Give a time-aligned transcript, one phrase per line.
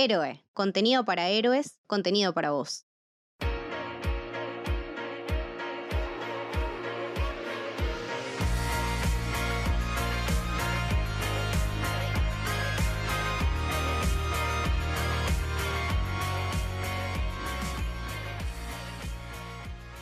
[0.00, 2.86] Héroe, contenido para héroes, contenido para vos.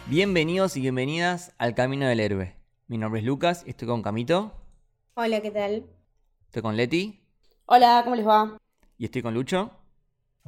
[0.09, 2.55] Bienvenidos y bienvenidas al Camino del Héroe.
[2.87, 4.53] Mi nombre es Lucas y estoy con Camito.
[5.15, 5.87] Hola, ¿qué tal?
[6.49, 7.23] Estoy con Leti
[7.65, 8.59] Hola, ¿cómo les va?
[8.99, 9.71] y estoy con Lucho.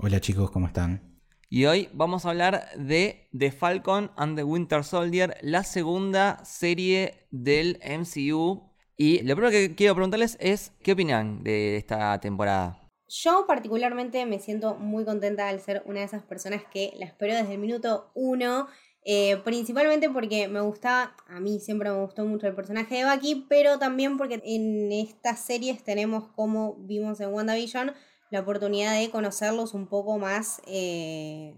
[0.00, 1.20] Hola chicos, ¿cómo están?
[1.50, 7.26] Y hoy vamos a hablar de The Falcon and the Winter Soldier, la segunda serie
[7.32, 8.70] del MCU.
[8.96, 12.80] Y lo primero que quiero preguntarles es, ¿qué opinan de esta temporada?
[13.08, 17.34] Yo particularmente me siento muy contenta al ser una de esas personas que la espero
[17.34, 18.68] desde el minuto uno.
[19.04, 23.46] eh, principalmente porque me gusta, a mí siempre me gustó mucho el personaje de Bucky,
[23.48, 27.94] pero también porque en estas series tenemos, como vimos en WandaVision,
[28.30, 31.54] la oportunidad de conocerlos un poco más eh,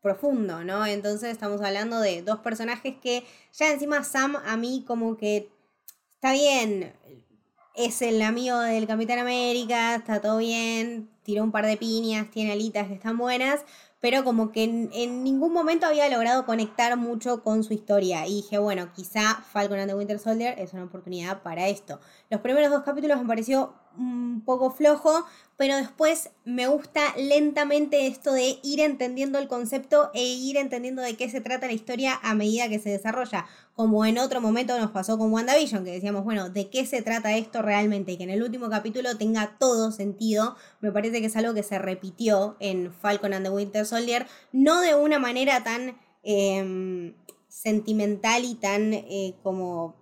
[0.00, 0.84] profundo, ¿no?
[0.86, 5.50] Entonces estamos hablando de dos personajes que ya encima Sam a mí como que
[6.14, 6.92] está bien,
[7.74, 12.52] es el amigo del Capitán América, está todo bien, tiró un par de piñas, tiene
[12.52, 13.64] alitas que están buenas,
[14.00, 18.26] pero como que en, ningún momento había logrado conectar mucho con su historia.
[18.26, 22.00] Y dije, bueno, quizá Falcon and the Winter Soldier es una oportunidad para esto.
[22.28, 25.26] Los primeros dos capítulos me pareció un poco flojo,
[25.56, 31.16] pero después me gusta lentamente esto de ir entendiendo el concepto e ir entendiendo de
[31.16, 33.46] qué se trata la historia a medida que se desarrolla.
[33.74, 37.36] Como en otro momento nos pasó con WandaVision, que decíamos, bueno, ¿de qué se trata
[37.36, 38.12] esto realmente?
[38.12, 40.56] Y que en el último capítulo tenga todo sentido.
[40.80, 44.80] Me parece que es algo que se repitió en Falcon and the Winter Soldier, no
[44.80, 47.14] de una manera tan eh,
[47.48, 50.01] sentimental y tan eh, como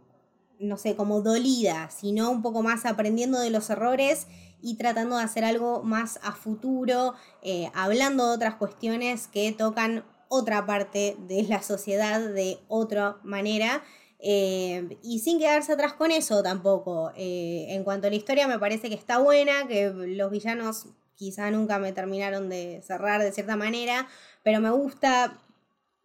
[0.61, 4.27] no sé, como dolida, sino un poco más aprendiendo de los errores
[4.63, 10.05] y tratando de hacer algo más a futuro, eh, hablando de otras cuestiones que tocan
[10.29, 13.83] otra parte de la sociedad de otra manera.
[14.23, 17.11] eh, y sin quedarse atrás con eso tampoco.
[17.17, 21.51] Eh, en cuanto a la historia, me parece que está buena, que los villanos quizá
[21.51, 24.09] nunca me terminaron de cerrar de cierta manera,
[24.43, 25.39] pero me gusta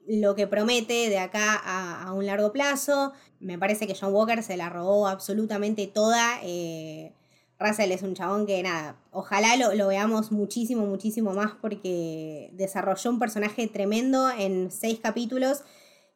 [0.07, 3.13] lo que promete de acá a, a un largo plazo.
[3.45, 6.39] Me parece que John Walker se la robó absolutamente toda.
[6.43, 7.13] Eh,
[7.59, 13.09] Russell es un chabón que nada, ojalá lo, lo, veamos muchísimo, muchísimo más porque desarrolló
[13.11, 15.63] un personaje tremendo en seis capítulos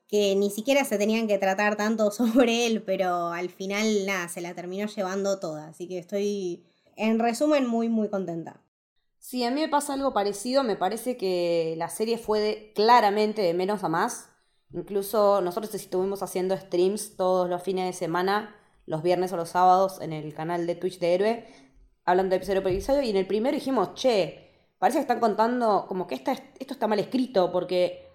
[0.09, 4.41] que ni siquiera se tenían que tratar tanto sobre él, pero al final nada, se
[4.41, 5.69] la terminó llevando toda.
[5.69, 6.66] Así que estoy,
[6.96, 8.61] en resumen, muy, muy contenta.
[9.19, 13.53] Sí, a mí me pasa algo parecido, me parece que la serie fue claramente de
[13.53, 14.29] menos a más.
[14.74, 20.00] Incluso nosotros estuvimos haciendo streams todos los fines de semana, los viernes o los sábados,
[20.02, 21.47] en el canal de Twitch de Héroe,
[22.06, 25.85] hablando de episodio por episodio, y en el primero dijimos, che, parece que están contando
[25.88, 28.08] como que esto está mal escrito, porque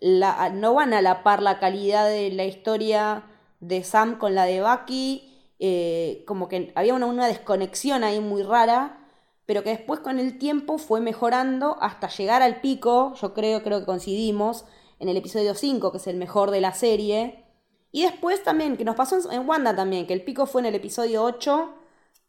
[0.00, 3.24] no van a la par la calidad de la historia
[3.60, 8.42] de Sam con la de Bucky, eh, como que había una, una desconexión ahí muy
[8.42, 9.02] rara
[9.46, 13.80] pero que después con el tiempo fue mejorando hasta llegar al pico, yo creo, creo
[13.80, 14.64] que coincidimos,
[14.98, 17.44] en el episodio 5, que es el mejor de la serie.
[17.92, 20.74] Y después también, que nos pasó en Wanda también, que el pico fue en el
[20.74, 21.74] episodio 8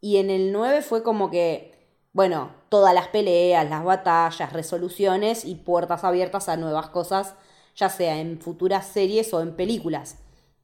[0.02, 1.74] y en el 9 fue como que,
[2.14, 7.36] bueno, todas las peleas, las batallas, resoluciones y puertas abiertas a nuevas cosas,
[7.76, 10.18] ya sea en futuras series o en películas.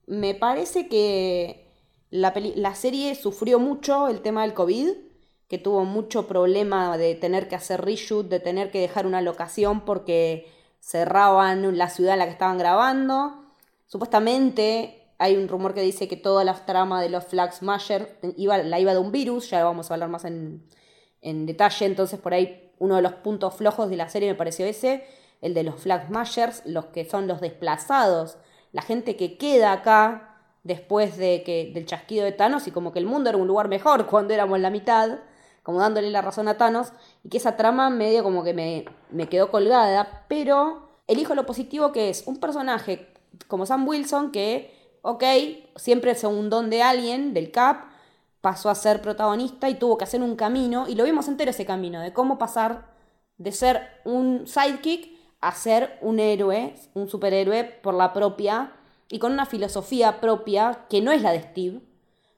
[0.06, 1.68] Me parece que
[2.09, 4.90] la, la serie sufrió mucho el tema del COVID
[5.53, 9.85] que tuvo mucho problema de tener que hacer reshoot, de tener que dejar una locación
[9.85, 10.47] porque
[10.84, 13.46] cerraban la ciudad en la que estaban grabando.
[13.88, 18.58] Supuestamente hay un rumor que dice que toda la trama de los Flag Smasher iba,
[18.58, 20.62] la iba de un virus, ya vamos a hablar más en,
[21.22, 24.66] en detalle, entonces por ahí uno de los puntos flojos de la serie me pareció
[24.66, 25.06] ese,
[25.42, 28.38] el de los Flag Smashers, los que son los desplazados,
[28.74, 33.00] la gente que queda acá después de que, del chasquido de Thanos y como que
[33.00, 35.20] el mundo era un lugar mejor cuando éramos la mitad
[35.63, 36.94] como dándole la razón a Thanos,
[37.24, 41.91] y que esa trama medio como que me, me quedó colgada, pero elijo lo positivo
[41.91, 43.14] que es un personaje
[43.47, 45.23] como Sam Wilson que, ok,
[45.76, 47.85] siempre es un don de alguien, del Cap,
[48.41, 51.66] pasó a ser protagonista y tuvo que hacer un camino, y lo vimos entero ese
[51.66, 52.93] camino, de cómo pasar
[53.38, 58.73] de ser un sidekick a ser un héroe, un superhéroe por la propia,
[59.09, 61.82] y con una filosofía propia que no es la de Steve,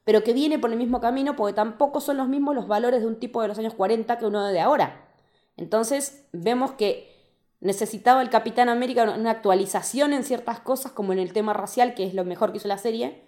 [0.05, 3.07] pero que viene por el mismo camino porque tampoco son los mismos los valores de
[3.07, 5.09] un tipo de los años 40 que uno de ahora.
[5.57, 7.13] Entonces vemos que
[7.59, 12.05] necesitaba el Capitán América una actualización en ciertas cosas, como en el tema racial, que
[12.05, 13.23] es lo mejor que hizo la serie,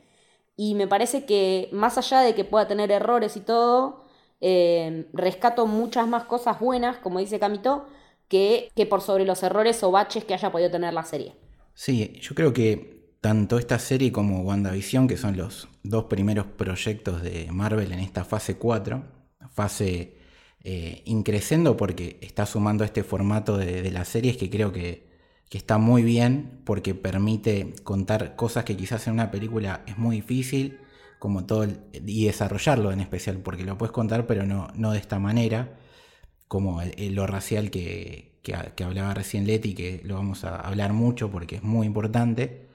[0.56, 4.03] y me parece que más allá de que pueda tener errores y todo,
[4.39, 7.88] eh, rescato muchas más cosas buenas, como dice Camito,
[8.27, 11.35] que, que por sobre los errores o baches que haya podido tener la serie.
[11.74, 12.97] Sí, yo creo que
[13.27, 18.24] tanto esta serie como WandaVision, que son los dos primeros proyectos de Marvel en esta
[18.24, 19.03] fase 4,
[19.51, 20.15] fase
[20.63, 25.09] eh, increciendo porque está sumando este formato de, las series que creo que,
[25.50, 30.15] que está muy bien porque permite contar cosas que quizás en una película es muy
[30.15, 30.79] difícil
[31.19, 35.19] como todo y desarrollarlo en especial porque lo puedes contar pero no, no de esta
[35.19, 35.77] manera
[36.47, 41.57] como lo racial que, que, hablaba recién Leti que lo vamos a hablar mucho porque
[41.57, 42.67] es muy importante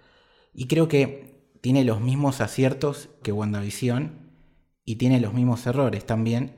[0.55, 4.31] y creo que tiene los mismos aciertos que WandaVision
[4.85, 6.57] y tiene los mismos errores también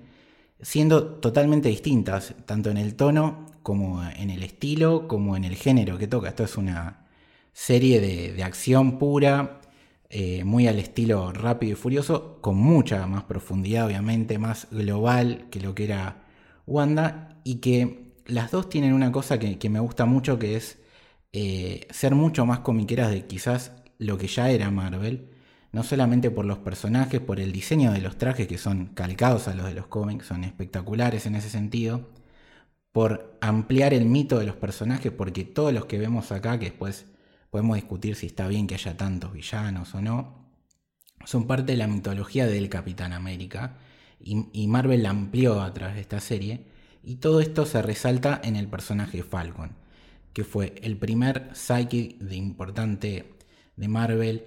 [0.64, 5.98] siendo totalmente distintas tanto en el tono como en el estilo, como en el género
[5.98, 6.28] que toca.
[6.28, 7.06] Esto es una
[7.52, 9.60] serie de, acción pura,
[10.10, 15.60] eh, muy al estilo rápido y furioso, con mucha más profundidad, obviamente, más global que
[15.60, 16.24] lo que era
[16.66, 20.78] Wanda, y que las dos tienen una cosa que, me gusta mucho, que es
[21.32, 23.72] eh, ser mucho más comiqueras de quizás
[24.04, 25.30] lo que ya era Marvel,
[25.72, 29.54] no solamente por los personajes, por el diseño de los trajes que son calcados a
[29.54, 32.10] los de los cómics, son espectaculares en ese sentido,
[32.92, 37.06] por ampliar el mito de los personajes, porque todos los que vemos acá, que después
[37.50, 40.44] podemos discutir si está bien que haya tantos villanos o no,
[41.24, 43.78] son parte de la mitología del Capitán América,
[44.20, 46.66] y, Marvel la amplió a través de esta serie,
[47.02, 49.72] y todo esto se resalta en el personaje Falcon,
[50.32, 53.33] que fue el primer psychic de importante
[53.76, 54.44] de Marvel,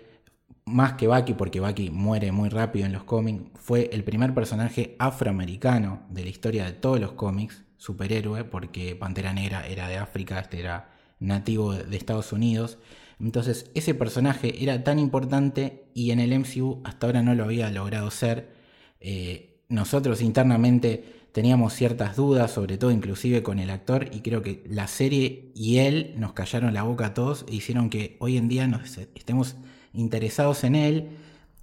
[0.66, 4.96] más que Bucky, porque Bucky muere muy rápido en los cómics, fue el primer personaje
[5.00, 10.40] afroamericano de la historia de todos los cómics, superhéroe, porque Pantera Negra era de África,
[10.40, 10.90] este era
[11.20, 12.78] nativo de Estados Unidos.
[13.20, 17.72] Entonces ese personaje era tan importante y en el MCU hasta ahora no lo había
[17.72, 18.54] logrado ser.
[19.00, 24.64] Eh, nosotros internamente teníamos ciertas dudas, sobre todo inclusive con el actor, y creo que
[24.68, 28.48] la serie y él nos callaron la boca a todos e hicieron que hoy en
[28.48, 28.68] día
[29.14, 29.56] estemos
[29.94, 31.10] interesados en él.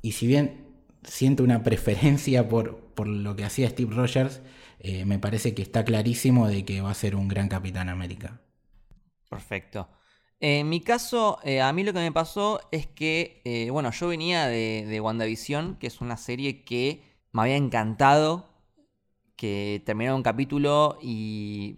[0.00, 0.64] Y si bien
[1.02, 4.42] siento una preferencia por, por lo que hacía Steve Rogers,
[4.78, 8.40] eh, me parece que está clarísimo de que va a ser un gran Capitán América.
[9.28, 9.88] Perfecto.
[10.38, 14.06] En mi caso, eh, a mí lo que me pasó es que, eh, bueno, yo
[14.06, 18.53] venía de, de, WandaVision, que es una serie que me había encantado,
[19.36, 21.76] que terminaba un capítulo y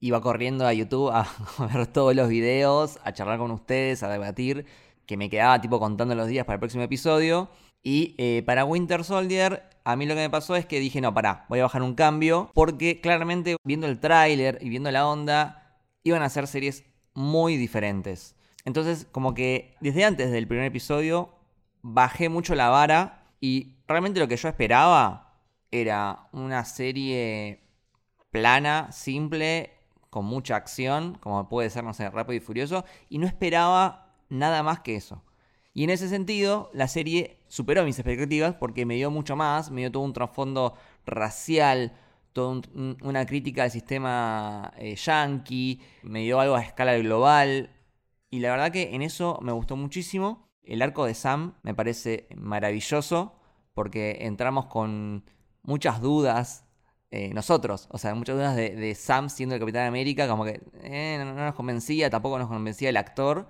[0.00, 1.26] iba corriendo a YouTube a,
[1.72, 4.66] ver todos los videos, a charlar con ustedes, a debatir,
[5.06, 7.48] que me quedaba tipo contando los días para el próximo episodio.
[7.82, 11.46] Y para Winter Soldier a mí lo que me pasó es que dije, no, pará,
[11.48, 16.22] voy a bajar un cambio, porque claramente viendo el tráiler y viendo la onda, iban
[16.22, 16.82] a ser series
[17.14, 18.34] muy diferentes.
[18.64, 21.30] Entonces, como que desde antes del primer episodio,
[21.82, 25.25] bajé mucho la vara y realmente lo que yo esperaba
[25.70, 27.62] era una serie
[28.30, 29.72] plana, simple,
[30.10, 34.62] con mucha acción, como puede ser, no sé, rápido y furioso, y no esperaba nada
[34.62, 35.22] más que eso.
[35.74, 39.82] Y en ese sentido, la serie superó mis expectativas porque me dio mucho más, me
[39.82, 40.74] dio todo un trasfondo
[41.04, 41.92] racial,
[42.32, 42.62] toda
[43.02, 47.70] una crítica al sistema eh, yankee, me dio algo a escala global.
[48.30, 50.48] Y la verdad que en eso me gustó muchísimo.
[50.62, 53.34] El arco de Sam me parece maravilloso
[53.74, 55.24] porque entramos con
[55.66, 56.66] muchas dudas
[57.12, 60.60] eh, nosotros, o sea, muchas dudas de, Sam siendo el Capitán de América, como que
[60.82, 63.48] eh, no, nos convencía, tampoco nos convencía el actor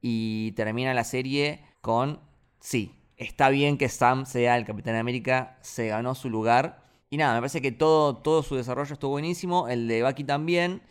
[0.00, 2.20] y termina la serie con,
[2.60, 6.84] sí, está bien que Sam sea el Capitán América, se ganó su lugar.
[7.08, 10.82] Y nada, me parece que todo, todo su desarrollo estuvo buenísimo, el de Bucky también.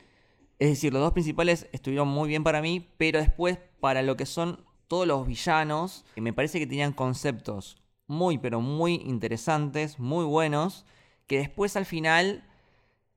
[0.60, 4.26] Es decir, los dos principales estuvieron muy bien para mí, pero después para lo que
[4.26, 10.86] son todos los villanos, me parece que tenían conceptos muy, pero muy interesantes, muy buenos,
[11.28, 12.44] que después al final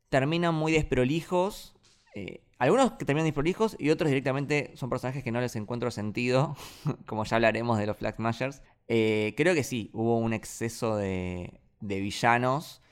[0.08, 1.74] terminan muy desprolijos.
[2.14, 6.56] Eh, algunos que terminan disprolijos y otros directamente son personajes que no les encuentro sentido,
[7.06, 8.62] como ya hablaremos de los Flag Smashers.
[8.88, 12.82] Eh, creo que sí, hubo un exceso de, villanos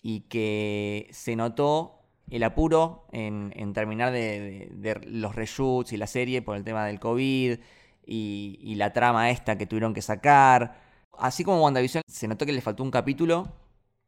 [0.00, 1.98] y que se notó
[2.30, 4.70] el apuro en, terminar de,
[5.06, 7.58] los reshoots y la serie por el tema del COVID
[8.06, 10.89] y, la trama esta que tuvieron que sacar.
[11.18, 13.52] Así como WandaVision se notó que le faltó un capítulo,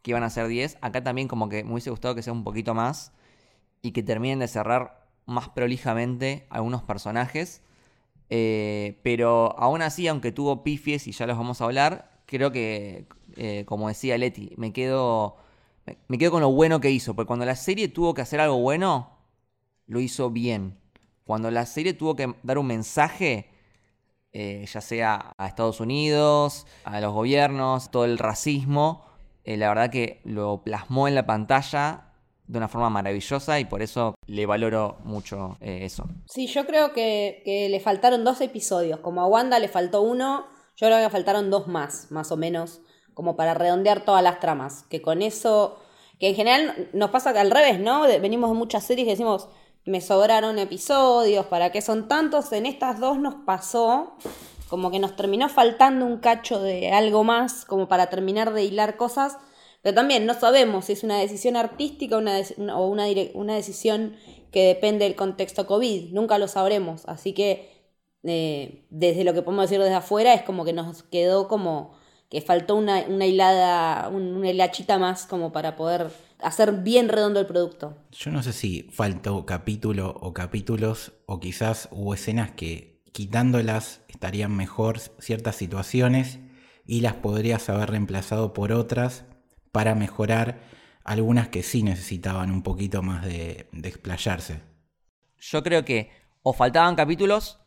[0.03, 2.45] que iban a ser 10, acá también como que me hubiese gustado que sea un
[2.45, 3.13] poquito más
[3.83, 7.63] y que terminen de cerrar más prolijamente algunos personajes.
[8.31, 13.07] Eh, pero aún así, aunque tuvo pifies y ya los vamos a hablar, creo que,
[13.37, 15.37] eh, como decía Leti, me quedo,
[16.09, 17.15] me quedo con lo bueno que hizo.
[17.15, 19.11] Porque cuando la serie tuvo que hacer algo bueno,
[19.87, 20.79] lo hizo bien.
[21.25, 23.49] Cuando la serie tuvo que dar un mensaje,
[24.33, 29.05] eh, ya sea a Estados Unidos, a los gobiernos, todo el racismo,
[29.45, 32.13] eh, la verdad que lo plasmó en la pantalla
[32.47, 36.05] de una forma maravillosa y por eso le valoro mucho eh, eso.
[36.27, 39.01] Sí, yo creo que, le faltaron dos episodios.
[39.01, 40.47] Como a Wanda le faltó uno,
[40.77, 42.81] yo creo que faltaron dos más, más o menos,
[43.15, 44.85] como para redondear todas las tramas.
[44.85, 45.79] Que con eso,
[46.19, 48.03] que en general nos pasa al revés, ¿no?
[48.03, 49.49] Venimos de muchas series que decimos,
[49.85, 52.53] me sobraron episodios, ¿para qué son tantos?
[52.53, 54.15] En estas dos nos pasó
[54.69, 58.97] como que nos terminó faltando un cacho de algo más, como para terminar de hilar
[58.97, 59.37] cosas.
[59.83, 62.41] Pero también no sabemos si es una decisión artística una
[62.75, 64.17] o una, una decisión
[64.53, 66.13] que depende del contexto COVID.
[66.13, 67.03] Nunca lo sabremos.
[67.07, 67.83] Así que
[68.23, 72.41] eh, desde lo que podemos decir desde afuera es como que nos quedó como que
[72.41, 76.11] faltó una, una hilada, un- una hilachita más como para poder
[76.43, 77.97] hacer bien redondo el producto.
[78.11, 84.57] Yo no sé si faltó capítulo o capítulos, o quizás hubo escenas que quitándolas estarían
[84.57, 86.39] mejor ciertas situaciones
[86.87, 89.25] y las podrías haber reemplazado por otras
[89.71, 90.61] para mejorar
[91.05, 94.61] algunas que sí necesitaban un poquito más de, de explayarse.
[95.39, 96.11] Yo creo que
[96.43, 97.59] o faltaban capítulos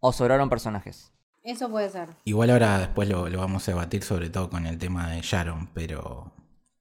[0.00, 1.12] o sobraron personajes.
[1.42, 2.10] Eso puede ser.
[2.24, 5.68] Igual ahora después lo, lo vamos a debatir sobre todo con el tema de Sharon,
[5.74, 6.32] pero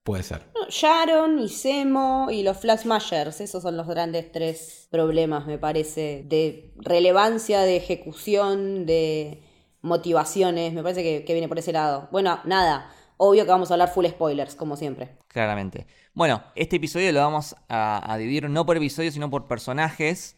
[0.04, 0.44] puede ser.
[0.56, 5.58] No, Sharon y Semo y los Flash Smashers, esos son los grandes tres problemas, me
[5.58, 9.44] parece, de relevancia, de ejecución, de
[9.82, 12.08] motivaciones, me parece que, que viene por ese lado.
[12.12, 15.18] Bueno, nada, obvio que vamos a hablar full spoilers, como siempre.
[15.28, 15.88] Claramente.
[16.14, 20.38] Bueno, este episodio lo vamos a, a dividir no por episodios, sino por personajes.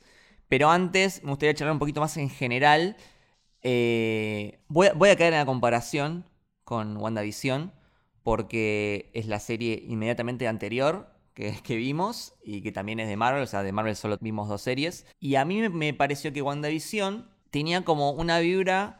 [0.49, 2.95] Pero antes me gustaría charlar un poquito más en general.
[3.63, 6.25] Eh, voy, a- voy a caer en la comparación
[6.63, 7.71] con WandaVision,
[8.23, 13.43] porque es la serie inmediatamente anterior que, que vimos y que también es de Marvel.
[13.43, 15.05] O sea, de Marvel solo vimos dos series.
[15.19, 18.99] Y a mí me, pareció que WandaVision tenía como una vibra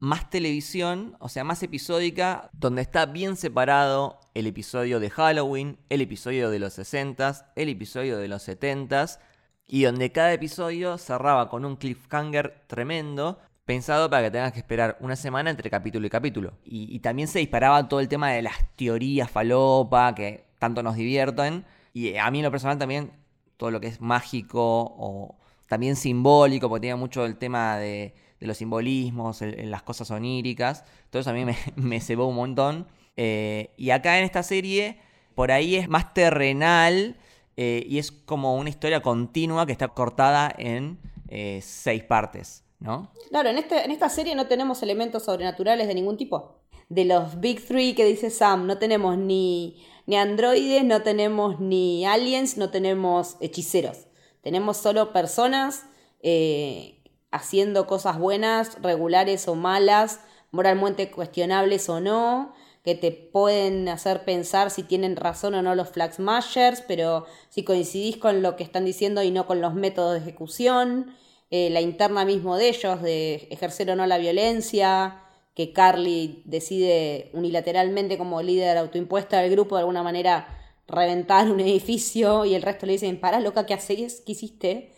[0.00, 6.02] más televisión, o sea, más episódica, donde está bien separado el episodio de Halloween, el
[6.02, 9.18] episodio de los 60s, el episodio de los 70s,
[9.66, 14.96] y donde cada episodio cerraba con un cliffhanger tremendo, pensado para que tengas que esperar
[15.00, 16.54] una semana entre capítulo y capítulo.
[16.64, 21.66] Y, también se disparaba todo el tema de las teorías falopa, que tanto nos divierten,
[21.92, 23.12] y a mí en lo personal también
[23.58, 28.56] todo lo que es mágico o también simbólico, porque tenía mucho el tema de, los
[28.56, 30.86] simbolismos, el- las cosas oníricas.
[31.10, 32.86] Todo eso a mí me, me cebó un montón.
[33.18, 34.98] Eh, y acá en esta serie,
[35.34, 37.18] por ahí es más terrenal
[37.58, 40.98] eh, y es como una historia continua que está cortada en
[41.28, 43.12] eh, seis partes, ¿no?
[43.30, 46.60] Claro, en, este, en esta serie no tenemos elementos sobrenaturales de ningún tipo.
[46.88, 52.06] De los Big Three que dice Sam, no tenemos ni, ni androides, no tenemos ni
[52.06, 54.06] aliens, no tenemos hechiceros.
[54.42, 55.84] Tenemos solo personas
[56.22, 60.20] eh, haciendo cosas buenas, regulares o malas,
[60.50, 62.54] moralmente cuestionables o no,
[62.84, 67.64] que te pueden hacer pensar si tienen razón o no los Flag Smashers, pero si
[67.64, 71.14] coincidís con lo que están diciendo y no con los métodos de ejecución,
[71.50, 75.24] eh, la interna mismo de ellos, de ejercer o no la violencia,
[75.54, 80.46] que Carly decide unilateralmente como líder autoimpuesta del grupo de alguna manera
[80.86, 84.22] reventar un edificio y el resto le dicen, pará loca, ¿qué haces?
[84.24, 84.92] ¿Qué hiciste?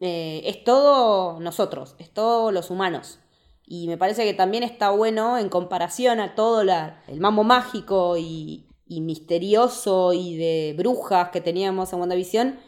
[0.00, 3.18] Eh, es todo nosotros, es todo los humanos.
[3.66, 8.66] Y me parece que también está bueno en comparación a todo el mambo mágico y,
[8.86, 12.58] y misterioso y de brujas que teníamos en WandaVision,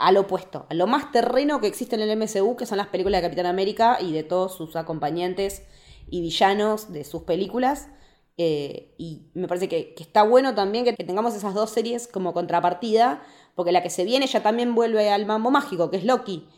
[0.00, 3.20] al opuesto, a lo más terreno que existe en el MCU, que son las películas
[3.20, 5.62] de Capitán América y de todos sus acompañantes
[6.08, 7.88] y villanos de sus películas.
[8.38, 13.22] Eh, y me parece que, está bueno también que, tengamos esas dos series como contrapartida,
[13.54, 16.48] porque la que se viene ya también vuelve al mambo mágico, que es Loki,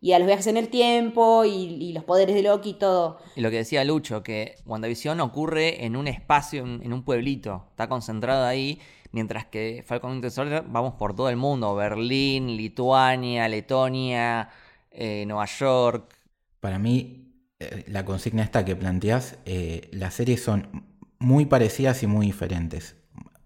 [0.00, 3.18] y a los viajes en el tiempo y, y los poderes de Loki y todo.
[3.34, 7.64] Y lo que decía Lucho, que WandaVision ocurre en un espacio, en, en un pueblito,
[7.70, 8.80] está concentrado ahí,
[9.12, 14.48] mientras que Falcon Winter Soldier vamos por todo el mundo, Berlín, Lituania, Letonia,
[14.90, 16.14] eh, Nueva York.
[16.60, 20.86] Para mí, eh, la consigna esta que planteas, eh, las series son
[21.18, 22.96] muy parecidas y muy diferentes.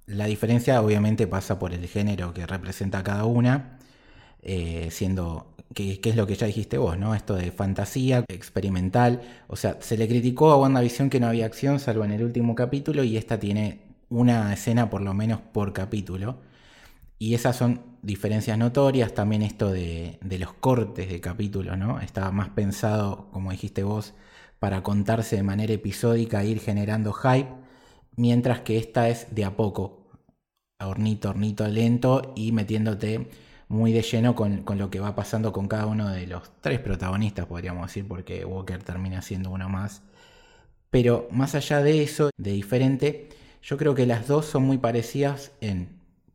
[0.06, 3.78] La diferencia obviamente pasa por el género que representa cada una,
[4.90, 7.16] siendo que, que es lo que ya dijiste vos, ¿no?
[7.16, 9.22] Esto de fantasía, experimental.
[9.48, 12.54] O sea, se le criticó a WandaVision que no había acción, salvo en el último
[12.54, 16.40] capítulo, y esta tiene una escena por lo menos por capítulo.
[17.18, 22.00] Y esas son diferencias notorias, también esto de, de los cortes de capítulo, ¿no?
[22.00, 24.14] Estaba más pensado, como dijiste vos,
[24.58, 27.48] para contarse de manera episódica e ir generando hype,
[28.16, 30.06] mientras que esta es de a poco,
[30.80, 33.28] hornito, hornito lento y metiéndote
[33.68, 36.80] muy de lleno con, con lo que va pasando con cada uno de los tres
[36.80, 40.02] protagonistas, podríamos decir, porque Walker termina siendo uno más.
[40.90, 43.28] Pero más allá de eso, de diferente,
[43.66, 45.88] Yo creo que las dos son muy parecidas en,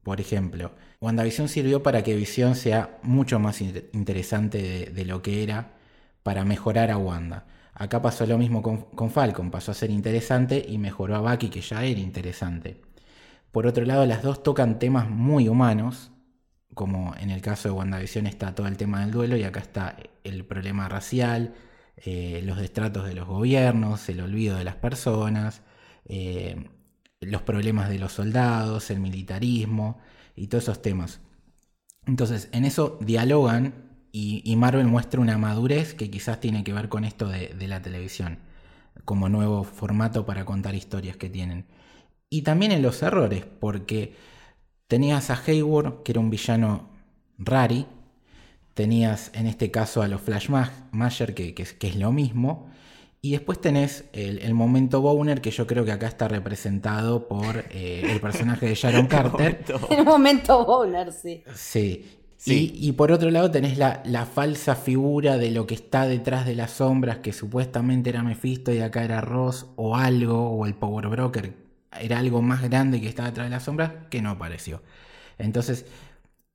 [0.03, 5.71] por ejemplo, WandaVision sirvió para que Visión sea mucho más interesante de, lo que era
[6.23, 7.45] para mejorar a Wanda.
[7.73, 11.47] Acá pasó lo mismo con, con, Falcon, pasó a ser interesante y mejoró a Bucky
[11.49, 12.81] que ya era interesante.
[13.53, 16.11] Por otro lado, las dos tocan temas muy humanos,
[16.73, 19.95] como en el caso de WandaVision está todo el tema del duelo y acá está
[20.25, 21.53] el problema racial,
[21.95, 25.61] eh, los destratos de los gobiernos, el olvido de las personas,
[26.05, 26.67] eh,
[27.21, 29.99] los problemas de los soldados, el militarismo
[30.35, 31.19] y todos esos temas.
[32.05, 37.05] Entonces, en eso dialogan y, Marvel muestra una madurez que quizás tiene que ver con
[37.05, 38.39] esto de, la televisión,
[39.05, 41.65] como nuevo formato para contar historias que tienen.
[42.29, 44.15] Y también en los errores, porque
[44.87, 46.89] tenías a Hayward, que era un villano
[47.37, 47.85] rari,
[48.73, 50.49] tenías en este caso a los Flash
[50.91, 52.70] Masher, que, que, es lo mismo,
[53.21, 58.11] y después tenés el, momento Bowner, que yo creo que acá está representado por eh,
[58.11, 59.63] el personaje de Sharon Carter.
[59.89, 61.43] el momento Bowner, sí.
[61.53, 62.05] Sí.
[62.43, 66.55] Y, por otro lado tenés la, la, falsa figura de lo que está detrás de
[66.55, 71.07] las sombras, que supuestamente era Mephisto y acá era Ross o algo, o el Power
[71.07, 71.53] Broker,
[71.99, 74.81] era algo más grande que estaba detrás de las sombras, que no apareció.
[75.37, 75.85] Entonces,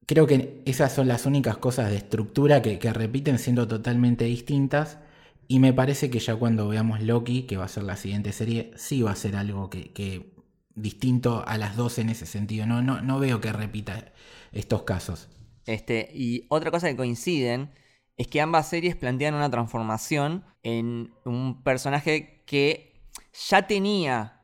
[0.07, 4.99] creo que esas son las únicas cosas de estructura que, repiten siendo totalmente distintas.
[5.49, 8.73] Y me parece que ya cuando veamos Loki, que va a ser la siguiente serie,
[8.76, 10.35] sí va a ser algo que,
[10.75, 12.67] distinto a las dos en ese sentido.
[12.67, 14.12] No, no, no veo que repita
[14.53, 15.29] estos casos.
[15.67, 17.71] Este, y otra cosa que coinciden
[18.17, 23.11] es que ambas series plantean una transformación en un personaje que
[23.49, 24.43] ya tenía,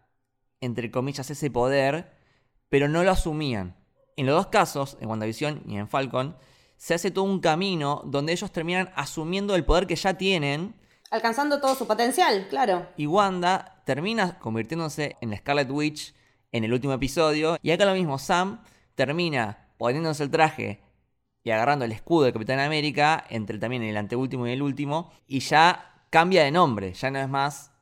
[0.61, 2.13] entre comillas, ese poder,
[2.69, 3.77] pero no lo asumían.
[4.17, 6.37] En los dos casos, en WandaVision y en Falcon,
[6.77, 10.75] se hace todo un camino donde ellos terminan asumiendo el poder que ya tienen.
[11.13, 12.87] Alcanzando todo su potencial, claro.
[12.97, 16.15] Y Wanda termina convirtiéndose en la Scarlet Witch
[16.53, 17.59] en el último episodio.
[17.61, 18.63] Y acá lo mismo, Sam
[18.95, 20.81] termina poniéndose el traje
[21.45, 25.41] y agarrando el escudo de Capitán América entre también el anteúltimo y el último y
[25.41, 27.73] ya cambia de nombre, ya no es más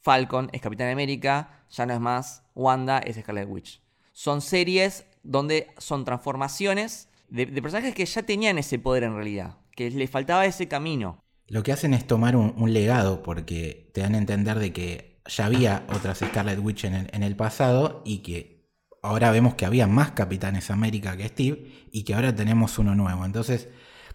[0.00, 3.82] Falcon, es Capitán América, ya no es más Wanda, es Scarlet Witch.
[4.12, 9.90] Son series donde son transformaciones de, personajes que ya tenían ese poder en realidad, que
[9.90, 11.23] les faltaba ese camino.
[11.48, 15.46] Lo que hacen es tomar un, legado porque te dan a entender de que ya
[15.46, 18.54] había otras Scarlet Witch en el pasado y que
[19.04, 23.24] ahora vemos que había más Capitanes América que Steve y que ahora tenemos uno nuevo.
[23.24, 23.68] Entonces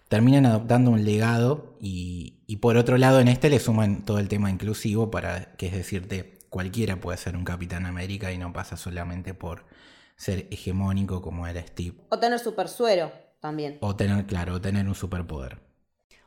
[0.08, 4.50] terminan adoptando un legado y, por otro lado en este le suman todo el tema
[4.50, 9.32] inclusivo para que es decirte cualquiera puede ser un Capitán América y no pasa solamente
[9.32, 9.64] por
[10.16, 11.96] ser hegemónico como era Steve.
[12.10, 13.78] O tener super suero también.
[13.80, 15.60] O tener, claro, o tener un superpoder.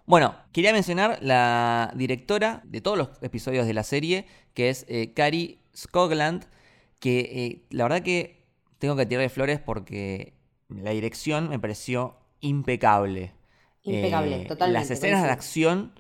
[0.06, 5.14] Bueno, quería mencionar la directora de todos los episodios de la serie, que es eh,
[5.14, 6.46] Cari Skogland,
[7.00, 8.44] que eh, la verdad que
[8.80, 10.34] tengo que tirarle flores porque
[10.68, 13.34] la dirección me pareció impecable.
[13.84, 14.80] Impecable, eh, totalmente.
[14.80, 15.94] Las escenas de acción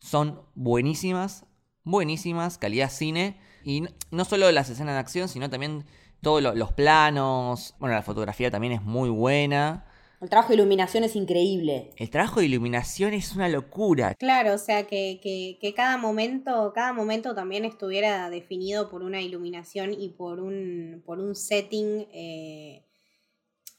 [0.00, 1.46] son buenísimas,
[1.84, 3.36] buenísimas, calidad cine.
[3.64, 5.84] Y no solo las escenas de acción, sino también
[6.22, 7.74] todos los planos.
[7.78, 9.84] Bueno, la fotografía también es muy buena.
[10.20, 11.92] El trabajo de iluminación es increíble.
[11.96, 14.14] El trabajo de iluminación es una locura.
[14.14, 19.92] Claro, o sea que, que, cada momento, cada momento también estuviera definido por una iluminación
[19.92, 22.84] y por un, por un setting eh,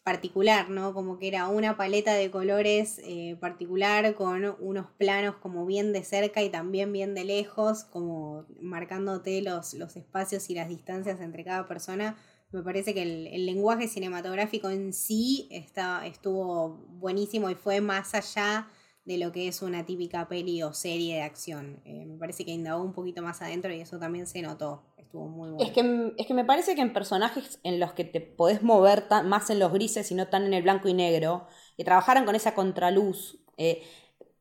[0.04, 0.94] particular, ¿no?
[0.94, 6.06] Como que era una paleta de colores eh, particular con unos planos como bien de
[6.06, 11.44] cerca y también bien de lejos, como marcándote los, los espacios y las distancias entre
[11.44, 12.16] cada persona
[12.52, 18.68] me parece que el, lenguaje cinematográfico en sí está, estuvo buenísimo y fue más allá
[19.06, 21.82] de lo que es una típica peli o serie de acción.
[21.86, 24.84] Eh, me parece que indagó un poquito más adentro y eso también se notó.
[24.98, 25.66] Estuvo muy bueno.
[25.66, 29.06] Es que, es que me parece que en personajes en los que te podés mover
[29.26, 32.36] más en los grises y no tan en el blanco y negro, que trabajaran con
[32.36, 33.82] esa contraluz, eh,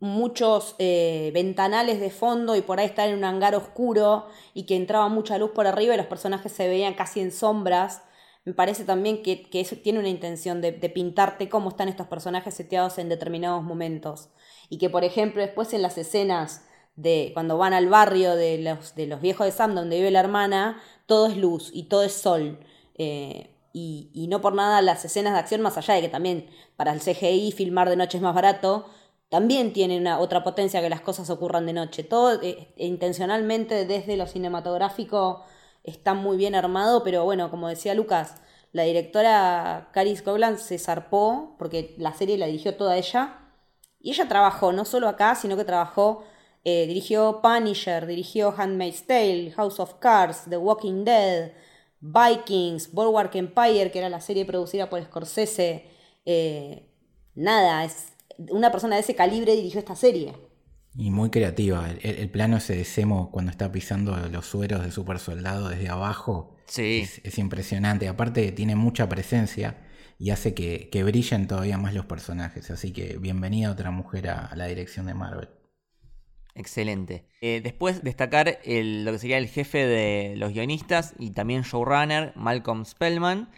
[0.01, 4.77] muchos eh, ventanales de fondo y por ahí estar en un hangar oscuro y que
[4.77, 8.03] entraba mucha luz por arriba y los personajes se veían casi en sombras.
[8.45, 12.99] Me parece también que, eso tiene una intención de, pintarte cómo están estos personajes seteados
[12.99, 14.31] en determinados momentos.
[14.71, 16.65] Y que, por ejemplo, después en las escenas
[16.97, 20.21] de cuando van al barrio de los, de los viejos de Sam, donde vive la
[20.21, 22.61] hermana, todo es luz y todo es sol.
[22.95, 26.49] Eh, y, y, no por nada las escenas de acción, más allá de que también
[26.77, 28.87] para el CGI filmar de noche es más barato,
[29.29, 32.03] también tiene una, otra potencia que las cosas ocurran de noche.
[32.05, 35.45] Todo eh, intencionalmente desde lo cinematográfico
[35.85, 38.37] está muy bien armado, pero bueno, como decía Lucas,
[38.73, 43.39] la directora Caris Coglan se zarpó porque la serie la dirigió toda ella.
[44.01, 46.25] Y ella trabajó no solo acá, sino que trabajó,
[46.65, 51.53] eh, dirigió Punisher, dirigió Handmaid's Tale, House of Cards, The Walking Dead,
[52.01, 55.87] Vikings, Bulwark Empire, que era la serie producida por Scorsese.
[56.25, 56.89] Eh,
[57.35, 60.33] nada, es una persona de ese calibre dirigió esta serie.
[60.97, 61.91] Y muy creativa.
[61.91, 65.89] El, el plano ese de Semo cuando está pisando los sueros de super soldado desde
[65.89, 66.57] abajo.
[66.67, 67.01] Sí.
[67.03, 68.09] Es, es impresionante.
[68.09, 69.85] Aparte tiene mucha presencia
[70.19, 72.71] y hace que, que brillen todavía más los personajes.
[72.71, 75.49] Así que bienvenida otra mujer a, a la dirección de Marvel.
[76.55, 77.29] Excelente.
[77.41, 82.33] Eh, después destacar el- lo que sería el jefe de los guionistas y también showrunner,
[82.35, 83.51] Malcolm Spellman.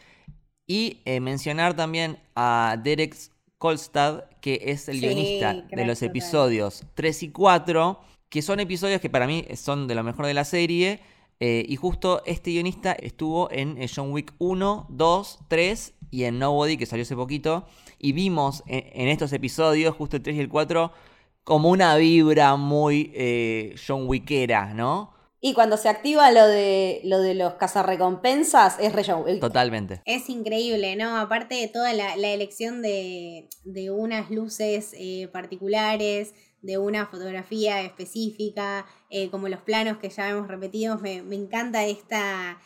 [0.67, 3.17] Y eh, mencionar también a Derek
[3.61, 9.01] Kolstad, que es el Sí, guionista de los episodios 3 y 4, que son episodios
[9.01, 11.01] que para mí son de lo mejor de la serie.
[11.43, 16.39] eh, y justo este guionista estuvo en eh, John Wick 1, 2, 3 y en
[16.39, 17.67] Nobody, que salió hace poquito.
[17.99, 20.93] Y vimos en, en estos episodios, justo el 3 y el 4,
[21.45, 25.13] como una vibra muy eh, John Wickera, ¿no?
[25.43, 29.41] Y cuando se activa lo de, lo de los cazarrecompensas, es re John Wick.
[29.41, 30.03] Totalmente.
[30.05, 31.17] Es increíble, ¿no?
[31.17, 37.81] Aparte de toda la, la elección de, de unas luces eh, particulares, de una fotografía
[37.81, 42.61] específica, eh, como los planos que ya hemos repetido, me, me encanta esta,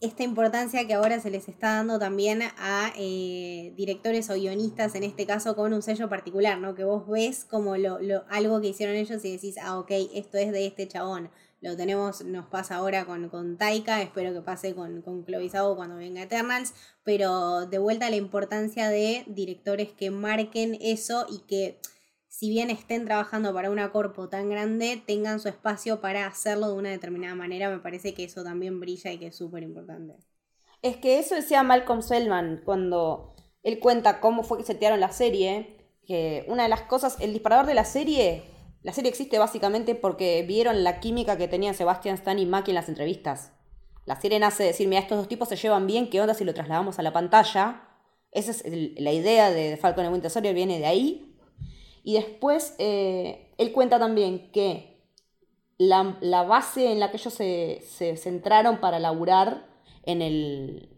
[0.00, 5.04] esta importancia que ahora se les está dando también a eh, directores o guionistas, en
[5.04, 6.74] este caso con un sello particular, ¿no?
[6.74, 10.38] Que vos ves como lo, lo- algo que hicieron ellos y decís, ah, ok, esto
[10.38, 11.30] es de este chabón.
[11.64, 15.96] Lo tenemos, nos pasa ahora con, con Taika, espero que pase con, con Chloe cuando
[15.96, 16.74] venga Eternals,
[17.04, 21.80] pero de vuelta la importancia de directores que marquen eso y que
[22.28, 26.74] si bien estén trabajando para una corpo tan grande, tengan su espacio para hacerlo de
[26.74, 30.18] una determinada manera, me parece que eso también brilla y que es súper importante.
[30.82, 35.78] Es que eso decía Malcolm Selman cuando él cuenta cómo fue que setearon la serie.
[36.04, 38.53] Que una de las cosas, el disparador de la serie,
[38.84, 42.74] la serie existe básicamente porque vieron la química que tenían Sebastian Stan y Mackie en
[42.74, 43.52] las entrevistas.
[44.04, 46.44] La serie nace de decir, mira, estos dos tipos se llevan bien, ¿qué onda si
[46.44, 47.88] lo trasladamos a la pantalla?
[48.30, 48.62] Esa es
[49.00, 51.34] la idea de Falcon and Winter Soldier, viene de ahí.
[52.02, 55.02] Y después, eh, él cuenta también que
[55.78, 56.02] la,
[56.46, 59.66] base en la que ellos se, se centraron para laburar
[60.02, 60.90] en el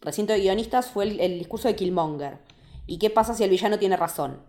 [0.00, 2.40] recinto de guionistas fue el, el discurso de Killmonger.
[2.88, 4.42] ¿Y qué pasa si el villano tiene razón?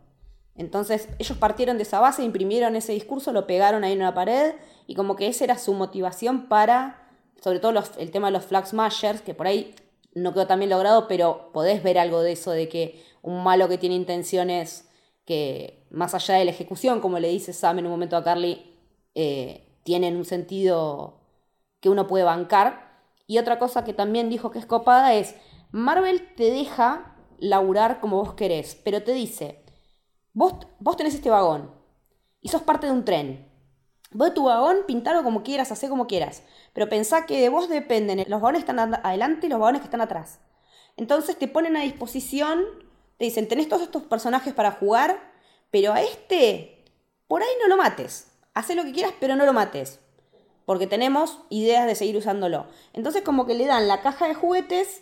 [0.56, 4.56] Entonces ellos partieron de esa base, imprimieron ese discurso, lo pegaron ahí en una pared
[4.88, 7.08] y como que esa era su motivación para,
[7.42, 9.76] sobre todo el tema de los flag smashers, que por ahí
[10.14, 13.70] no quedó tan bien logrado, pero podés ver algo de eso, de que un malo
[13.70, 14.90] que tiene intenciones
[15.26, 18.76] que más allá de la ejecución, como le dice Sam en un momento a Carly,
[19.16, 21.22] eh, tienen un sentido
[21.80, 22.90] que uno puede bancar.
[23.28, 25.36] Y otra cosa que también dijo que es copada es,
[25.72, 29.64] Marvel te deja laburar como vos querés, pero te dice,
[30.34, 31.72] vos, vos tenés este vagón
[32.42, 33.48] y sos parte de un tren.
[34.12, 38.26] Vos tu vagón pintalo como quieras, hacé como quieras, pero pensá que de vos dependen
[38.28, 40.40] los vagones que están ad- adelante y los vagones que están atrás.
[40.98, 42.64] Entonces te ponen a disposición,
[43.18, 45.32] te dicen, tenés todos estos personajes para jugar,
[45.72, 46.86] pero a este,
[47.28, 48.32] por ahí no lo mates.
[48.54, 50.00] Hacé lo que quieras, pero no lo mates
[50.70, 52.68] porque tenemos ideas de seguir usándolo.
[52.94, 55.02] Entonces como que le dan la caja de juguetes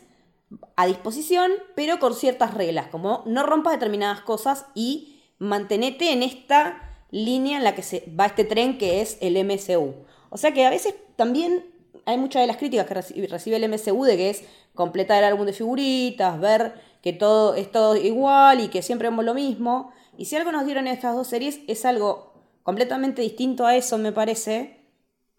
[0.78, 6.82] a disposición, pero con ciertas reglas, como no rompas determinadas cosas y mantenete en esta
[7.12, 9.94] línea en la que se va este tren que es el MCU.
[10.30, 11.66] O sea que a veces también
[12.06, 15.26] hay muchas de las críticas que reci- recibe el MCU de que es completar el
[15.26, 19.92] álbum de figuritas, ver que todo es todo igual y que siempre vemos lo mismo.
[20.18, 23.98] Y si algo nos dieron en estas dos series es algo completamente distinto a eso,
[23.98, 24.82] me parece,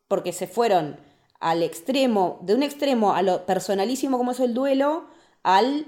[0.08, 0.98] porque se fueron
[1.40, 5.06] al extremo, de un extremo a lo personalísimo como es el duelo,
[5.42, 5.86] al,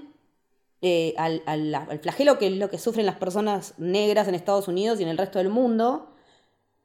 [0.82, 4.68] eh, al, al- al flagelo que es lo que sufren las personas negras en Estados
[4.68, 6.06] Unidos y en el resto del mundo.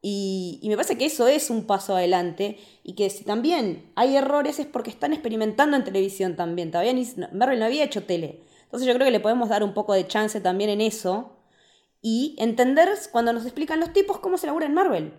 [0.01, 4.59] Y, me parece que eso es un paso adelante y que si también hay errores
[4.59, 6.69] es porque están experimentando en televisión también.
[6.71, 8.41] Todavía ni, no había hecho tele.
[8.65, 11.37] Entonces yo creo que le podemos dar un poco de chance también en eso
[12.01, 15.13] y entender cuando nos explican los tipos cómo se labura en Marvel.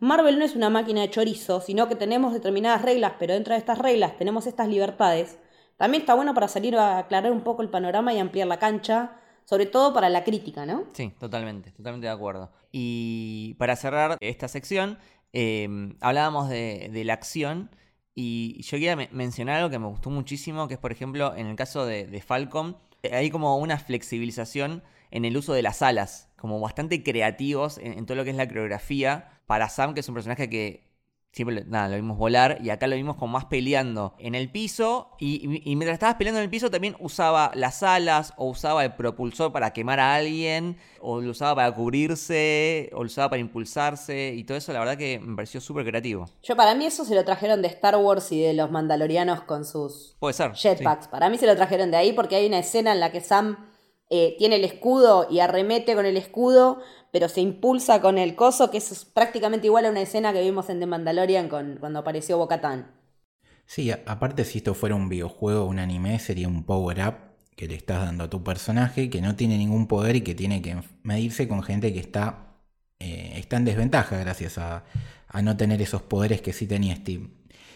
[0.00, 3.58] Marvel no es una máquina de chorizo, sino que tenemos determinadas reglas, pero dentro de
[3.60, 5.38] estas reglas tenemos estas libertades.
[5.82, 9.16] También está bueno para salir a aclarar un poco el panorama y ampliar la cancha,
[9.44, 10.84] sobre todo para la crítica, ¿no?
[10.92, 12.52] Sí, totalmente, totalmente de acuerdo.
[12.70, 14.96] Y para cerrar esta sección,
[15.32, 17.68] eh, hablábamos de, de la acción
[18.14, 21.48] y yo quería me- mencionar algo que me gustó muchísimo, que es por ejemplo en
[21.48, 25.82] el caso de, de Falcon, eh, hay como una flexibilización en el uso de las
[25.82, 29.40] alas, como bastante creativos en todo lo que es la coreografía.
[29.48, 30.91] Para Sam, que es un personaje que
[31.32, 35.10] siempre nada, lo vimos volar y acá lo vimos como más peleando en el piso
[35.18, 38.92] y, y, mientras estabas peleando en el piso también usaba las alas o usaba el
[38.94, 44.34] propulsor para quemar a alguien o lo usaba para cubrirse o lo usaba para impulsarse
[44.34, 46.28] y todo eso la verdad que me pareció súper creativo.
[46.42, 49.64] Yo para mí eso se lo trajeron de Star Wars y de los mandalorianos con
[49.64, 51.08] sus Puede ser, jetpacks.
[51.08, 53.72] Para mí se lo trajeron de ahí porque hay una escena en la que Sam
[54.14, 58.70] eh, tiene el escudo y arremete con el escudo, pero se impulsa con el coso,
[58.70, 62.38] que es prácticamente igual a una escena que vimos en The Mandalorian con, cuando apareció
[62.38, 62.90] Bocatán.
[63.66, 67.14] Sí, aparte si esto fuera un videojuego un anime, sería un power-up
[67.54, 70.62] que le estás dando a tu personaje que no tiene ningún poder y que tiene
[70.62, 72.54] que medirse con gente que está,
[72.98, 74.84] eh, está en desventaja gracias a,
[75.28, 77.28] a no tener esos poderes que sí tenía Steve.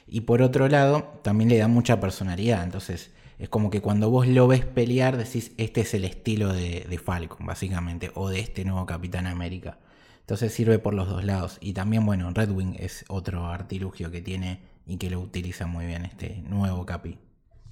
[0.06, 4.26] Y por otro lado, también le da mucha personalidad, entonces es como que cuando vos
[4.26, 8.86] lo ves pelear decís, este es el estilo de, Falcon, básicamente, o de este nuevo
[8.86, 9.78] Capitán América.
[10.20, 11.58] Entonces sirve por los dos lados.
[11.60, 15.86] Y también, bueno, Red Wing es otro artilugio que tiene y que lo utiliza muy
[15.86, 17.18] bien este nuevo Capi.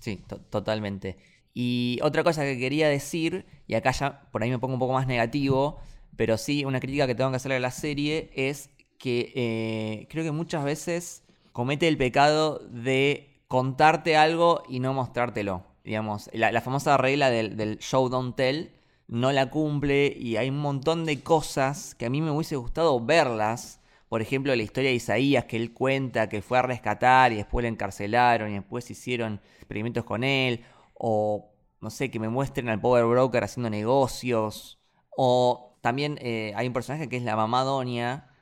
[0.00, 1.16] Sí, totalmente.
[1.54, 4.92] Y otra cosa que quería decir, y acá ya por ahí me pongo un poco
[4.92, 5.78] más negativo,
[6.16, 10.24] pero sí una crítica que tengo que hacerle a la serie es que eh, creo
[10.24, 15.62] que muchas veces comete el pecado de contarte algo y no mostrártelo.
[15.84, 18.72] Digamos, la, famosa regla del, show don't tell
[19.06, 22.98] no la cumple y hay un montón de cosas que a mí me hubiese gustado
[22.98, 23.80] verlas.
[24.08, 27.62] Por ejemplo, la historia de Isaías que él cuenta que fue a rescatar y después
[27.62, 30.64] le encarcelaron y después hicieron experimentos con él.
[30.94, 34.80] O, no sé, que me muestren al Power Broker haciendo negocios.
[35.16, 38.32] O también eh, hay un personaje que es la mamá Doña,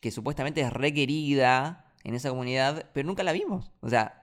[0.00, 3.72] que supuestamente es requerida en esa comunidad, pero nunca la vimos.
[3.80, 4.19] O sea,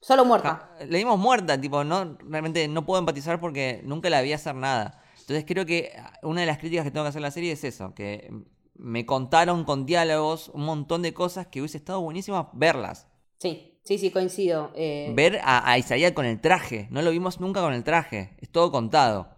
[0.00, 0.70] Solo muerta.
[0.86, 5.02] Le dimos muerta, tipo, no, realmente no puedo empatizar porque nunca la vi hacer nada.
[5.20, 7.64] Entonces creo que una de las críticas que tengo que hacer a la serie es
[7.64, 8.30] eso, que
[8.74, 13.08] me contaron con diálogos un montón de cosas que hubiese estado buenísimo verlas.
[13.38, 14.72] Sí, sí, sí, coincido.
[14.76, 15.12] Eh.
[15.14, 18.70] Ver a, Isaías con el traje, no lo vimos nunca con el traje, es todo
[18.70, 19.28] contado.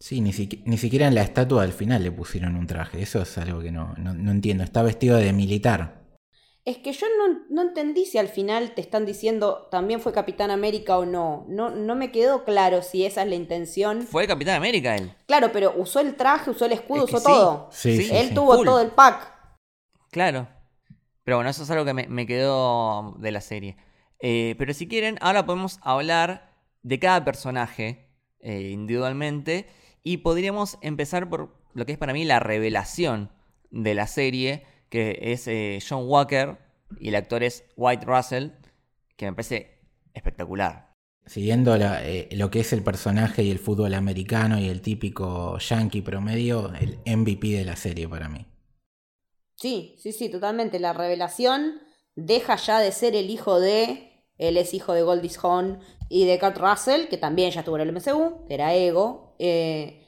[0.00, 0.32] Sí, ni,
[0.64, 3.72] ni siquiera en la estatua al final le pusieron un traje, eso es algo que
[3.72, 6.07] no, no entiendo, está vestido de militar.
[6.68, 7.06] Es que yo
[7.48, 11.46] no, entendí si al final te están diciendo también fue Capitán América o no.
[11.48, 11.70] no.
[11.70, 14.02] No me quedó claro si esa es la intención.
[14.02, 15.14] Fue Capitán América él.
[15.26, 17.70] Claro, pero usó el traje, usó el escudo, usó todo.
[17.72, 19.32] Sí, él tuvo todo el pack.
[20.10, 20.46] Claro.
[21.24, 23.78] Pero bueno, eso es algo que me, quedó de la serie.
[24.20, 26.52] Eh, pero si quieren, ahora podemos hablar
[26.82, 29.70] de cada personaje eh, individualmente.
[30.02, 33.32] Y podríamos empezar por lo que es para mí la revelación
[33.70, 36.58] de la serie que es eh, John Walker
[36.98, 38.50] y el actor es White Russell,
[39.16, 39.80] que me parece
[40.14, 40.88] espectacular.
[41.26, 46.00] Siguiendo eh, lo que es el personaje y el fútbol americano y el típico yankee
[46.00, 48.46] promedio, el MVP de la serie para mí.
[49.54, 50.78] Sí, sí, sí, totalmente.
[50.78, 51.80] La revelación
[52.14, 54.24] deja ya de ser el hijo de.
[54.38, 57.82] Él es hijo de Goldie Hawn y de Kurt Russell, que también ya estuvo en
[57.82, 59.34] el MCU, que era Ego.
[59.38, 60.06] Eh,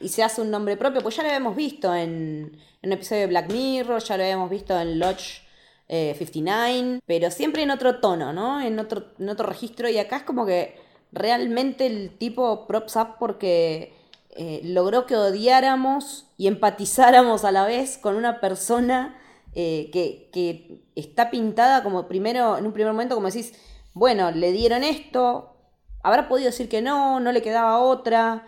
[0.00, 3.22] y se hace un nombre propio, pues ya lo habíamos visto en, en un episodio
[3.22, 5.42] de Black Mirror, ya lo habíamos visto en Lodge
[5.88, 8.60] 59, eh, pero siempre en otro tono, ¿no?
[8.60, 9.88] En otro, en otro registro.
[9.88, 10.76] Y acá es como que
[11.12, 13.94] realmente el tipo props up porque
[14.30, 19.18] eh, logró que odiáramos y empatizáramos a la vez con una persona
[19.54, 23.54] eh, que, que, está pintada como primero, en un primer momento, como decís,
[23.94, 25.56] bueno, le dieron esto,
[26.02, 28.46] habrá podido decir que no, no le quedaba otra.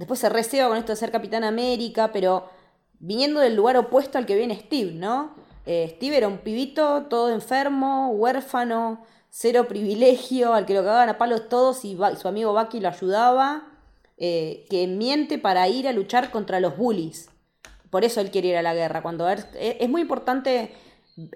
[0.00, 2.48] Después se reseba con esto de ser Capitán América, pero
[3.00, 5.34] viniendo del lugar opuesto al que viene Steve, ¿no?
[5.66, 11.18] Eh, Steve era un pibito, todo enfermo, huérfano, cero privilegio, al que lo cagaban a
[11.18, 13.68] palos todos y, su amigo Bucky lo ayudaba,
[14.16, 17.28] eh, que miente para ir a luchar contra los bullies.
[17.90, 19.02] Por eso él quiere ir a la guerra.
[19.02, 20.72] Cuando es muy importante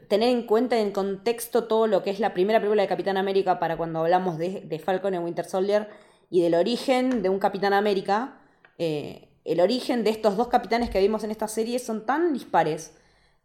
[0.09, 3.59] tener en cuenta en contexto todo lo que es la primera película de Capitán América
[3.59, 5.91] para cuando hablamos de, Falcon y Winter Soldier
[6.31, 8.41] y del origen de un Capitán América.
[8.79, 12.93] Eh, el origen de estos dos capitanes que vimos en esta serie son tan dispares.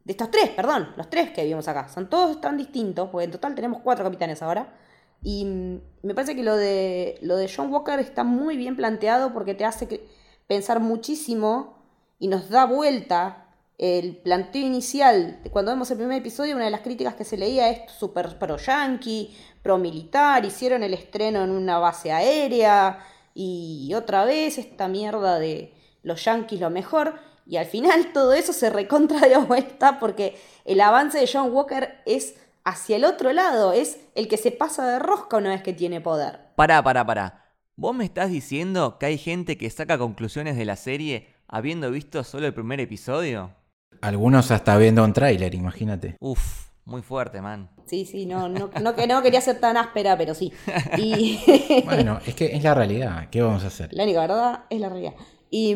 [0.05, 1.89] De estos tres, perdón, los tres que vimos acá.
[1.89, 4.73] Son todos tan distintos, porque en total tenemos cuatro capitanes ahora.
[5.21, 9.33] Y mm, me parece que lo de, lo de John Walker está muy bien planteado
[9.33, 10.01] porque te hace
[10.47, 11.77] pensar muchísimo
[12.17, 13.45] y nos da vuelta
[13.77, 15.39] el planteo inicial.
[15.51, 18.57] Cuando vemos el primer episodio, una de las críticas que se leía es super pro
[18.57, 22.99] yankee, pro militar, hicieron el estreno en una base aérea
[23.33, 28.53] y otra vez esta mierda de los Yankees lo mejor, y al final todo eso
[28.53, 33.73] se recontra de vuelta porque el avance de John Walker es hacia el otro lado,
[33.73, 36.39] es el que se pasa de rosca una vez que tiene poder.
[36.55, 37.45] Pará, pará, pará.
[37.75, 42.23] ¿Vos me estás diciendo que hay gente que saca conclusiones de la serie habiendo visto
[42.23, 43.55] solo el primer episodio?
[44.01, 46.17] Algunos hasta viendo un tráiler, imagínate.
[46.19, 47.69] Uf, Muy fuerte, man.
[47.85, 50.51] Sí, sí, no, no, no, no quería ser tan áspera, pero sí.
[50.97, 51.39] Y
[51.85, 53.29] Bueno, es que es la realidad.
[53.29, 53.89] ¿Qué vamos a hacer?
[53.93, 55.13] la única verdad es la realidad.
[55.51, 55.75] Y,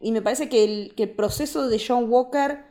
[0.00, 2.64] y me parece que el, que el proceso de John Walker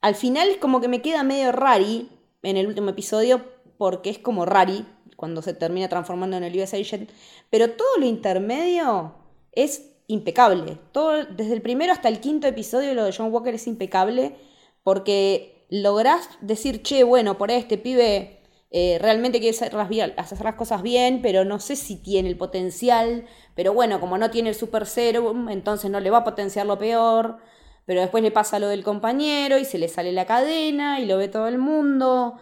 [0.00, 2.08] al final como que me queda medio rari
[2.42, 3.44] en el último episodio
[3.78, 7.10] porque es como rari cuando se termina transformando en el US Agent,
[7.50, 9.14] pero todo lo intermedio
[9.52, 10.78] es impecable.
[10.92, 14.36] Todo, desde el primero hasta el quinto episodio lo de John Walker es impecable
[14.84, 18.38] porque lográs decir, che, bueno, por este pibe
[18.70, 23.26] eh, realmente quiere hacer las, cosas bien, pero no sé si tiene el potencial.
[23.54, 26.78] Pero bueno, como no tiene el super serum, entonces no le va a potenciar lo
[26.78, 27.38] peor.
[27.86, 31.16] Pero después le pasa lo del compañero y se le sale la cadena y lo
[31.16, 32.38] ve todo el mundo.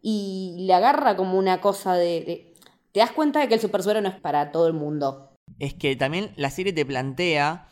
[0.00, 2.22] Y le agarra como una cosa de.
[2.24, 2.54] de-
[2.92, 5.34] te das cuenta de que el super suero no es para todo el mundo.
[5.58, 7.68] Es que también la serie te plantea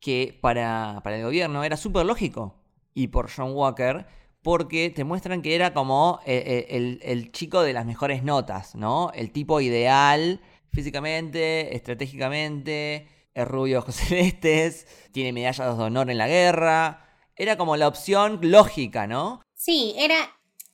[0.00, 2.56] que para, para el gobierno era súper lógico
[2.94, 4.06] y por John Walker,
[4.42, 8.74] porque te muestran que era como eh, eh, el, el chico de las mejores notas,
[8.74, 9.10] ¿no?
[9.14, 10.40] El tipo ideal
[10.72, 17.08] físicamente, estratégicamente, es rubio, ojos celestes, tiene medallas de honor en la guerra.
[17.36, 19.42] Era como la opción lógica, ¿no?
[19.54, 20.16] Sí, era,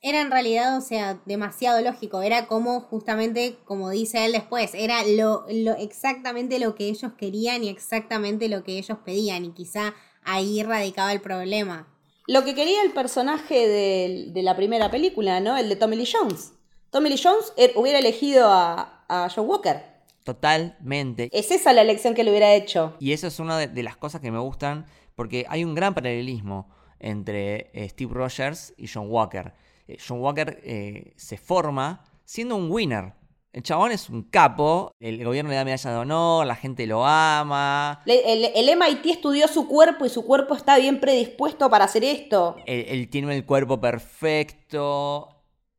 [0.01, 2.23] era en realidad, o sea, demasiado lógico.
[2.23, 7.65] Era como, justamente, como dice él después, era lo, lo exactamente lo que ellos querían
[7.65, 9.45] y exactamente lo que ellos pedían.
[9.45, 11.87] Y quizá ahí radicaba el problema.
[12.29, 15.57] Lo que quería el personaje de, de la primera película, ¿no?
[15.57, 16.53] El de Tommy Lee Jones.
[16.91, 19.83] Tommy Lee Jones er- hubiera elegido a, a John Walker.
[20.25, 21.31] Totalmente.
[21.33, 22.95] Es esa la elección que le hubiera hecho.
[23.01, 25.95] Y eso es una de, de las cosas que me gustan, porque hay un gran
[25.95, 26.69] paralelismo
[27.01, 29.55] entre eh, Steve Rogers y John Walker.
[29.87, 33.15] Eh, John Walker eh, se forma siendo un winner.
[33.53, 37.05] El chabón es un capo, el gobierno le da medalla de honor, la gente lo
[37.07, 41.87] ama, Le- El, el MIT estudió su cuerpo y su cuerpo está bien predispuesto para
[41.87, 42.57] hacer esto.
[42.67, 45.29] él, él tiene el cuerpo perfecto.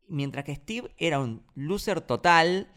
[0.08, 2.68] Mientras que Steve era un loser total,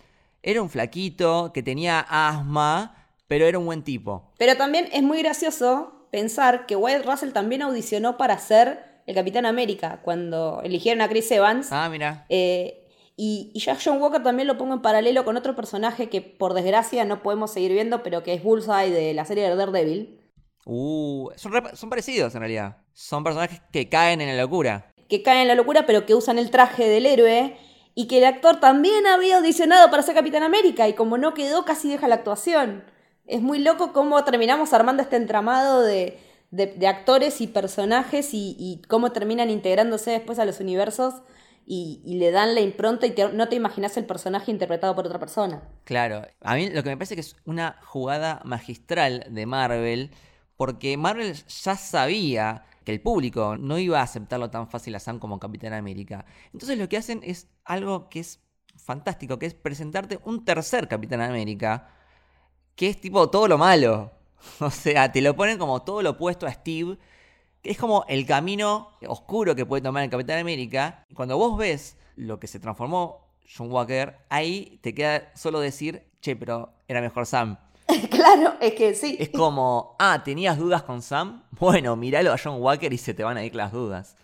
[0.42, 4.32] era un flaquito que tenía asma, pero era un buen tipo.
[4.38, 9.46] Pero también es muy gracioso pensar que Wyatt Russell también audicionó para ser el Capitán
[9.46, 11.72] América cuando eligieron a Chris Evans.
[11.72, 12.26] Ah, mira.
[12.28, 12.81] Eh,
[13.16, 16.54] y, y ya John Walker también lo pongo en paralelo con otro personaje que por
[16.54, 20.18] desgracia no podemos seguir viendo, pero que es Bullseye de la serie de Daredevil.
[20.64, 22.76] Uh, son, re- son parecidos en realidad.
[22.92, 24.92] Son personajes que caen en la locura.
[25.08, 27.56] que caen en la locura, pero que usan el traje del héroe,
[27.94, 31.64] y que el actor también había audicionado para ser Capitán América, y como no quedó,
[31.66, 32.84] casi deja la actuación.
[33.26, 36.18] Es muy loco cómo terminamos armando este entramado de,
[36.50, 41.14] de- de actores y personajes y, y cómo terminan integrándose después a los universos
[41.66, 45.18] y, le dan la impronta y te- no te imaginas el personaje interpretado por otra
[45.18, 45.62] persona.
[45.84, 50.10] Claro, a mí lo que me parece que es una jugada magistral de Marvel,
[50.56, 55.18] porque Marvel ya sabía que el público no iba a aceptarlo tan fácil a Sam
[55.18, 56.24] como Capitán América.
[56.52, 58.40] Entonces lo que hacen es algo que es
[58.76, 61.88] fantástico, que es presentarte un tercer Capitán América,
[62.74, 64.12] que es tipo todo lo malo.
[64.60, 66.98] O sea, te lo ponen como todo lo opuesto a Steve,
[67.62, 71.04] es como el camino oscuro que puede tomar el Capitán América.
[71.08, 76.04] Y Cuando vos ves lo que se transformó John Walker, ahí te queda solo decir,
[76.20, 77.58] che, pero era mejor Sam.
[78.10, 79.16] claro, es que sí.
[79.20, 81.42] Es como, ah, ¿tenías dudas con Sam?
[81.58, 84.16] Bueno, míralo a John Walker y se te van a ir las dudas.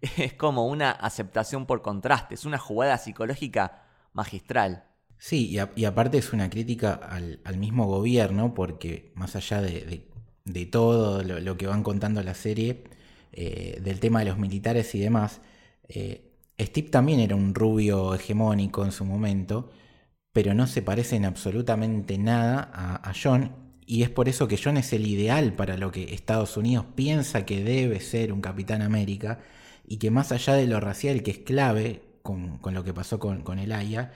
[0.16, 4.84] Es como una aceptación por contraste, es una jugada psicológica magistral.
[5.18, 9.60] Sí, y, a- y aparte es una crítica al, al mismo gobierno, porque más allá
[9.60, 10.08] de, de-
[10.44, 12.84] de todo lo, que van contando la serie,
[13.32, 15.40] eh, del tema de los militares y demás,
[15.88, 19.70] eh, Steve también era un rubio hegemónico en su momento,
[20.32, 23.52] pero no se parece en absolutamente nada a, a John,
[23.84, 27.44] y es por eso que John es el ideal para lo que Estados Unidos piensa
[27.44, 29.40] que debe ser un Capitán América,
[29.86, 33.18] y que más allá de lo racial, que es clave con, con lo que pasó
[33.18, 34.12] con, con el Aya,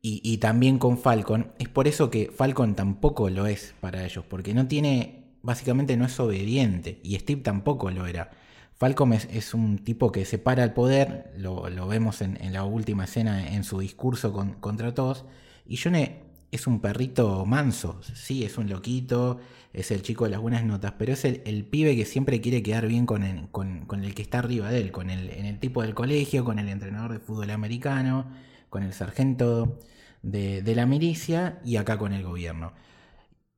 [0.00, 4.24] y, y también con Falcon, es por eso que Falcon tampoco lo es para ellos,
[4.28, 8.30] porque no tiene, básicamente no es obediente, y Steve tampoco lo era.
[8.76, 13.04] Falcon es, un tipo que separa el poder, lo, lo vemos en, en la última
[13.04, 15.24] escena en su discurso con- contra todos,
[15.66, 16.10] y Johnny
[16.50, 19.38] es un perrito manso, sí, es un loquito,
[19.72, 22.62] es el chico de las buenas notas, pero es el, el pibe que siempre quiere
[22.62, 25.44] quedar bien con el, con, con el que está arriba de él, con el, en
[25.44, 28.30] el tipo del colegio, con el entrenador de fútbol americano,
[28.70, 29.78] con el sargento
[30.22, 32.72] de, de la milicia y acá con el gobierno.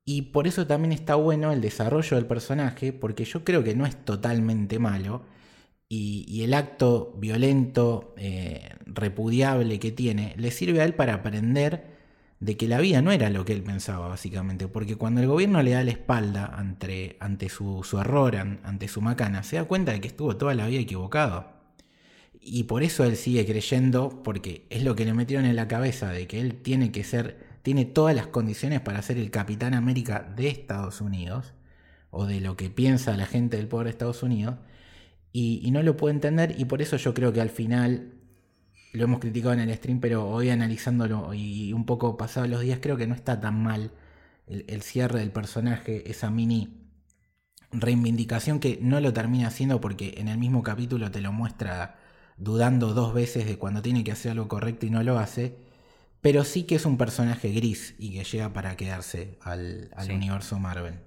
[0.05, 3.85] Y por eso también está bueno el desarrollo del personaje, porque yo creo que no
[3.85, 5.23] es totalmente malo.
[5.89, 11.85] Y, el acto violento, eh, repudiable que tiene, le sirve a él para aprender
[12.39, 14.67] de que la vida no era lo que él pensaba, básicamente.
[14.67, 18.87] Porque cuando el gobierno le da la espalda ante, ante su, su error, an- ante
[18.87, 21.61] su macana, se da cuenta de que estuvo toda la vida equivocado.
[22.39, 26.11] y por eso él sigue creyendo, porque es lo que le metieron en la cabeza,
[26.11, 30.27] de que él tiene que ser, tiene todas las condiciones para ser el Capitán América
[30.35, 31.53] de Estados Unidos,
[32.09, 34.55] o de lo que piensa la gente del poder de Estados Unidos,
[35.33, 38.13] y, no lo puede entender, y por eso yo creo que al final
[38.93, 42.79] lo hemos criticado en el stream, pero hoy analizándolo y un poco pasados los días,
[42.81, 43.91] creo que no está tan mal
[44.47, 46.81] el, el, cierre del personaje, esa mini
[47.71, 51.95] reivindicación que no lo termina haciendo porque en el mismo capítulo te lo muestra
[52.37, 55.57] dudando dos veces de cuando tiene que hacer algo correcto y no lo hace,
[56.21, 60.13] pero sí que es un personaje gris y que llega para quedarse al, al sí.
[60.13, 60.99] universo Marvel.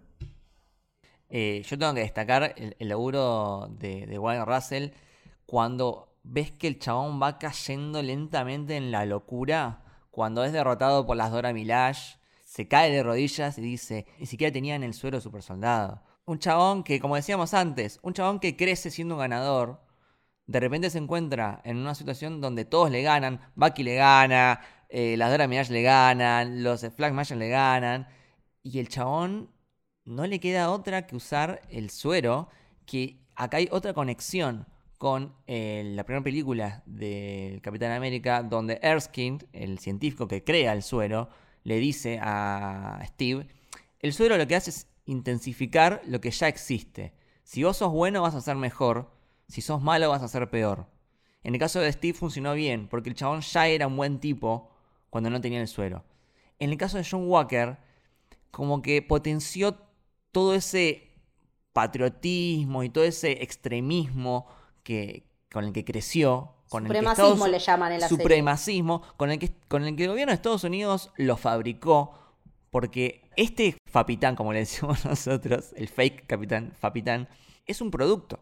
[1.29, 4.91] Eh, yo tengo que destacar el, el laburo de, de Wayne Russell
[5.47, 11.17] cuando ves que el chabón va cayendo lentamente en la locura cuando es derrotado por
[11.17, 15.21] las Dora Milaje, se cae de rodillas y dice, ni siquiera tenía en el suelo
[15.21, 16.03] super soldado.
[16.25, 19.81] Un chabón que, como decíamos antes, un chabón que crece siendo un ganador,
[20.47, 24.61] de repente se encuentra en una situación donde todos le ganan, Bucky le gana,
[24.97, 28.07] eh, las Dora Milaje le ganan, los Flag le ganan,
[28.63, 29.51] y el chabón
[30.05, 32.49] no le queda otra que usar el suero,
[32.87, 39.39] que acá hay otra conexión con eh, la primera película del Capitán América, donde Erskine,
[39.53, 41.29] el científico que crea el suero,
[41.65, 43.49] le dice a Steve,
[43.99, 47.15] el suero lo que hace es intensificar lo que ya existe.
[47.43, 49.11] Si vos sos bueno vas a ser mejor,
[49.49, 50.87] si sos malo vas a ser peor.
[51.43, 54.71] En el caso de Steve funcionó bien, porque el chabón ya era un buen tipo
[55.15, 56.03] cuando no tenía el suero.
[56.59, 57.79] En el caso de John Walker,
[58.51, 59.77] como que potenció
[60.33, 61.09] todo ese
[61.73, 64.49] patriotismo y todo ese extremismo
[64.83, 66.57] que, con el que creció.
[66.69, 69.95] Con supremacismo el que Estados, le llaman en la Supremacismo, con el, que, con el
[69.95, 72.19] que el gobierno de Estados Unidos lo fabricó.
[72.71, 77.29] Porque este Fapitán, como le decimos nosotros, el fake capitán Fapitán,
[77.67, 78.41] es un producto.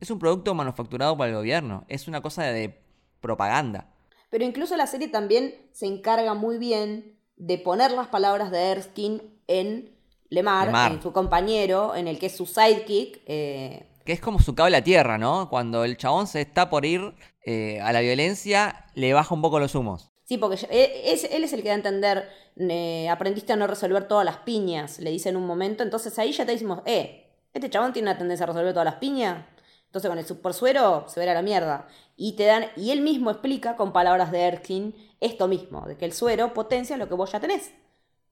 [0.00, 1.84] Es un producto manufacturado por el gobierno.
[1.88, 2.80] Es una cosa de
[3.20, 3.91] propaganda.
[4.32, 9.20] Pero incluso la serie también se encarga muy bien de poner las palabras de Erskine
[9.46, 9.94] en
[10.30, 10.92] Lemar, Lemar.
[10.92, 13.20] en su compañero, en el que es su sidekick.
[13.26, 15.50] Eh, que es como su cable a tierra, ¿no?
[15.50, 17.14] Cuando el chabón se está por ir
[17.44, 20.10] eh, a la violencia, le baja un poco los humos.
[20.24, 22.26] Sí, porque es, él es el que da a entender,
[22.56, 26.32] eh, aprendiste a no resolver todas las piñas, le dice en un momento, entonces ahí
[26.32, 29.44] ya te decimos, eh, este chabón tiene una tendencia a resolver todas las piñas,
[29.92, 31.86] entonces con el supersuero se verá la mierda.
[32.16, 36.06] Y te dan, y él mismo explica con palabras de Erskine esto mismo, de que
[36.06, 37.72] el suero potencia lo que vos ya tenés.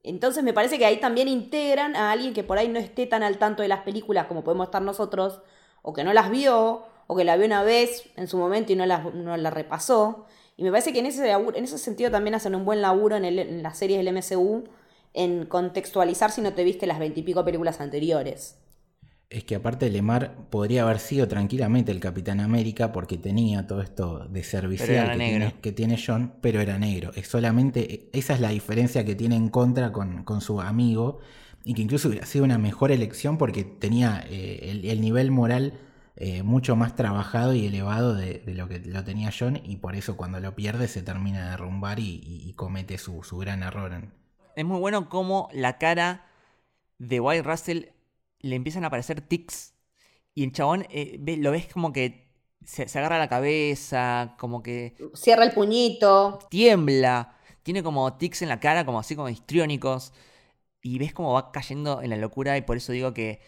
[0.02, 3.22] Entonces me parece que ahí también integran a alguien que por ahí no esté tan
[3.22, 5.42] al tanto de las películas como podemos estar nosotros,
[5.82, 8.76] o que no las vio, o que la vio una vez en su momento y
[8.76, 10.24] no la, no la repasó.
[10.56, 13.26] Y me parece que en ese, en ese sentido también hacen un buen laburo en,
[13.26, 14.64] en las series del MCU
[15.12, 18.56] en contextualizar si no te viste las veintipico películas anteriores.
[19.30, 24.26] Es que aparte Lemar podría haber sido tranquilamente el Capitán América porque tenía todo esto
[24.28, 27.12] de servicial que tiene, que tiene, John, pero era negro.
[27.14, 31.20] Es solamente esa es la diferencia que tiene en contra con, con su amigo
[31.62, 35.74] y que incluso hubiera sido una mejor elección porque tenía eh, el, el, nivel moral
[36.16, 39.94] eh, mucho más trabajado y elevado de, de, lo que lo tenía John y por
[39.94, 43.62] eso cuando lo pierde se termina de derrumbar y, y, y comete su, su, gran
[43.62, 43.92] error.
[43.92, 44.12] En...
[44.56, 46.26] Es muy bueno como la cara
[46.98, 47.84] de White Russell
[48.40, 49.74] le empiezan a aparecer tics
[50.34, 52.30] y el chabón eh, ve, lo ves como que
[52.64, 54.94] se, se agarra la cabeza, como que...
[55.14, 56.38] Cierra el puñito.
[56.50, 57.36] Tiembla.
[57.62, 60.12] Tiene como tics en la cara, como así como histriónicos
[60.82, 63.40] y ves cómo va cayendo en la locura y por eso digo que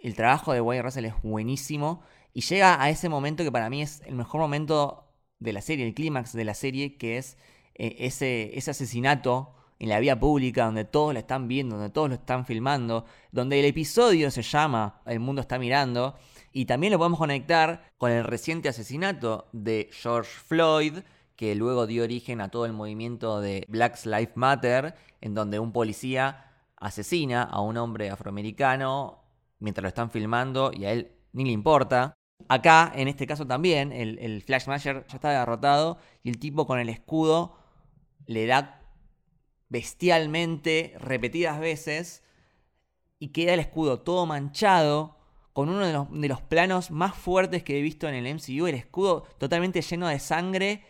[0.00, 3.82] el trabajo de Wayne Russell es buenísimo y llega a ese momento que para mí
[3.82, 7.36] es el mejor momento de la serie, el clímax de la serie, que es
[7.74, 9.54] eh, ese, ese asesinato
[9.84, 13.60] en la vía pública donde todos lo están viendo, donde todos lo están filmando, donde
[13.60, 16.16] el episodio se llama El mundo está mirando
[16.52, 21.00] y también lo podemos conectar con el reciente asesinato de George Floyd,
[21.36, 25.72] que luego dio origen a todo el movimiento de Black Lives Matter, en donde un
[25.72, 29.22] policía asesina a un hombre afroamericano
[29.58, 32.14] mientras lo están filmando y a él ni le importa.
[32.48, 36.78] Acá, en este caso también, el, el Flash ya está derrotado y el tipo con
[36.78, 37.58] el escudo
[38.26, 38.80] le da
[39.68, 42.22] bestialmente repetidas veces
[43.18, 45.16] y queda el escudo todo manchado
[45.52, 48.66] con uno de los, de los, planos más fuertes que he visto en el MCU,
[48.66, 50.84] el escudo totalmente lleno de sangre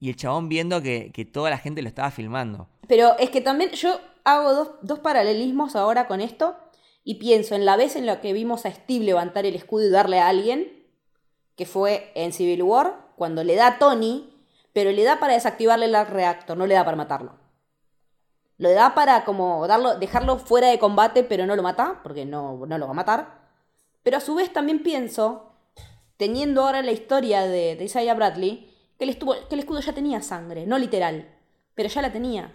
[0.00, 2.68] y el chabón viendo que, que toda la gente lo estaba filmando.
[2.88, 6.56] Pero es que también yo hago dos, dos, paralelismos ahora con esto
[7.04, 9.90] y pienso en la vez en la que vimos a Steve levantar el escudo y
[9.90, 10.86] darle a alguien,
[11.56, 14.32] que fue en Civil War, cuando le da a Tony,
[14.72, 17.47] pero le da para desactivarle el reactor, no le da para matarlo.
[18.58, 22.66] Lo da para como darlo, dejarlo fuera de combate, pero no lo mata, porque no,
[22.66, 23.48] no lo va a matar.
[24.02, 25.52] Pero a su vez también pienso
[26.16, 30.76] teniendo ahora la historia de, de Isaiah Bradley, que el, escudo ya tenía sangre, no
[30.78, 31.28] literal,
[31.74, 32.54] pero ya la tenía.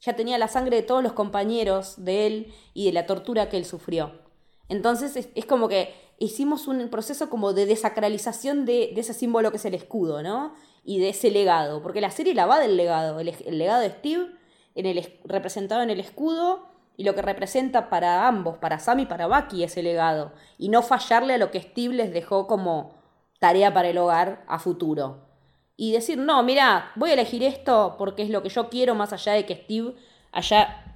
[0.00, 3.56] Ya tenía la sangre de todos los compañeros de él y de la tortura que
[3.56, 4.12] él sufrió.
[4.68, 9.64] Entonces es, como que hicimos un proceso como de desacralización de, ese símbolo que es
[9.64, 10.54] el escudo, ¿no?
[10.82, 14.26] Y de ese legado, porque la serie la va del legado, el legado de Steve
[14.76, 16.66] en el, representado en el escudo
[16.96, 20.82] y lo que representa para ambos, para Sam y para Bucky ese legado, y no
[20.82, 22.94] fallarle a lo que Steve les dejó como
[23.40, 25.18] tarea para el hogar a futuro.
[25.76, 29.12] Y decir, no, mira, voy a elegir esto porque es lo que yo quiero más
[29.12, 29.94] allá de que Steve
[30.32, 30.94] haya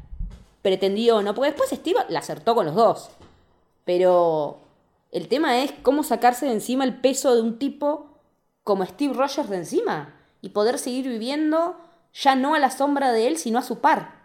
[0.63, 3.11] pretendido o no, porque después Steve la acertó con los dos.
[3.85, 4.61] Pero
[5.11, 8.07] el tema es cómo sacarse de encima el peso de un tipo
[8.65, 11.77] como Steve Rogers de encima y poder seguir viviendo
[12.13, 14.21] ya no a la sombra de él, sino a su par.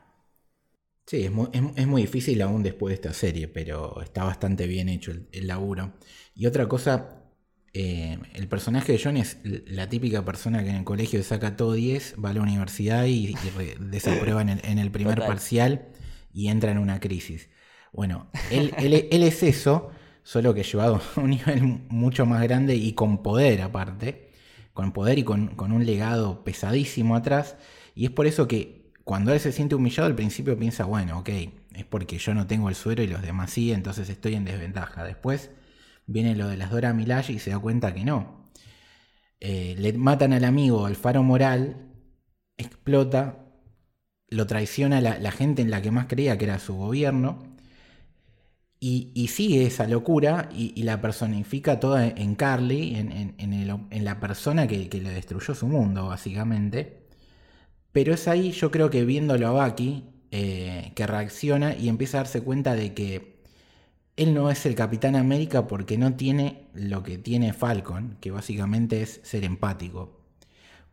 [1.05, 4.65] Sí, es muy, es, es muy difícil aún después de esta serie, pero está bastante
[4.65, 5.93] bien hecho el, el laburo.
[6.33, 7.21] Y otra cosa,
[7.73, 11.73] eh, el personaje de John es la típica persona que en el colegio saca todo
[11.73, 15.23] 10, va a la universidad y, y desaprueba en el, en el primer Total.
[15.23, 15.89] parcial
[16.33, 17.49] y entra en una crisis.
[17.93, 19.91] Bueno, él, él, él es eso,
[20.23, 24.24] solo que llevado a un nivel mucho más grande y con poder aparte,
[24.75, 27.55] con poder y con, con un legado pesadísimo atrás.
[27.95, 31.29] Y es por eso que cuando él se siente humillado, al principio piensa, bueno, ok,
[31.73, 35.03] es porque yo no tengo el suero y los demás sí, entonces estoy en desventaja.
[35.05, 35.49] Después
[36.07, 38.51] viene lo de las Dora Milaje y se da cuenta que no.
[39.39, 41.93] Eh, le matan al amigo, al faro moral,
[42.57, 43.45] explota,
[44.27, 47.54] lo traiciona la, la, gente en la que más creía que era su gobierno,
[49.13, 54.89] y, sigue esa locura y, la personifica toda en Carly, en, en la persona que,
[54.89, 57.05] que le destruyó su mundo, básicamente.
[57.91, 62.23] Pero es ahí, yo creo que viéndolo a Bucky, eh, que reacciona y empieza a
[62.23, 63.41] darse cuenta de que
[64.17, 69.01] él no es el Capitán América porque no tiene lo que tiene Falcon, que básicamente
[69.01, 70.19] es ser empático.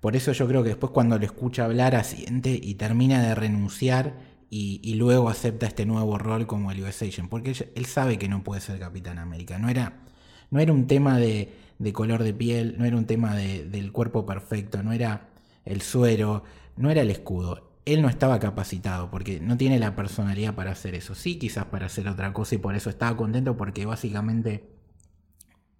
[0.01, 4.15] Por eso yo creo que después cuando lo escucha hablar asiente y termina de renunciar
[4.55, 8.45] y, luego acepta este nuevo rol como el US Agent, porque él, sabe que no
[8.45, 9.59] puede ser Capitán América.
[9.59, 10.03] No era,
[10.51, 11.55] no era un tema de,
[11.95, 15.31] color de piel, no era un tema de, del cuerpo perfecto, no era
[15.65, 16.45] el suero,
[16.77, 17.71] no era el escudo.
[17.87, 21.15] Él no estaba capacitado porque no tiene la personalidad para hacer eso.
[21.15, 24.69] Sí, quizás para hacer otra cosa y por eso estaba contento porque básicamente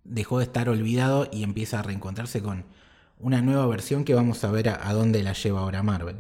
[0.03, 2.65] dejó de estar olvidado y empieza a reencontrarse con
[3.19, 6.17] una nueva versión que vamos a ver a dónde la lleva ahora Marvel.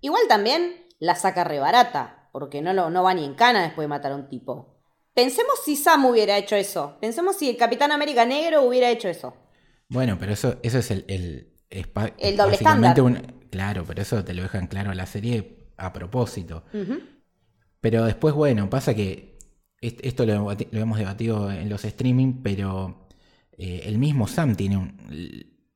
[0.00, 3.88] Igual también la saca rebarata, porque no, lo, no va ni en cana después de
[3.88, 4.80] matar a un tipo.
[5.12, 6.96] Pensemos si Sam hubiera hecho eso.
[7.00, 9.34] Pensemos si el Capitán América Negro hubiera hecho eso.
[9.88, 11.52] Bueno, pero eso, eso es el, el,
[12.18, 13.00] el doble estándar.
[13.00, 16.64] Un, Claro, pero eso te lo dejan claro la serie a propósito.
[16.72, 17.00] Uh -huh.
[17.80, 19.36] Pero después, bueno, pasa que
[19.80, 23.08] esto lo, lo, hemos debatido en los streaming, pero
[23.58, 24.96] eh, el mismo Sam tiene un,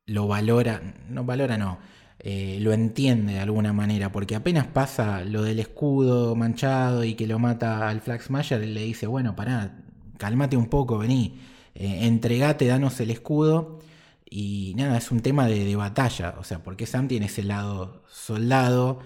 [0.06, 1.78] lo valora, no valora, no,
[2.18, 7.26] eh, lo entiende de alguna manera, porque apenas pasa lo del escudo manchado y que
[7.26, 9.84] lo mata al Flag Smasher, le dice, bueno, pará,
[10.18, 11.38] cálmate un poco, vení,
[11.74, 13.80] eh, entregate, danos el escudo
[14.28, 18.02] y nada, es un tema de, de, batalla, o sea, porque Sam tiene ese lado
[18.08, 19.00] soldado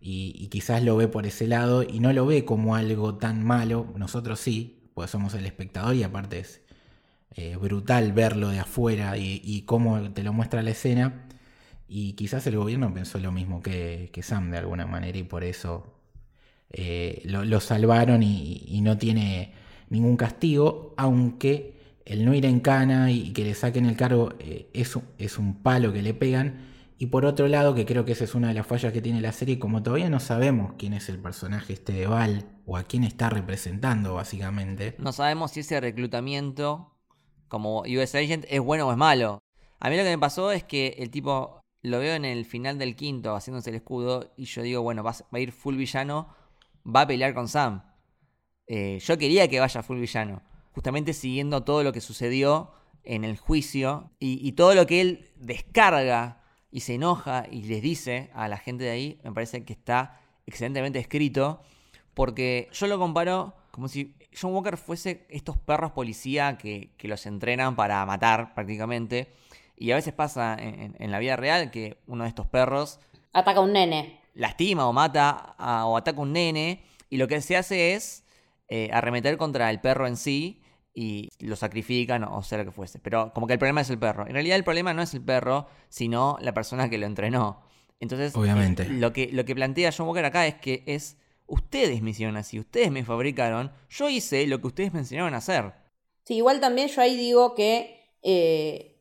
[0.00, 3.44] y, y, quizás lo ve por ese lado y no lo ve como algo tan
[3.44, 6.62] malo, nosotros sí, pues somos el espectador y aparte es
[7.34, 11.25] eh, brutal verlo de afuera y, y, cómo te lo muestra la escena.
[11.88, 15.44] Y quizás el gobierno pensó lo mismo que, que Sam de alguna manera y por
[15.44, 15.96] eso
[16.70, 19.52] eh, lo, lo, salvaron y, no tiene
[19.88, 24.68] ningún castigo, aunque el no ir en cana y que le saquen el cargo eh,
[24.72, 26.74] es, es, un palo que le pegan.
[26.98, 29.20] Y por otro lado, que creo que esa es una de las fallas que tiene
[29.20, 32.84] la serie, como todavía no sabemos quién es el personaje este de Val o a
[32.84, 34.96] quién está representando básicamente.
[34.98, 36.96] No sabemos si ese reclutamiento
[37.48, 39.40] como US Agent es bueno o es malo.
[39.78, 42.78] A mí lo que me pasó es que el tipo lo veo en el final
[42.78, 46.28] del quinto haciéndose el escudo y yo digo, bueno, va, a ir full villano,
[46.84, 47.82] va a pelear con Sam.
[48.66, 50.42] Eh, yo quería que vaya full villano
[50.76, 52.70] justamente siguiendo todo lo que sucedió
[53.02, 58.30] en el juicio y, todo lo que él descarga y se enoja y les dice
[58.34, 61.62] a la gente de ahí, me parece que está excelentemente escrito,
[62.12, 67.24] porque yo lo comparo como si John Walker fuese estos perros policía que, que los
[67.24, 69.32] entrenan para matar prácticamente,
[69.76, 72.98] y a veces pasa en, en, la vida real que uno de estos perros
[73.32, 77.28] ataca a un nene, lastima o mata a, o ataca a un nene, y lo
[77.28, 78.24] que se hace es
[78.68, 80.62] eh, arremeter contra el perro en sí
[80.92, 82.98] y lo sacrifican o sea lo que fuese.
[82.98, 84.26] Pero como que el problema es el perro.
[84.26, 87.62] En realidad el problema no es el perro, sino la persona que lo entrenó.
[88.00, 88.84] Entonces, Obviamente.
[88.84, 92.36] Eh, lo, que, lo que plantea John Walker acá es que es, ustedes me hicieron
[92.36, 95.72] así, ustedes me fabricaron, yo hice lo que ustedes me enseñaron a hacer.
[96.24, 98.95] Sí, igual también yo ahí digo que eh,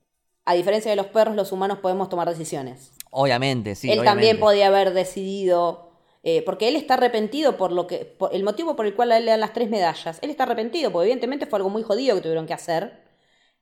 [0.46, 2.92] a diferencia de los perros, los humanos podemos tomar decisiones.
[3.10, 3.88] Obviamente, sí.
[3.88, 4.12] él obviamente.
[4.12, 5.90] también podía haber decidido,
[6.24, 9.18] eh, porque él está arrepentido por lo que, por el motivo por el cual a
[9.18, 10.20] él le dan las tres medallas.
[10.22, 13.04] Él está arrepentido, porque evidentemente fue algo muy jodido que tuvieron que hacer.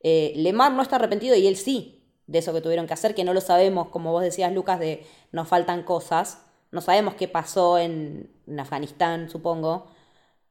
[0.02, 3.24] Eh, Lemar no está arrepentido y él sí de eso que tuvieron que hacer, que
[3.24, 6.46] no lo sabemos, como vos decías, Lucas, de nos faltan cosas.
[6.72, 9.88] No sabemos qué pasó en, en Afganistán, supongo,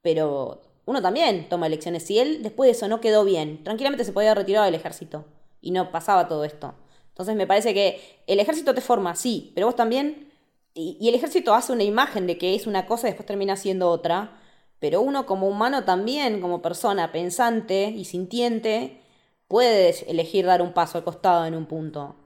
[0.01, 2.05] pero uno también toma elecciones.
[2.05, 5.25] Si él después de eso no quedó bien, tranquilamente se podía haber retirado del ejército
[5.63, 6.75] y no pasaba todo esto.
[7.09, 10.33] Entonces me parece que el ejército te forma, sí, pero vos también,
[10.75, 13.89] y, el ejército hace una imagen de que es una cosa y después termina siendo
[13.89, 14.41] otra,
[14.79, 19.01] pero uno como humano también, como persona pensante y sintiente,
[19.47, 22.17] puede elegir dar un paso al costado en un punto.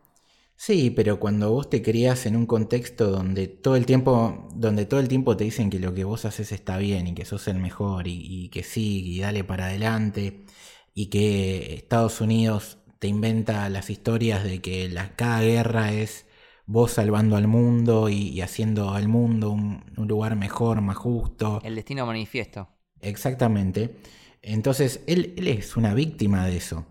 [0.57, 5.01] Sí, pero cuando vos te criás en un contexto donde todo el tiempo, donde todo
[5.01, 7.59] el tiempo te dicen que lo que vos haces está bien y que sos el
[7.59, 10.47] mejor y, y que sí, y dale para adelante,
[10.95, 16.27] y que Estados Unidos te inventa las historias de que la, cada guerra es
[16.67, 21.61] vos salvando al mundo y, y haciendo al mundo un, un lugar mejor, más justo.
[21.61, 22.67] El destino manifiesto.
[23.01, 23.97] Exactamente.
[24.43, 26.87] Entonces, él, él es una víctima de eso.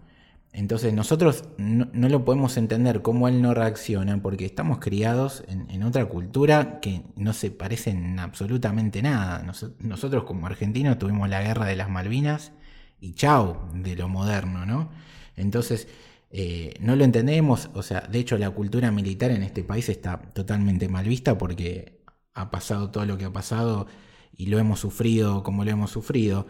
[0.53, 5.70] Entonces, nosotros no, no lo podemos entender cómo él no reacciona porque estamos criados en,
[5.70, 9.43] en otra cultura que no se parece en absolutamente nada.
[9.43, 12.53] Nos- nosotros como argentinos tuvimos la guerra de las Malvinas
[13.01, 14.89] y chau de lo moderno, ¿no?
[15.36, 15.88] Entonces,
[16.31, 20.21] eh, no lo entendemos, o sea, de hecho la cultura militar en este país está
[20.33, 22.01] totalmente mal vista porque
[22.33, 23.88] ha pasado todo lo que ha pasado
[24.36, 26.47] y lo hemos sufrido como lo hemos sufrido.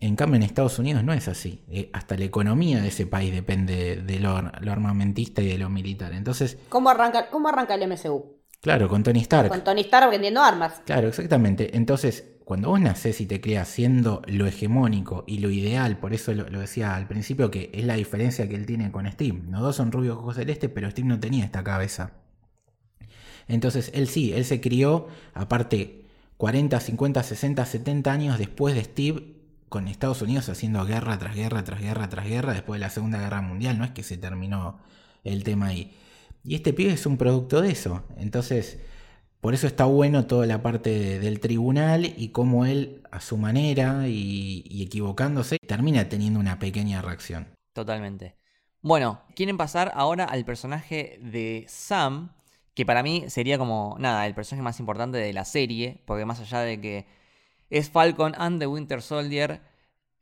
[0.00, 1.62] En cambio, en Estados Unidos no es así.
[1.68, 5.70] Eh, hasta la economía de ese país depende de lo, lo armamentista y de lo
[5.70, 6.12] militar.
[6.12, 8.42] Entonces, ¿Cómo arranca, cómo arranca el MCU?
[8.60, 9.48] claro, con Tony Stark.
[9.48, 10.82] Con Tony Stark vendiendo armas.
[10.84, 11.76] Claro, exactamente.
[11.76, 16.34] Entonces, cuando vos nacés y te creas siendo lo hegemónico y lo ideal, por eso
[16.34, 19.40] lo, decía al principio, que es la diferencia que él tiene con Steve.
[19.48, 22.12] Los dos son rubios ojos celestes, pero Steve no tenía esta cabeza.
[23.48, 26.04] Entonces, él sí, él se crió, aparte,
[26.36, 29.36] 40, 50, 60, 70 años después de Steve,
[29.70, 33.18] con Estados Unidos haciendo guerra tras guerra, tras guerra, tras guerra, después de la Segunda
[33.18, 33.78] Guerra Mundial.
[33.78, 34.78] No es que se terminó
[35.24, 35.96] el tema ahí.
[36.44, 38.02] Y este pibe es un producto de eso.
[38.18, 38.78] Entonces,
[39.42, 43.36] por eso está bueno toda la parte de- del tribunal y cómo él, a su
[43.36, 47.48] manera y, equivocándose, termina teniendo una pequeña reacción.
[47.74, 48.36] Totalmente.
[48.80, 52.32] Bueno, quieren pasar ahora al personaje de Sam,
[52.74, 56.38] que para mí sería como, nada, el personaje más importante de la serie, porque más
[56.38, 57.06] allá de que
[57.68, 59.60] es Falcon and the Winter Soldier,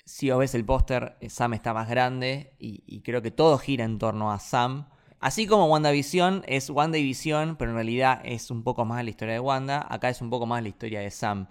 [0.07, 3.85] si os ves el póster, eh, Sam está más grande y creo que todo gira
[3.85, 4.89] en torno a Sam.
[5.21, 9.41] Así como WandaVision es WandaVision, pero en realidad es un poco más la historia de
[9.41, 11.47] Wanda, acá es un poco más la historia de Sam.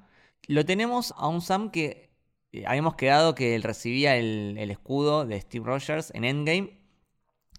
[0.48, 2.10] Lo tenemos a un Sam que
[2.52, 6.80] eh, habíamos quedado que él recibía el, el escudo de Steve Rogers en Endgame,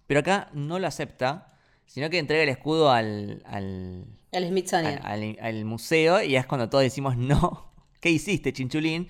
[0.05, 4.99] pero acá no lo acepta, sino que entrega el escudo al, al, El Smithsonian.
[5.05, 9.07] al- al- al museo y es cuando todos decimos, no, ¿qué hiciste, chinchulín?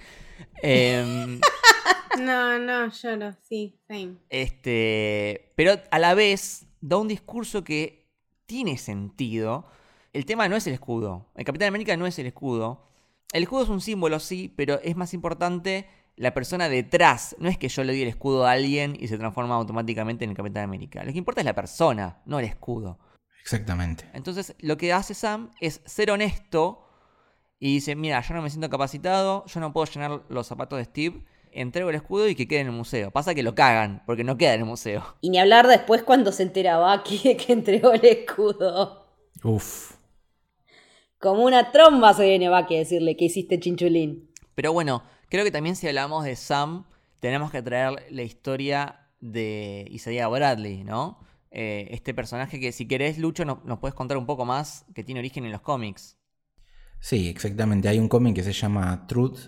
[0.62, 1.40] Em,
[2.20, 4.18] No, no, lloro, sí, same.
[4.30, 8.12] este, pero a la vez da un discurso que
[8.46, 9.68] tiene sentido.
[10.14, 11.32] El tema no es el escudo.
[11.36, 12.88] El Capitán América no es el escudo.
[13.32, 17.36] El escudo es un símbolo, sí, pero es más importante la persona detrás.
[17.40, 20.32] No es que yo le doy el escudo a alguien y se transforma automáticamente en
[20.32, 21.04] el Capitán América.
[21.04, 23.00] Lo que importa es la persona, no el escudo.
[23.42, 24.10] Exactamente.
[24.14, 26.86] Entonces, lo que hace Sam es ser honesto
[27.58, 30.86] y dice, mira, yo no me siento capacitado, yo no puedo llenar los zapatos de
[30.86, 33.12] Steve, entrego el escudo y que quede en el museo.
[33.12, 35.18] Pasa que lo cagan, porque no queda en el museo.
[35.22, 39.08] Y ni hablar después cuando se enteraba aquí de que entregó el escudo.
[39.44, 39.96] Uf.
[41.20, 44.32] Como una tromba se viene Bucky a decirle que hiciste chinchulín.
[44.56, 46.86] Pero bueno, creo que también si hablamos de Sam,
[47.20, 51.20] tenemos que traer la historia de Isaiah Bradley, ¿no?
[51.52, 55.04] Eh, este personaje que si querés, Lucho, no- nos puedes contar un poco más, que
[55.04, 56.18] tiene origen en los cómics.
[57.00, 57.88] Sí, exactamente.
[57.90, 59.40] Hay un cómic que se llama Truth,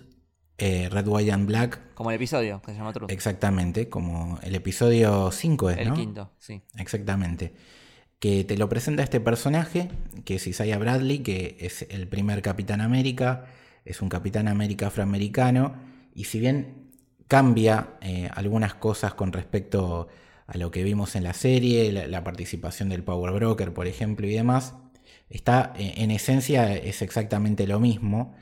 [0.58, 1.94] eh, Red, White and Black.
[1.94, 3.10] Como el episodio, que se llama Truth.
[3.10, 5.94] Exactamente, como el episodio 5 es, El ¿no?
[5.94, 6.62] quinto, sí.
[6.78, 7.54] Exactamente.
[8.18, 9.90] Que te lo presenta este personaje,
[10.24, 13.46] que es Isaiah Bradley, que es el primer Capitán América,
[13.84, 15.74] es un Capitán América afroamericano,
[16.14, 16.90] y si bien
[17.28, 20.08] cambia eh, algunas cosas con respecto
[20.46, 24.26] a lo que vimos en la serie, la, la participación del Power Broker, por ejemplo,
[24.26, 24.74] y demás,
[25.28, 28.34] está eh, en esencia es exactamente lo mismo.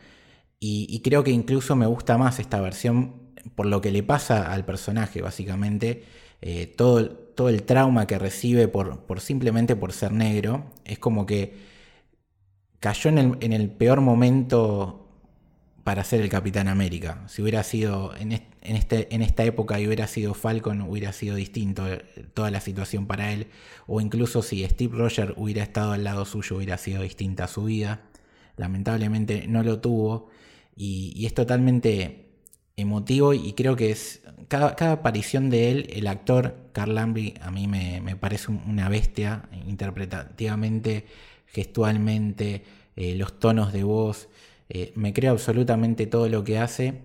[0.64, 3.14] Y, creo que incluso me gusta más esta versión
[3.56, 6.04] por lo que le pasa al personaje, básicamente.
[6.40, 10.66] Eh, todo, todo el trauma que recibe por, por simplemente por ser negro.
[10.84, 11.56] Es como que
[12.78, 15.08] cayó en el, en el peor momento
[15.82, 17.24] para ser el Capitán América.
[17.26, 21.92] Si hubiera sido en, este, en esta época y hubiera sido Falcon, hubiera sido distinto
[21.92, 22.04] eh,
[22.34, 23.48] toda la situación para él.
[23.88, 28.02] O incluso si Steve Rogers hubiera estado al lado suyo, hubiera sido distinta su vida.
[28.56, 30.30] Lamentablemente no lo tuvo.
[30.76, 32.30] Y, es totalmente
[32.76, 37.68] emotivo y creo que es cada, aparición de él, el actor Carl Lambry a mí
[37.68, 41.06] me, parece una bestia interpretativamente,
[41.46, 42.64] gestualmente,
[42.96, 44.28] eh, los tonos de voz.
[44.68, 47.02] Eh, me creo absolutamente todo lo que hace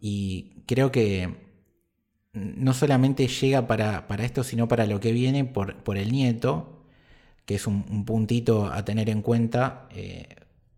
[0.00, 1.34] y creo que
[2.32, 6.84] no solamente llega para, esto, sino para lo que viene por, por el nieto,
[7.46, 9.88] que es un, puntito a tener en cuenta.
[9.94, 10.28] Eh,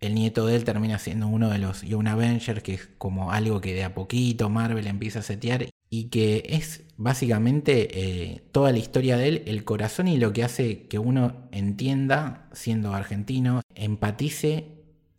[0.00, 3.60] el nieto de él termina siendo uno de los Young Avengers, que es como algo
[3.60, 8.78] que de a poquito Marvel empieza a setear y que es básicamente eh, toda la
[8.78, 14.66] historia de él, el corazón y lo que hace que uno entienda, siendo argentino, empatice,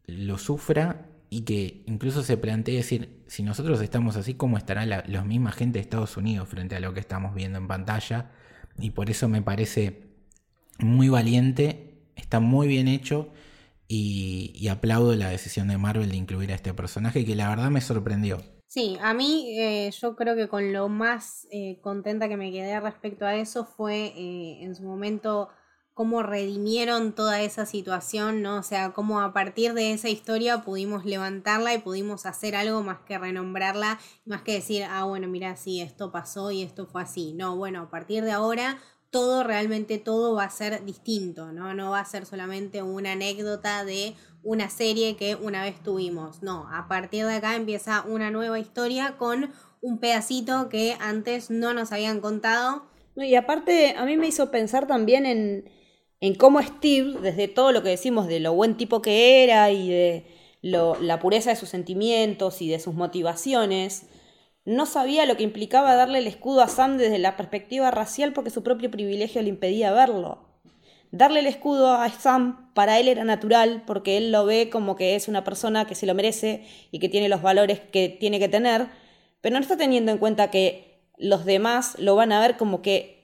[0.06, 5.24] lo sufra y que incluso se plantee decir, si nosotros estamos así, ¿cómo estará la,
[5.24, 8.32] misma gente de Estados Unidos frente a lo que estamos viendo en pantalla?
[8.80, 10.08] Y por eso me parece
[10.80, 13.30] muy valiente, está muy bien hecho
[13.92, 17.82] y, aplaudo la decisión de Marvel de incluir a este personaje que la verdad me
[17.82, 18.42] sorprendió.
[18.68, 22.80] Sí, a mí eh, yo creo que con lo más eh, contenta que me quedé
[22.80, 25.50] respecto a eso fue eh, en su momento
[25.96, 28.60] cómo redimieron toda esa situación, ¿no?
[28.60, 33.00] O sea, cómo a partir de esa historia pudimos levantarla y pudimos hacer algo más
[33.00, 37.34] que renombrarla, más que decir, ah, bueno, mira, sí, esto pasó y esto fue así.
[37.34, 38.78] No, bueno, a partir de ahora
[39.12, 41.74] todo, realmente todo va a ser distinto, ¿no?
[41.74, 46.42] No va a ser solamente una anécdota de una serie que una vez tuvimos.
[46.42, 49.52] No, a partir de acá empieza una nueva historia con
[49.82, 52.86] un pedacito que antes no nos habían contado.
[53.16, 55.70] Y aparte, a mí me hizo pensar también en
[56.22, 59.90] en cómo Steve, desde todo lo que decimos de lo buen tipo que era y
[59.90, 60.26] de
[60.62, 64.08] la pureza de sus sentimientos y de sus motivaciones,
[64.66, 68.50] no sabía lo que implicaba darle el escudo a Sam desde la perspectiva racial porque
[68.50, 70.46] su propio privilegio le impedía verlo.
[71.12, 75.16] Darle el escudo a Sam para él era natural porque él lo ve como que
[75.16, 78.50] es una persona que se lo merece y que tiene los valores que tiene que
[78.50, 78.88] tener,
[79.42, 83.20] pero no está teniendo en cuenta que los demás lo van a ver como que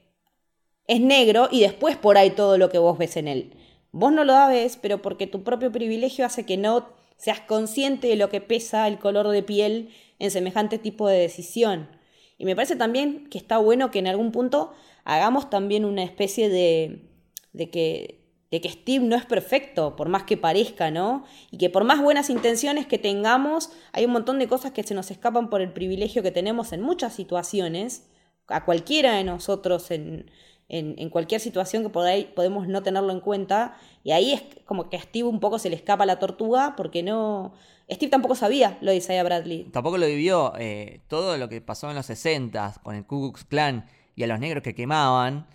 [0.87, 3.53] es negro y después por ahí todo lo que vos ves en él.
[3.91, 8.15] Vos no lo ves, pero porque tu propio privilegio hace que no seas consciente de
[8.15, 9.89] lo que pesa el color de piel
[10.19, 11.89] en semejante tipo de decisión.
[12.37, 16.49] Y me parece también que está bueno que en algún punto hagamos también una especie
[16.49, 17.09] de,
[17.53, 21.25] de que de que Steve no es perfecto, por más que parezca, ¿no?
[21.51, 24.93] Y que por más buenas intenciones que tengamos, hay un montón de cosas que se
[24.93, 28.07] nos escapan por el privilegio que tenemos en muchas situaciones,
[28.47, 30.31] a cualquiera de nosotros en,
[30.67, 33.77] en, cualquier situación que podáis, podemos no tenerlo en cuenta.
[34.03, 37.03] Y ahí es como que a Steve un poco se le escapa la tortuga porque
[37.03, 37.53] no...
[37.91, 39.65] Steve tampoco sabía lo de Isaiah Bradley.
[39.65, 43.45] Tampoco lo vivió eh, todo lo que pasó en los 60 con el Ku Klux
[43.45, 43.85] Klan
[44.15, 45.45] y a los negros que quemaban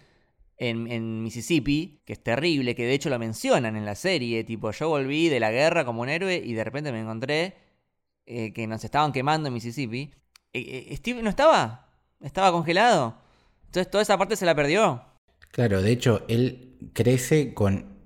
[0.56, 4.90] en, Mississippi, que es terrible, que de hecho lo mencionan en la serie, tipo yo
[4.90, 7.56] volví de la guerra como un héroe y de repente me encontré
[8.26, 10.12] eh, que nos estaban quemando en Mississippi.
[10.52, 11.88] Eh, Steve no estaba,
[12.20, 13.16] estaba congelado.
[13.70, 15.00] Entonces toda esa parte se la perdió.
[15.52, 18.00] Claro, de hecho, él crece con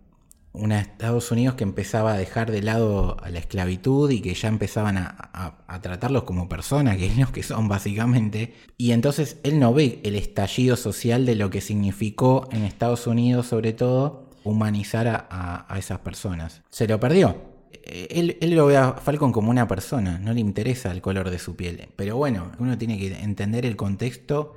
[0.52, 4.48] una Estados Unidos que empezaba a dejar de lado a la esclavitud y que ya
[4.48, 8.52] empezaban a, tratarlos como personas, que es que son básicamente.
[8.76, 13.46] Y entonces él no ve el estallido social de lo que significó en Estados Unidos,
[13.46, 16.62] sobre todo, humanizar a, esas personas.
[16.68, 17.54] Se lo perdió.
[17.84, 21.38] Él, él, lo ve a Falcon como una persona, no le interesa el color de
[21.38, 21.88] su piel.
[21.96, 24.56] Pero bueno, uno tiene que entender el contexto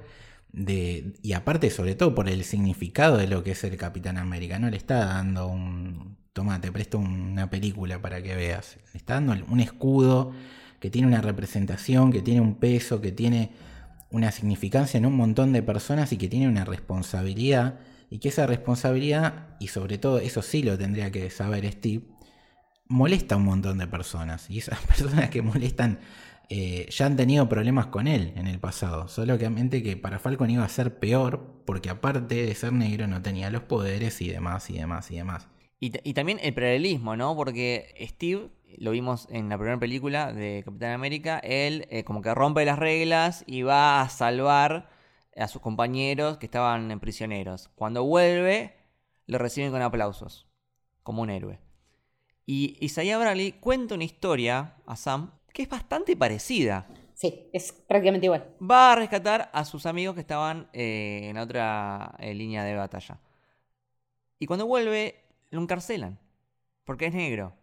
[0.53, 4.69] y aparte sobre todo por el significado de lo que es el Capitán América, no
[4.69, 9.35] le está dando un, toma, te presto una película para que veas, le está dando
[9.49, 10.33] un escudo
[10.79, 13.51] que tiene una representación, que tiene un peso, que tiene
[14.09, 17.79] una significancia en un montón de personas y que tiene una responsabilidad
[18.09, 22.05] y que esa responsabilidad, y sobre todo eso sí lo tendría que saber Steve,
[22.87, 25.99] molesta a un montón de personas y esas personas que molestan
[26.49, 29.07] eh, ya han tenido problemas con él en el pasado.
[29.07, 33.21] Solo que, que para Falcon iba a ser peor porque aparte de ser negro no
[33.21, 35.47] tenía los poderes y demás y demás y demás.
[35.79, 37.35] Y, también el paralelismo, ¿no?
[37.35, 42.33] Porque Steve, lo vimos en la primera película de Capitán América, él eh, como que
[42.33, 44.89] rompe las reglas y va a salvar
[45.35, 47.69] a sus compañeros que estaban prisioneros.
[47.75, 48.73] Cuando vuelve,
[49.27, 50.47] lo reciben con aplausos,
[51.03, 51.59] como un héroe.
[52.45, 56.87] Y Isaiah Bradley cuenta una historia a Sam que es bastante parecida.
[57.15, 58.55] Sí, es prácticamente igual.
[58.61, 63.19] Va a rescatar a sus amigos que estaban eh, en otra eh, línea de batalla.
[64.37, 66.19] Y cuando vuelve, lo encarcelan.
[66.85, 67.55] Porque es negro.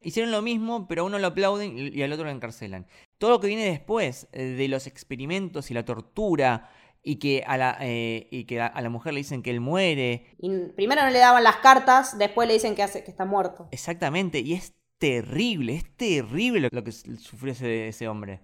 [0.00, 2.88] hicieron lo mismo, pero a uno lo aplauden y al otro lo encarcelan.
[3.18, 6.68] Todo lo que viene después eh, de los experimentos y la tortura
[7.00, 10.34] y que a la, eh, y que a la mujer le dicen que él muere.
[10.40, 13.68] Y primero no le daban las cartas, después le dicen que, hace, que está muerto.
[13.70, 18.40] Exactamente, y es terrible, es terrible lo, que sufrió ese, ese hombre.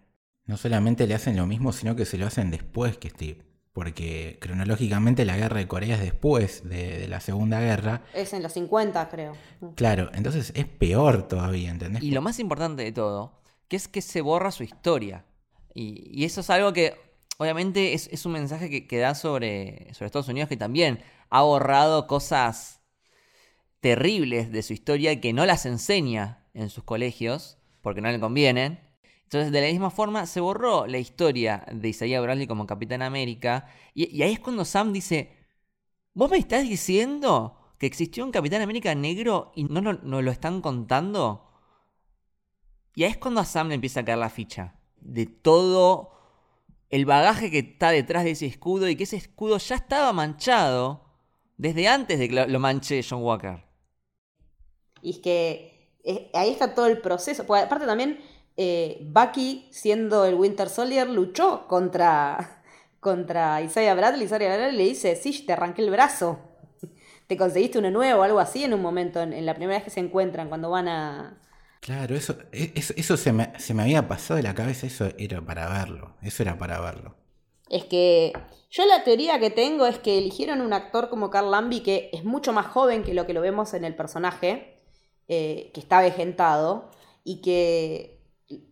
[0.47, 3.45] No solamente le hacen lo mismo, sino que se lo hacen después que Steve.
[3.73, 8.03] Porque cronológicamente la guerra de Corea es después de, de la Segunda Guerra.
[8.15, 9.37] Es en los 50, creo.
[9.75, 12.03] Claro, entonces es peor todavía, ¿entendés?
[12.03, 15.27] Y lo más importante de todo, que es que se borra su historia.
[15.75, 16.95] Y, y eso es algo que,
[17.37, 21.43] obviamente, es, es un mensaje que, que da sobre, sobre Estados Unidos, que también ha
[21.43, 22.81] borrado cosas
[23.81, 28.19] terribles de su historia y que no las enseña en sus colegios, porque no le
[28.19, 28.81] convienen.
[29.25, 33.69] Entonces, de la misma forma, se borró la historia de Isaiah Bradley como Capitán América.
[33.95, 35.37] Y, ahí es cuando Sam dice,
[36.15, 40.31] ¿vos me estás diciendo que existió un Capitán América negro y no nos no lo
[40.31, 41.51] están contando?
[42.95, 46.13] Y ahí es cuando a Sam le empieza a caer la ficha de todo
[46.89, 51.05] el bagaje que está detrás de ese escudo y que ese escudo ya estaba manchado
[51.59, 53.65] desde antes de que lo manche John Walker.
[55.03, 55.76] Y es que
[56.07, 57.47] eh, ahí está todo el proceso.
[57.47, 58.21] Porque aparte también,
[58.57, 62.63] eh, Bucky, siendo el Winter Soldier, luchó contra,
[63.01, 64.25] contra Isaiah Bradley.
[64.27, 66.41] Isaiah Bradley le dice, sí, te arranqué el brazo.
[67.27, 69.91] Te conseguiste uno nuevo, algo así en un momento, en, en la primera vez que
[69.91, 71.41] se encuentran, cuando van a...
[71.81, 75.09] Claro, eso, e- eso, eso se, me, se me había pasado de la cabeza, eso
[75.19, 76.17] era para verlo.
[76.23, 77.17] Eso era para verlo.
[77.69, 78.33] Es que
[78.71, 82.25] yo la teoría que tengo es que eligieron un actor como Carl Lambie que es
[82.25, 84.76] mucho más joven que lo que lo vemos en el personaje,
[85.29, 86.91] eh, que está vejentado,
[87.24, 88.20] y que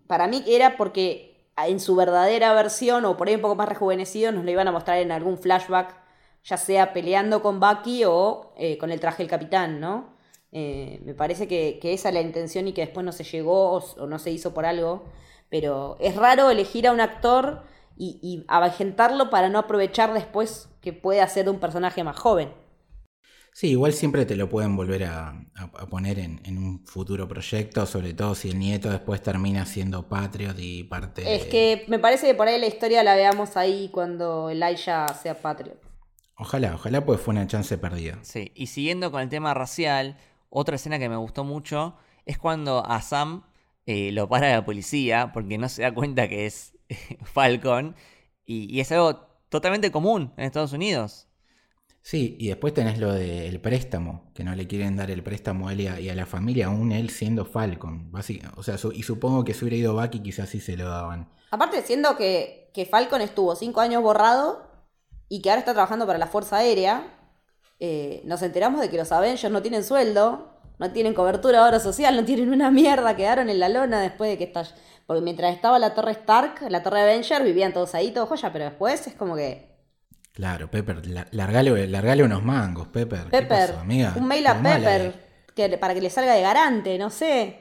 [0.07, 4.32] para mí era porque en su verdadera versión, o por ahí un poco más rejuvenecido,
[4.32, 5.96] nos lo iban a mostrar en algún flashback,
[6.44, 10.14] ya sea peleando con Bucky o eh, con el traje del capitán, ¿no?
[10.52, 13.72] Eh, me parece que, que esa es la intención y que después no se llegó
[13.72, 15.05] o, no se hizo por algo.
[15.50, 17.64] Pero es raro elegir a un actor
[17.96, 18.44] y, y
[19.30, 22.52] para no aprovechar después que puede hacer de un personaje más joven.
[23.55, 25.46] Sí, igual siempre te lo pueden volver a,
[25.88, 30.57] poner en, en un futuro proyecto, sobre todo si el nieto después termina siendo Patriot
[30.59, 31.36] y parte...
[31.36, 35.40] Es que me parece que por ahí la historia la veamos ahí cuando Elijah sea
[35.40, 35.78] Patriot.
[36.36, 38.18] Ojalá, ojalá, pues fue una chance perdida.
[38.22, 40.18] Sí, y siguiendo con el tema racial,
[40.50, 41.94] otra escena que me gustó mucho
[42.26, 43.44] es cuando a Sam
[43.86, 46.76] eh, lo para la policía porque no se da cuenta que es
[47.22, 47.94] Falcon
[48.44, 51.28] y, y es algo totalmente común en Estados Unidos.
[52.07, 55.72] Sí, y después tenés lo del préstamo, que no le quieren dar el préstamo a
[55.72, 58.12] él y a, la familia, aún él siendo Falcon.
[58.57, 61.30] O sea, su- y supongo que si hubiera ido Bucky quizás sí se lo daban.
[61.50, 64.68] Aparte, siendo que, que Falcon estuvo cinco años borrado
[65.30, 67.07] y que ahora está trabajando para la Fuerza Aérea,
[67.80, 72.14] eh, nos enteramos de que los Avengers no tienen sueldo, no tienen cobertura ahora social,
[72.16, 74.66] no tienen una mierda, quedaron en la lona después de que estall...
[75.07, 78.66] Porque mientras estaba la Torre Stark, la Torre Avenger, vivían todos ahí, todo joya, pero
[78.66, 79.74] después es como que...
[80.35, 83.24] Claro, Pepper, la- largale, largale unos mangos, Pepper.
[83.24, 84.12] ¿Qué Pepper, pasó, amiga?
[84.16, 85.12] un mail a Pepper, eh.
[85.55, 87.61] que, para que le salga de garante, no sé.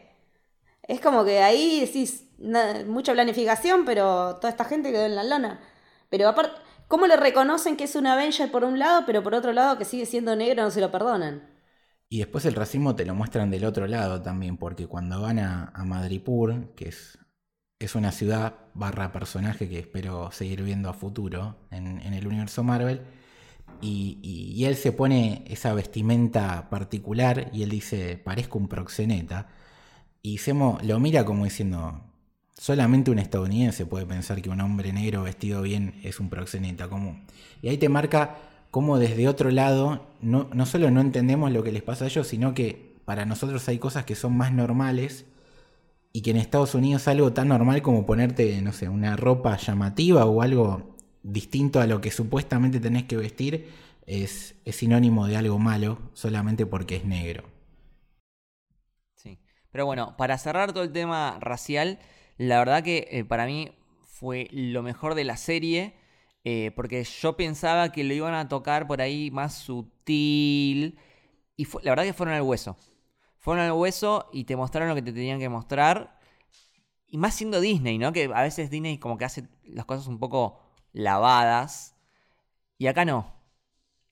[0.83, 5.23] Es como que ahí decís, na- mucha planificación, pero toda esta gente quedó en la
[5.23, 5.61] lona.
[6.09, 9.53] Pero aparte, ¿cómo le reconocen que es un Avenger por un lado, pero por otro
[9.53, 11.43] lado que sigue siendo negro no se lo perdonan?
[12.09, 15.71] Y después el racismo te lo muestran del otro lado también, porque cuando van a,
[15.73, 17.17] a Madripur, que es,
[17.85, 23.01] es una ciudad barra personaje que espero seguir viendo a futuro en, el universo Marvel,
[23.81, 29.47] y, y- él se pone esa vestimenta particular y él dice, parezco un proxeneta,
[30.21, 32.01] y Semo lo mira como diciendo,
[32.57, 36.87] solamente un estadounidense puede pensar que un hombre negro vestido bien es un proxeneta.
[36.87, 37.19] Como...
[37.61, 38.37] Y ahí te marca
[38.71, 42.27] cómo desde otro lado no, no solo no entendemos lo que les pasa a ellos,
[42.27, 45.25] sino que para nosotros hay cosas que son más normales
[46.13, 50.25] y que en Estados Unidos algo tan normal como ponerte, no sé, una ropa llamativa
[50.25, 53.69] o algo distinto a lo que supuestamente tenés que vestir
[54.07, 57.45] es, es sinónimo de algo malo solamente porque es negro.
[59.15, 59.39] Sí.
[59.71, 61.99] Pero bueno, para cerrar todo el tema racial,
[62.37, 63.71] la verdad que eh, para mí
[64.05, 65.95] fue lo mejor de la serie.
[66.45, 70.97] eh, porque yo pensaba que lo iban a tocar por ahí más sutil.
[71.57, 72.77] Y la verdad que fueron al hueso.
[73.43, 76.17] Fueron al hueso y te mostraron lo que te tenían que mostrar.
[77.07, 78.13] Y más siendo Disney, ¿no?
[78.13, 80.61] Que a veces Disney como que hace las cosas un poco
[80.93, 81.97] lavadas.
[82.77, 83.35] Y acá no.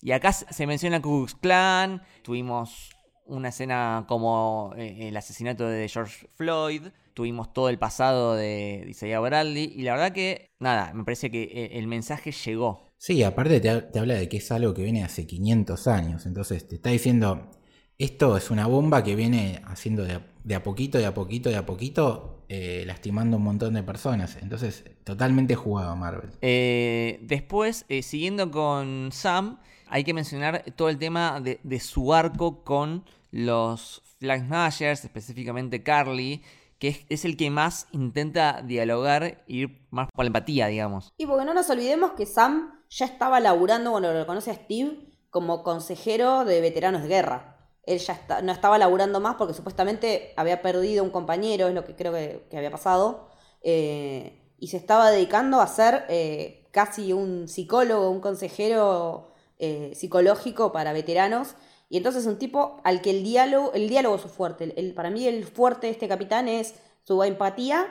[0.02, 2.04] Y acá se menciona Ku Klux Klan.
[2.24, 2.90] Tuvimos
[3.26, 6.88] una escena como eh, el asesinato de George Floyd.
[7.14, 9.72] Tuvimos todo el pasado de Isaiah Bradley.
[9.74, 12.86] Y la verdad que, nada, me parece que eh, el mensaje llegó.
[12.98, 16.68] Sí, aparte te, te habla de que es algo que viene hace 500 años, entonces
[16.68, 17.50] te está diciendo,
[17.98, 21.50] esto es una bomba que viene haciendo de a, de a poquito, de a poquito,
[21.50, 24.38] de a poquito, eh, lastimando un montón de personas.
[24.42, 26.32] Entonces, totalmente jugado Marvel.
[26.42, 32.14] Eh, después, eh, siguiendo con Sam, hay que mencionar todo el tema de, de su
[32.14, 36.42] arco con los Flag Smashers, específicamente Carly,
[36.80, 41.14] que es, es el que más intenta dialogar e ir más por la empatía, digamos.
[41.18, 44.98] Y porque no nos olvidemos que Sam ya estaba laburando, bueno, lo conoce a Steve,
[45.30, 47.51] como consejero de veteranos de guerra.
[47.84, 51.96] Él ya no estaba laburando más porque supuestamente había perdido un compañero, es lo que
[51.96, 53.30] creo que, había pasado,
[53.64, 60.72] eh, y se estaba dedicando a ser eh, casi un psicólogo, un consejero eh, psicológico
[60.72, 61.56] para veteranos.
[61.90, 64.74] Y entonces un tipo al que el diálogo, el diálogo es fuerte.
[64.78, 67.88] El- para mí el fuerte de este capitán es su empatía,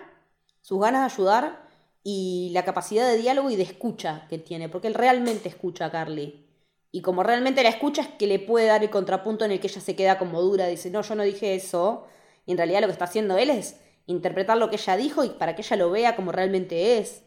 [0.62, 1.68] sus ganas de ayudar
[2.02, 5.90] y la capacidad de diálogo y de escucha que tiene, porque él realmente escucha a
[5.90, 6.49] Carly.
[6.92, 9.68] Y como realmente la escucha es que le puede dar el contrapunto en el que
[9.68, 12.06] ella se queda como dura, dice, no, yo no dije eso.
[12.46, 15.30] Y en realidad lo que está haciendo él es interpretar lo que ella dijo y
[15.30, 17.22] para que ella lo vea como realmente es.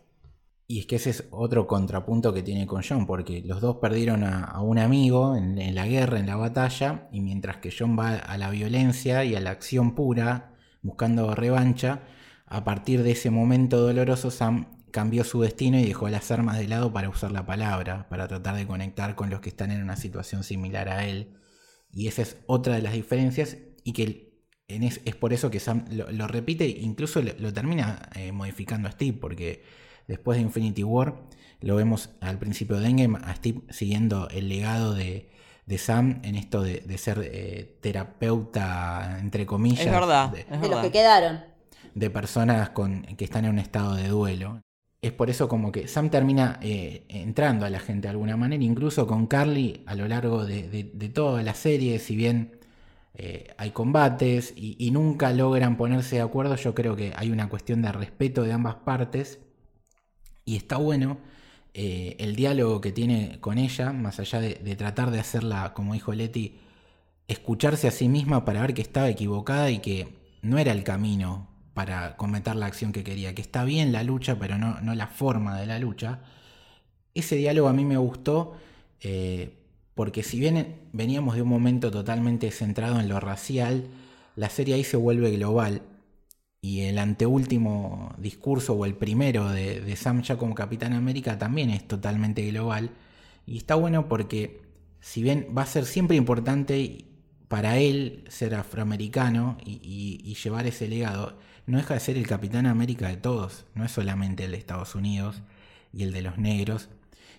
[0.68, 4.24] Y es que ese es otro contrapunto que tiene con John, porque los dos perdieron
[4.24, 8.16] a, un amigo en, en la guerra, en la batalla, y mientras que John va
[8.16, 12.02] a la violencia y a la acción pura, buscando revancha,
[12.46, 16.68] a partir de ese momento doloroso Sam cambió su destino y dejó las armas de
[16.68, 19.96] lado para usar la palabra, para tratar de conectar con los que están en una
[19.98, 21.34] situación similar a él.
[21.92, 24.32] Y esa es otra de las diferencias y que
[24.68, 28.32] en es, es por eso que Sam lo, lo repite, incluso lo, lo termina eh,
[28.32, 29.64] modificando a Steve, porque
[30.08, 31.16] después de Infinity War
[31.60, 35.30] lo vemos al principio de Endgame a Steve siguiendo el legado de,
[35.66, 40.62] de Sam en esto de, de ser eh, terapeuta, entre comillas, Es verdad, de- es
[40.62, 41.42] De los que quedaron.
[41.96, 44.62] de personas con, que están en un estado de duelo.
[45.04, 48.64] Es por eso como que Sam termina eh, entrando a la gente de alguna manera,
[48.64, 52.58] incluso con Carly a lo largo de, toda la serie, si bien
[53.16, 57.50] eh, hay combates y, y nunca logran ponerse de acuerdo, yo creo que hay una
[57.50, 59.40] cuestión de respeto de ambas partes.
[60.46, 61.18] Y está bueno
[61.74, 65.94] eh, el diálogo que tiene con ella, más allá de, de tratar de hacerla, como
[65.94, 66.60] dijo Leti,
[67.28, 71.53] escucharse a sí misma para ver que estaba equivocada y que no era el camino
[71.74, 75.08] para cometer la acción que quería, que está bien la lucha, pero no, no la
[75.08, 76.20] forma de la lucha.
[77.14, 78.56] Ese diálogo a mí me gustó
[79.04, 79.54] eh,
[79.96, 83.88] porque si bien veníamos de un momento totalmente centrado en lo racial,
[84.36, 85.84] la serie ahí se vuelve global
[86.62, 91.88] y el anteúltimo discurso o el primero de, Sam ya como Capitán América también es
[91.88, 92.92] totalmente global
[93.46, 94.62] y está bueno porque
[95.02, 97.06] si bien va a ser siempre importante
[97.50, 103.08] para él ser afroamericano y llevar ese legado, no deja de ser el Capitán América
[103.08, 105.42] de todos, no es solamente el de Estados Unidos
[105.94, 106.90] y el de los negros.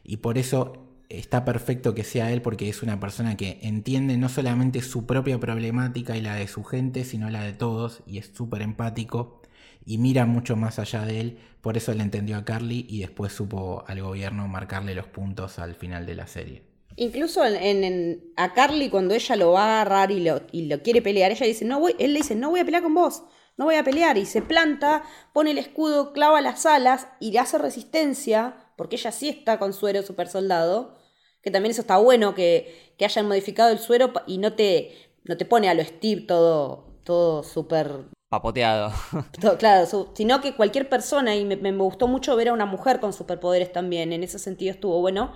[0.03, 4.29] Y por eso está perfecto que sea él porque es una persona que entiende no
[4.29, 8.31] solamente su propia problemática y la de su gente, sino la de todos y es
[8.35, 9.43] súper empático
[9.87, 11.39] y mira mucho más allá de él.
[11.61, 15.75] Por eso le entendió a Carly y después supo al gobierno marcarle los puntos al
[15.75, 16.63] final de la serie.
[16.97, 21.33] Incluso a Carly cuando ella lo va a agarrar y lo, y lo quiere pelear,
[21.33, 23.25] ella dice, no voy, él le dice, no voy a pelear con vos,
[23.57, 24.19] no voy a pelear.
[24.19, 25.03] Y se planta,
[25.33, 29.73] pone el escudo, clava las alas y le hace resistencia, porque ella sí está con
[29.73, 30.99] suero super soldado.
[31.43, 35.37] Que también eso está bueno, que, que hayan modificado el suero y no te, no
[35.37, 38.93] te pone a lo Steve todo, todo súper Papoteado.
[39.41, 42.67] todo, claro, su- sino que cualquier persona, y me, me gustó mucho ver a una
[42.67, 45.33] mujer con superpoderes también, en ese sentido estuvo bueno,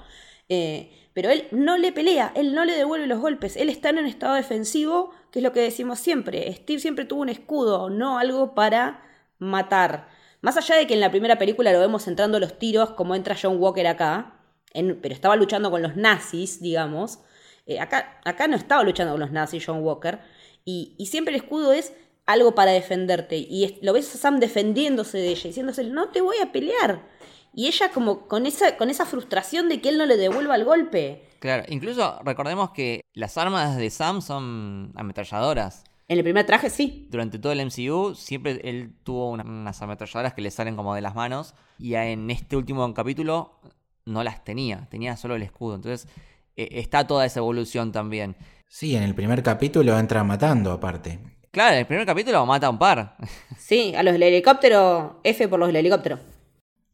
[0.49, 3.99] eh, pero él no le pelea, él no le devuelve los golpes, él está en
[3.99, 8.21] un estado defensivo, que es lo que decimos siempre, Steve siempre tuvo un escudo, no
[8.21, 9.03] algo para
[9.41, 10.07] matar.
[10.43, 13.37] Más allá de que en la primera película lo vemos entrando los tiros como entra
[13.37, 14.39] John Walker acá,
[14.73, 17.19] pero estaba luchando con los nazis, digamos.
[17.67, 20.21] Eh, acá, acá no estaba luchando con los nazis John Walker.
[20.65, 21.95] Y, y siempre el escudo es
[22.27, 23.39] algo para defenderte.
[23.39, 27.03] Y lo ves a Sam defendiéndose de ella, diciéndose, no te voy a pelear.
[27.59, 30.65] Y ella como con esa, con esa frustración de que él no le devuelva el
[30.65, 31.25] golpe.
[31.41, 35.83] Claro, incluso recordemos que las armas de Sam son ametralladoras.
[36.07, 37.09] En el primer traje sí.
[37.11, 41.01] Durante todo el MCU siempre él tuvo una- unas ametralladoras que le salen como de
[41.01, 43.59] las manos y en este último capítulo
[44.07, 45.75] no las tenía, tenía solo el escudo.
[45.75, 46.07] Entonces
[46.55, 48.37] eh, está toda esa evolución también.
[48.69, 51.19] Sí, en el primer capítulo entra matando aparte.
[51.51, 53.17] Claro, en el primer capítulo mata a un par.
[53.59, 56.21] Sí, a los del helicóptero, F por los del helicóptero.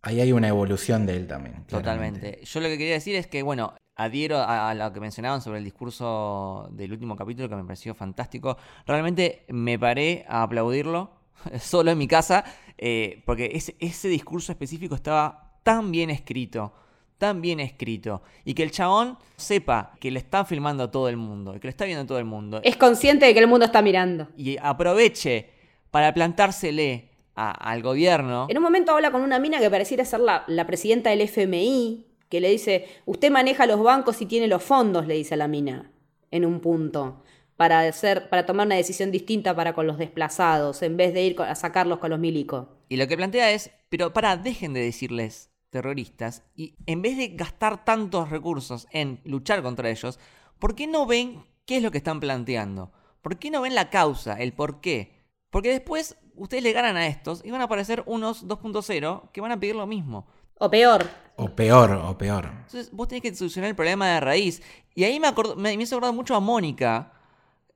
[0.07, 1.65] Ahí hay una evolución de él también.
[1.67, 2.19] claramente.
[2.21, 2.45] Totalmente.
[2.45, 5.59] Yo lo que quería decir es que, bueno, adhiero a, a lo que mencionaban sobre
[5.59, 8.57] el discurso del último capítulo, que me pareció fantástico.
[8.87, 11.11] Realmente me paré a aplaudirlo
[11.61, 12.45] solo en mi casa,
[12.77, 16.75] eh, porque ese, ese discurso específico estaba tan bien escrito,
[17.17, 21.53] tan bien escrito y que el chabón sepa que le está filmando todo el mundo,
[21.55, 24.29] que lo está viendo todo el mundo Es consciente de que el mundo está mirando.
[24.37, 25.51] y aproveche
[25.91, 28.47] para plantársele a- al gobierno.
[28.49, 32.07] En un momento habla con una mina que pareciera ser la, la presidenta del FMI,
[32.29, 35.49] que le dice, usted maneja los bancos y tiene los fondos, le dice a la
[35.49, 35.91] mina,
[36.31, 37.23] en un punto,
[37.57, 41.41] para, hacer, para tomar una decisión distinta para con los desplazados, en vez de ir
[41.41, 42.67] a sacarlos con los milicos.
[42.89, 47.29] Y lo que plantea es, pero para, dejen de decirles terroristas y en vez de
[47.29, 50.19] gastar tantos recursos en luchar contra ellos,
[50.59, 52.93] ¿por qué no ven qué es lo que están planteando?
[53.23, 55.25] ¿Por qué no ven la causa, el por qué?
[55.51, 59.53] Porque después ustedes le ganan a estos y van a aparecer unos 2.0 que van
[59.53, 60.27] a pedir lo mismo.
[60.59, 61.07] O peor,
[61.37, 62.47] O peor, o peor.
[62.47, 64.63] Entonces vos tenés que solucionar el problema de raíz.
[64.95, 67.13] Y ahí me, acordó- me, me hizo acordar mucho a Mónica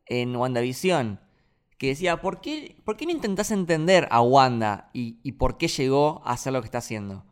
[0.06, 1.20] en WandaVision,
[1.76, 5.68] que decía, ¿por qué, ¿por qué no intentás entender a Wanda y, y por qué
[5.68, 7.24] llegó a hacer lo que está haciendo?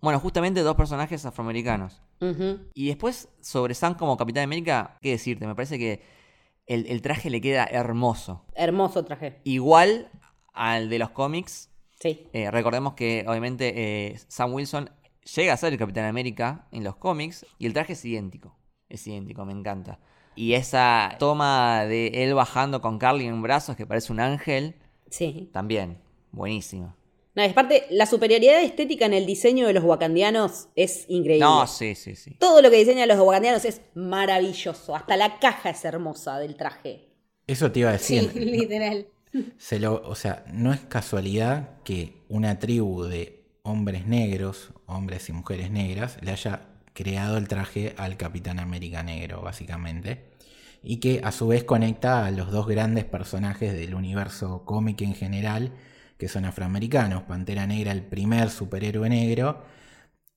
[0.00, 2.02] Bueno, justamente dos personajes afroamericanos.
[2.74, 5.46] Y después, sobre Sam como Capitán América, ¿qué decirte?
[5.46, 6.02] Me parece que
[6.66, 8.44] el, el traje le queda hermoso.
[8.54, 9.40] hermoso traje.
[9.44, 10.10] Igual
[10.56, 11.70] al de los cómics.
[12.00, 12.26] Sí.
[12.32, 14.90] Eh, recordemos que, obviamente, eh, Sam Wilson
[15.36, 18.56] llega a ser el Capitán América en los cómics y el traje es idéntico.
[18.88, 19.98] Es idéntico, me encanta.
[20.34, 24.74] Y esa toma de él bajando con Carly en brazos, que parece un ángel,
[25.10, 25.48] Sí.
[25.52, 25.98] también,
[26.32, 26.96] buenísima.
[27.34, 31.44] No, y aparte, la superioridad estética en el diseño de los wakandianos es increíble.
[31.44, 32.34] No, sí, sí, sí.
[32.38, 34.94] Todo lo que diseñan los wakandianos es maravilloso.
[34.96, 37.08] Hasta la caja es hermosa del traje.
[37.46, 38.34] Eso te iba a Sí, decir.
[38.42, 39.06] literal.
[40.04, 46.18] O sea, no es casualidad que una tribu de hombres negros, hombres y mujeres negras,
[46.22, 46.62] le haya
[46.92, 50.24] creado el traje al Capitán América negro, básicamente.
[50.82, 55.14] Y que a su vez conecta a los dos grandes personajes del universo cómic en
[55.14, 55.72] general,
[56.16, 57.24] que son afroamericanos.
[57.24, 59.64] Pantera Negra, el primer superhéroe negro,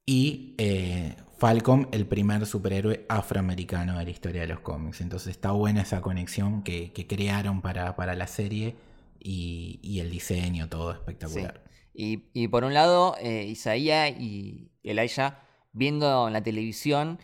[0.05, 5.01] y eh, Falcon, el primer superhéroe afroamericano de la historia de los cómics.
[5.01, 8.75] Entonces está buena esa conexión que, que crearon para, para la serie
[9.19, 11.63] y, y el diseño, todo espectacular.
[11.93, 15.41] Y, y por un lado, eh, Isaías y Elijah
[15.73, 17.19] viendo en la televisión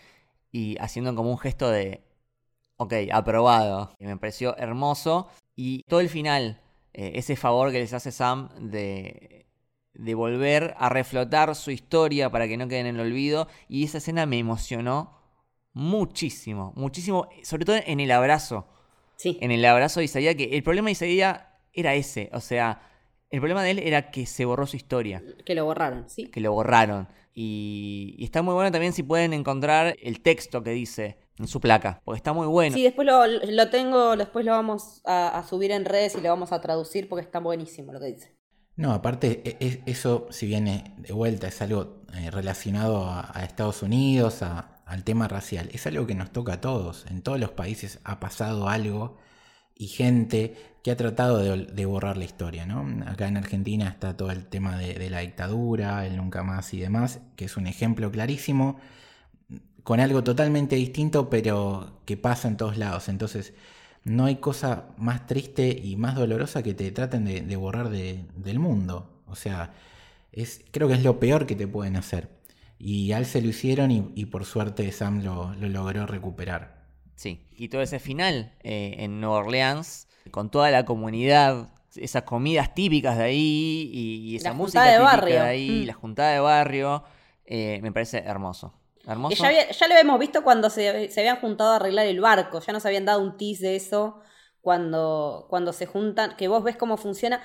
[0.52, 2.02] y haciendo como un gesto de,
[2.78, 3.96] ok, aprobado.
[4.00, 5.28] Y me pareció hermoso.
[5.56, 6.62] Y todo el final,
[6.94, 9.46] eh, ese favor que les hace Sam de,
[9.94, 13.48] de volver a reflotar su historia para que no queden en el olvido.
[13.70, 15.18] Y esa escena me emocionó
[15.74, 18.68] muchísimo, muchísimo, sobre todo en el abrazo
[19.18, 19.38] Sí.
[19.42, 21.42] en el abrazo de Isaías, que el problema de Isaías
[21.76, 22.82] era ese, o sea,
[23.30, 26.28] el problema de él era que se borró su historia, Que lo borraron, ¿sí?
[26.28, 27.08] que lo borraron.
[27.34, 31.60] Y, y está muy bueno también si pueden encontrar el texto que dice en su
[31.60, 32.74] placa, porque está muy bueno.
[32.76, 36.30] Sí, después lo, lo tengo, después lo vamos a, a subir en redes y lo
[36.30, 38.36] vamos a traducir porque está buenísimo lo que dice.
[38.78, 43.44] No, aparte, e- e- eso, si viene de vuelta, es algo eh, relacionado a, a
[43.44, 47.06] Estados Unidos, a- al tema racial, es algo que nos toca a todos.
[47.10, 49.18] En todos los países ha pasado algo
[49.76, 52.86] y gente que ha tratado de, de borrar la historia, ¿no?
[53.08, 57.20] Acá en Argentina está todo el tema de, la dictadura, el nunca más y demás,
[57.36, 58.78] que es un ejemplo clarísimo,
[59.84, 63.08] con algo totalmente distinto, pero que pasa en todos lados.
[63.10, 63.54] Entonces,
[64.04, 68.26] no hay cosa más triste y más dolorosa que te traten de, de borrar de-
[68.36, 69.24] del mundo.
[69.28, 69.74] O sea,
[70.32, 72.30] es, creo que es lo peor que te pueden hacer.
[72.80, 76.75] Y a él se lo hicieron y, y por suerte Sam lo, lo logró recuperar.
[77.16, 82.74] Sí, y todo ese final eh, en Nueva Orleans, con toda la comunidad, esas comidas
[82.76, 85.36] típicas de ahí y, y esa La música de típica barrio.
[85.36, 85.88] de ahí, Mm.
[85.88, 87.04] la juntada de barrio,
[87.46, 88.74] eh, me parece hermoso.
[89.08, 89.42] Hermoso.
[89.42, 92.60] Ya, había- ya lo habíamos visto cuando se, se habían juntado a arreglar el barco,
[92.60, 94.20] ya nos habían dado un tease de eso
[94.62, 97.42] cuando, cuando se juntan, que vos ves cómo funciona.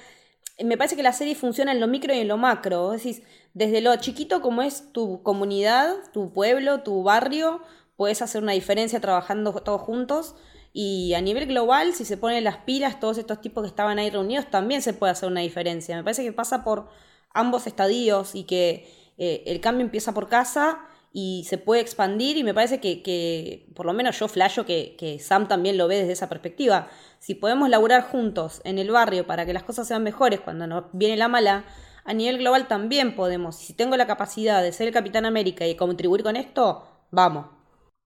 [0.65, 2.83] Me parece que la serie funciona en lo micro y en lo macro.
[2.83, 3.23] Vos decís,
[3.55, 7.61] desde lo chiquito como es tu comunidad, tu pueblo, tu barrio,
[8.01, 10.35] puedes hacer una diferencia trabajando todos juntos.
[10.73, 14.09] Y a nivel global, si se ponen las pilas, todos estos tipos que estaban ahí
[14.09, 15.99] reunidos, también se puede hacer una diferencia.
[15.99, 16.89] Me parece que pasa por
[17.35, 20.81] ambos estadios y que eh, el cambio empieza por casa
[21.13, 24.97] y se puede expandir y me parece que, que por lo menos yo flasho que,
[24.99, 26.89] que Sam también lo ve desde esa perspectiva.
[27.19, 30.85] Si podemos laburar juntos en el barrio para que las cosas sean mejores cuando nos
[30.95, 31.67] viene la mala,
[32.07, 33.57] a nivel global también podemos.
[33.57, 37.60] Si tengo la capacidad de ser el Capitán América y contribuir con esto, vamos.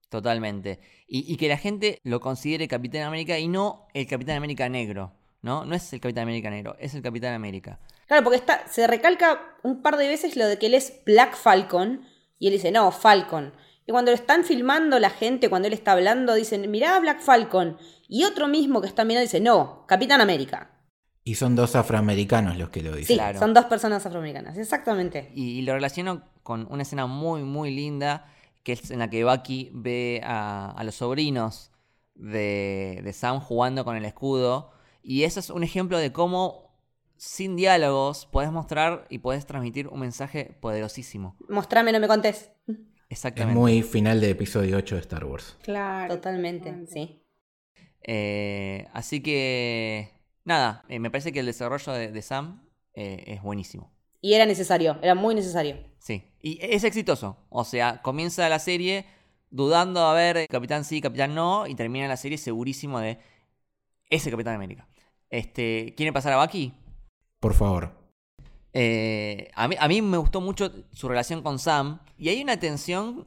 [0.09, 0.81] Totalmente.
[1.06, 5.12] Y, y que la gente lo considere Capitán América y no el Capitán América negro.
[5.43, 5.66] ¿No?
[5.66, 7.78] No es el Capitán América negro, es el Capitán América.
[8.06, 11.36] Claro, porque está, se recalca un par de veces lo de que él es Black
[11.36, 12.02] Falcon
[12.39, 13.52] y él dice, no, Falcon.
[13.86, 17.76] Y cuando lo están filmando la gente, cuando él está hablando, dicen, mirá Black Falcon.
[18.09, 20.70] Y otro mismo que está mirando dice, no, Capitán América.
[21.24, 23.16] Y son dos afroamericanos los que lo Sí, dicen.
[23.18, 23.39] Claro.
[23.39, 25.31] son dos personas afroamericanas, exactamente.
[25.35, 28.34] Y, y lo relaciono con una escena muy, muy linda
[28.65, 31.70] que es en la que Bucky ve a, a los sobrinos
[32.15, 34.73] de, de Sam jugando con el escudo.
[35.03, 36.74] Y eso es un ejemplo de cómo
[37.16, 41.36] sin diálogos podés mostrar y podés transmitir un mensaje poderosísimo.
[41.49, 42.51] Mostrame, no me contés.
[42.66, 42.77] Es
[43.09, 43.59] Exactamente.
[43.59, 45.57] muy final de episodio 8 de Star Wars.
[45.62, 46.15] Claro.
[46.15, 47.23] Totalmente, sí.
[48.03, 50.11] Eh, así que,
[50.45, 53.93] nada, eh, me parece que el desarrollo de, de Sam eh, es buenísimo.
[54.20, 55.77] Y era necesario, era muy necesario.
[56.05, 57.39] Sí, y es exitoso.
[57.48, 59.06] O sea, comienza la serie
[59.48, 63.18] dudando a ver Capitán sí, Capitán no, y termina la serie segurísimo de
[64.10, 64.86] ese Capitán América.
[65.31, 66.74] Este, ¿Quiere pasar a Bucky?
[67.40, 67.90] Por favor.
[68.74, 72.59] Eh, a, mí, a mí me gustó mucho su relación con Sam, y hay una
[72.59, 73.26] tensión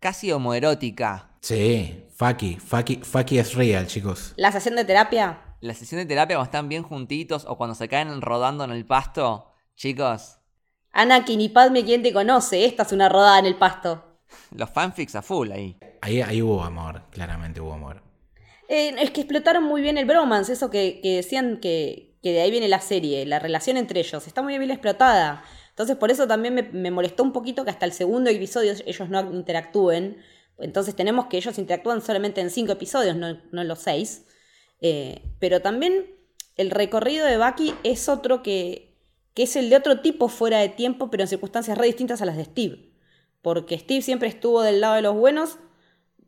[0.00, 1.36] casi homoerótica.
[1.42, 4.32] Sí, Faki, Faki, Faki es real, chicos.
[4.36, 7.86] La sesión de terapia, La sesión de terapia cuando están bien juntitos o cuando se
[7.86, 10.38] caen rodando en el pasto, chicos,
[10.94, 12.64] Anakin y Padme, ¿quién te conoce?
[12.64, 14.02] Esta es una rodada en el pasto.
[14.56, 15.76] los fanfics a full ahí.
[16.00, 18.02] Ahí, ahí hubo amor, claramente hubo amor.
[18.68, 22.40] Eh, es que explotaron muy bien el bromance, eso que, que decían que, que de
[22.40, 25.44] ahí viene la serie, la relación entre ellos, está muy bien explotada.
[25.70, 29.08] Entonces por eso también me, me molestó un poquito que hasta el segundo episodio ellos
[29.10, 30.18] no interactúen.
[30.58, 34.24] Entonces tenemos que ellos interactúan solamente en cinco episodios, no, no en los seis.
[34.80, 36.14] Eh, pero también
[36.56, 38.93] el recorrido de Bucky es otro que,
[39.34, 42.26] que es el de otro tipo fuera de tiempo, pero en circunstancias re distintas a
[42.26, 42.90] las de Steve.
[43.42, 45.58] Porque Steve siempre estuvo del lado de los buenos,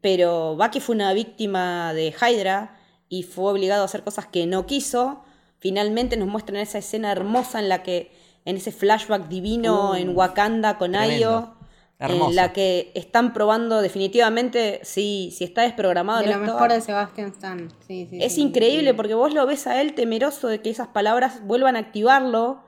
[0.00, 2.78] pero Bucky fue una víctima de Hydra
[3.08, 5.22] y fue obligado a hacer cosas que no quiso.
[5.58, 8.12] Finalmente nos muestran esa escena hermosa en la que,
[8.44, 10.94] en ese flashback divino Uh, en Wakanda con.
[10.96, 11.54] Ayo,
[11.98, 16.20] en la que están probando definitivamente si, si está desprogramado.
[16.20, 16.52] De no lo está.
[16.52, 17.72] mejor de Sebastian Stan.
[17.86, 18.96] Sí, sí, Es sí, increíble sí.
[18.96, 22.65] porque vos lo ves a él temeroso de que esas palabras vuelvan a activarlo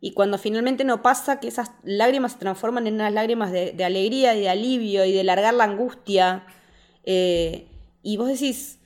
[0.00, 3.84] y cuando finalmente no pasa, que esas lágrimas se transforman en unas lágrimas de, de
[3.84, 6.46] alegría y de alivio y de largar la angustia.
[7.04, 7.66] Eh,
[8.02, 8.78] y vos decís,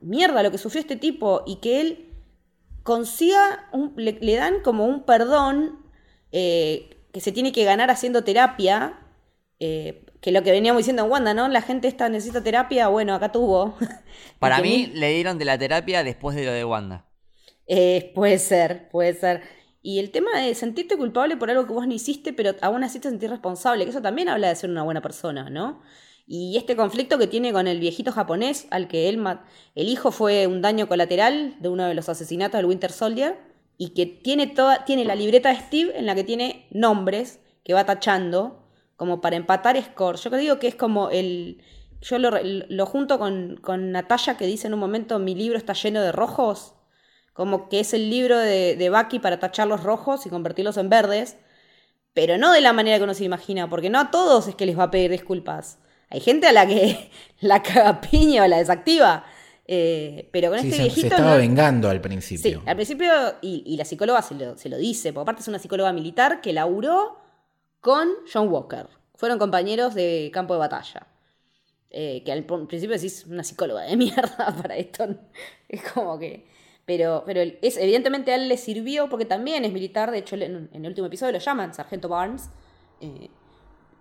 [0.00, 2.08] mierda, lo que sufrió este tipo y que él
[2.82, 5.78] consiga, un- le, le dan como un perdón
[6.32, 8.98] eh, que se tiene que ganar haciendo terapia.
[9.60, 11.48] eh, que lo que veníamos diciendo en Wanda, ¿no?
[11.48, 13.76] La gente esta necesita terapia, bueno, acá tuvo.
[14.38, 17.06] Para mí Mil- le dieron de la terapia después de lo de Wanda.
[18.14, 19.42] Puede ser, puede ser.
[19.82, 23.00] Y el tema de sentirte culpable por algo que vos no hiciste, pero aún así
[23.00, 25.82] te sentís responsable, que eso también habla de ser una buena persona, ¿no?
[26.26, 29.20] Y este conflicto que tiene con el viejito japonés, al que él
[29.74, 33.38] el hijo fue un daño colateral de uno de los asesinatos del Winter Soldier,
[33.76, 37.74] y que tiene toda, tiene la libreta de Steve en la que tiene nombres que
[37.74, 38.62] va tachando,
[38.96, 40.16] como para empatar score.
[40.16, 41.60] Yo creo que es como el.
[42.00, 45.72] Yo lo, lo junto con, con Natalia que dice en un momento: mi libro está
[45.72, 46.74] lleno de rojos
[47.32, 50.88] como que es el libro de, de Bucky para tachar los rojos y convertirlos en
[50.90, 51.36] verdes,
[52.14, 54.66] pero no de la manera que uno se imagina, porque no a todos es que
[54.66, 55.78] les va a pedir disculpas.
[56.10, 57.10] Hay gente a la que
[57.40, 59.24] la caga piña o la desactiva,
[59.66, 61.14] eh, pero con Sí, este se, se viejito...
[61.16, 62.62] estaba no- vengando al Sí, principio.
[62.66, 63.10] al principio,
[63.40, 66.40] y, y la psicóloga se lo, se lo dice, porque aparte es una psicóloga militar
[66.42, 67.18] que laburó
[67.80, 68.88] con John Walker.
[69.14, 71.06] Fueron compañeros de campo de batalla.
[71.90, 75.06] Eh, que al pr- principio decís una psicóloga de mierda para esto.
[75.68, 76.46] Es como que.
[76.84, 80.10] Pero, pero es, evidentemente a él le sirvió porque también es militar.
[80.10, 82.50] De hecho, en, el último episodio lo llaman Sargento Barnes.
[83.00, 83.30] eh,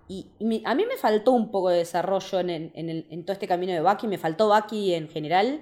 [0.07, 0.27] y
[0.65, 4.07] a mí me faltó un poco de desarrollo en, en todo este camino de Bucky.
[4.07, 5.61] Me faltó Bucky en general.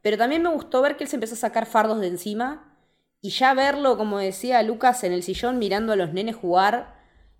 [0.00, 2.78] Pero también me gustó ver que él se empezó a sacar fardos de encima.
[3.20, 6.94] Y ya verlo, como decía Lucas, en el sillón mirando a los nenes jugar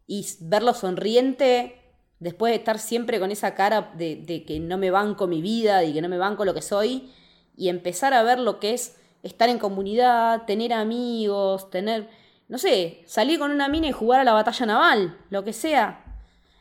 [0.07, 1.78] y verlo sonriente
[2.20, 5.85] después de estar siempre con esa cara de, de que no me banco mi vida
[5.85, 7.11] y que no me banco lo que soy.
[7.55, 12.09] Y empezar a ver lo que es estar en comunidad, tener amigos, tener,
[12.49, 16.05] no sé, salir con una mina y jugar a la batalla naval, lo que sea.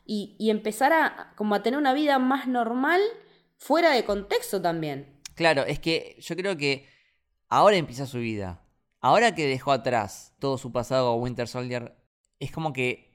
[0.06, 3.02] Y, y empezar a, como a tener una vida más normal
[3.58, 5.22] fuera de contexto también.
[5.36, 6.88] Claro, es que yo creo que
[7.50, 8.62] ahora empieza su vida.
[9.00, 11.96] Ahora que dejó atrás todo su pasado con Winter Soldier,
[12.40, 13.12] es como que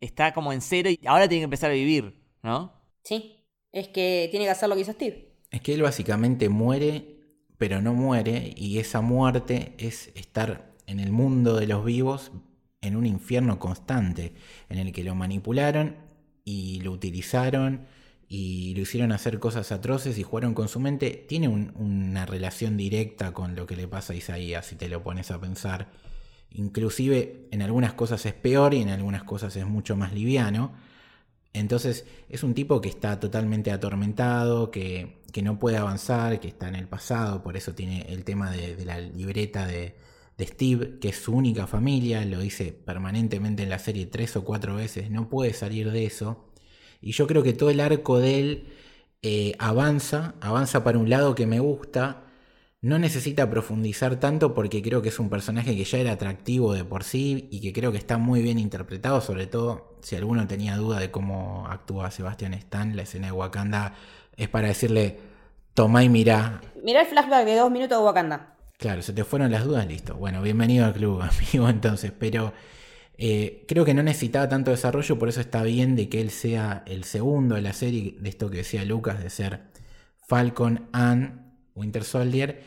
[0.00, 2.72] está como en cero y ahora tiene que empezar a vivir, ¿no?
[3.02, 5.32] Sí, es que tiene que hacer lo que hizo Steve.
[5.50, 7.11] Es que él básicamente muere,
[7.62, 12.32] pero no muere, y esa muerte es estar en el mundo de los vivos
[12.80, 14.34] en un infierno constante,
[14.68, 15.94] en el que lo manipularon
[16.44, 17.82] y lo utilizaron
[18.26, 21.24] y lo hicieron hacer cosas atroces y jugaron con su mente.
[21.28, 25.04] Tiene un- una relación directa con lo que le pasa a Isaías, si te lo
[25.04, 25.86] pones a pensar.
[26.50, 30.72] Inclusive en algunas cosas es peor y en algunas cosas es mucho más liviano.
[31.52, 36.68] Entonces es un tipo que está totalmente atormentado, que, que no puede avanzar, que está
[36.68, 39.96] en el pasado, por eso tiene el tema de, la libreta de,
[40.38, 44.44] de Steve, que es su única familia, lo dice permanentemente en la serie tres o
[44.44, 46.48] cuatro veces, no puede salir de eso.
[47.02, 48.66] Y yo creo que todo el arco de él
[49.22, 52.24] eh, avanza, avanza para un lado que me gusta.
[52.82, 56.84] No necesita profundizar tanto porque creo que es un personaje que ya era atractivo de
[56.84, 60.76] por sí y que creo que está muy bien interpretado, sobre todo si alguno tenía
[60.76, 63.94] duda de cómo actúa Sebastian Stan, la escena de Wakanda
[64.36, 65.20] es para decirle,
[65.74, 66.60] toma y mirá.
[66.82, 68.56] Mirá el flashback de dos minutos de Wakanda.
[68.78, 70.16] Claro, se te fueron las dudas, listo.
[70.16, 71.22] Bueno, bienvenido al club,
[71.52, 72.52] amigo, entonces, pero
[73.16, 76.82] eh, creo que no necesitaba tanto desarrollo, por eso está bien de que él sea
[76.86, 79.60] el segundo de la serie, de esto que decía Lucas, de ser
[80.26, 81.41] Falcon and
[81.74, 82.62] Winter Soldier.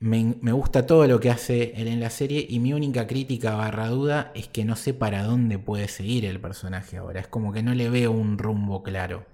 [0.00, 3.56] Me, me, gusta todo lo que hace él en la serie y mi única crítica
[3.56, 7.20] barra duda es que no sé para dónde puede seguir el personaje ahora.
[7.20, 9.26] Es como que no le veo un rumbo claro.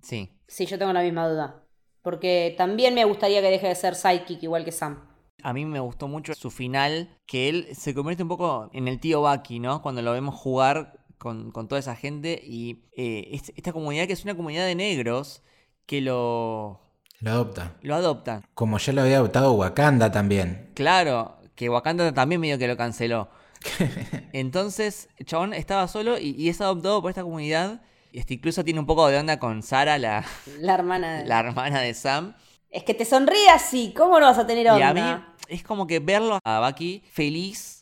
[0.00, 0.30] Sí.
[0.46, 1.64] Sí, yo tengo la misma duda.
[2.02, 5.06] Porque también me gustaría que deje de ser Psychic igual que Sam.
[5.42, 8.98] A mí me gustó mucho su final, que él se convierte un poco en el
[8.98, 9.82] tío Bucky, ¿no?
[9.82, 14.24] Cuando lo vemos jugar con, con toda esa gente y eh, esta comunidad que es
[14.24, 15.42] una comunidad de negros
[15.86, 16.80] que lo...
[17.20, 17.72] Lo adopta.
[17.82, 18.44] Lo adoptan.
[18.54, 20.70] Como ya lo había adoptado Wakanda también.
[20.74, 23.28] Claro, que Wakanda también medio que lo canceló.
[24.32, 27.80] Entonces, chabón estaba solo y, y es adoptado por esta comunidad.
[28.12, 30.24] Este, incluso tiene un poco de onda con Sara, la,
[30.60, 31.18] La hermana.
[31.18, 32.34] de- la hermana de Sam.
[32.70, 33.92] Es que te sonríe así.
[33.96, 34.78] ¿Cómo no vas a tener onda?
[34.78, 37.77] Y a mí es como que verlo a Bucky feliz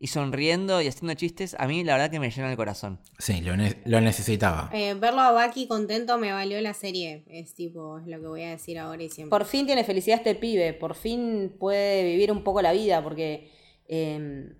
[0.00, 3.00] y sonriendo y haciendo chistes, a mí la verdad que me llena el corazón.
[3.18, 4.70] Sí, lo, ne- lo necesitaba.
[4.72, 7.24] Eh, verlo a Bucky contento me valió la serie.
[7.28, 9.30] Es tipo, es lo que voy a decir ahora y siempre.
[9.36, 10.72] Por fin tiene felicidad este pibe.
[10.72, 13.02] Por fin puede vivir un poco la vida.
[13.02, 13.50] Porque
[13.88, 14.52] eh,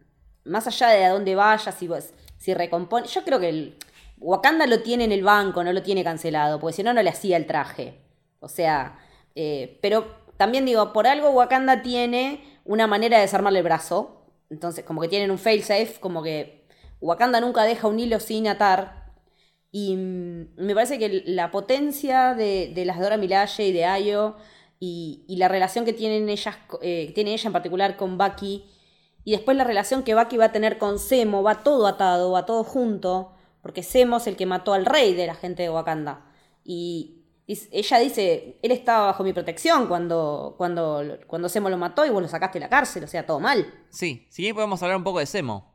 [0.45, 3.07] más allá de a dónde vaya, si, vos- si recompone.
[3.07, 3.77] Yo creo que el,
[4.19, 6.59] Wakanda lo tiene en el banco, no lo tiene cancelado.
[6.59, 7.95] Porque si no, no le hacía el traje.
[8.41, 8.99] O sea.
[9.37, 14.18] eh, pero también digo, por algo Wakanda tiene una manera de desarmarle el brazo.
[14.51, 16.67] Entonces, como que tienen un failsafe, como que
[17.01, 19.13] Wakanda nunca deja un hilo sin atar.
[19.71, 24.37] Y mm, me parece que la potencia de, de las Dora Milaje y de Ayo
[24.81, 28.65] y, y la relación que tienen ellas, eh, tiene ella en particular con Bucky
[29.29, 32.47] y después la relación que Bucky va a tener con Zemo, va todo atado, va
[32.47, 36.25] todo junto, porque Zemo es el que mató al rey de la gente de Wakanda.
[36.65, 37.18] Y,
[37.51, 42.11] y ella dice, él estaba bajo mi protección cuando, cuando, cuando Zemo lo mató y
[42.11, 43.87] vos lo sacaste de la cárcel, o sea, todo mal.
[43.89, 45.75] Sí, si bien podemos hablar un poco de Semo.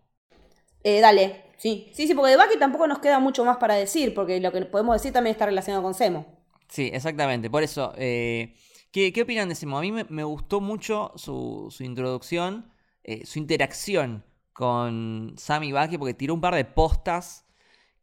[0.84, 1.90] Eh, dale, sí.
[1.92, 4.62] Sí, sí, porque de Bucky tampoco nos queda mucho más para decir, porque lo que
[4.66, 6.28] podemos decir también está relacionado con Zemo.
[6.70, 7.50] Sí, exactamente.
[7.50, 8.54] Por eso, eh,
[8.92, 9.80] ¿qué, qué opinan de Semo?
[9.80, 12.72] A mí me, me gustó mucho su, su introducción,
[13.04, 14.24] eh, su interacción
[14.54, 17.48] con Sam y Bucky, porque tiró un par de postas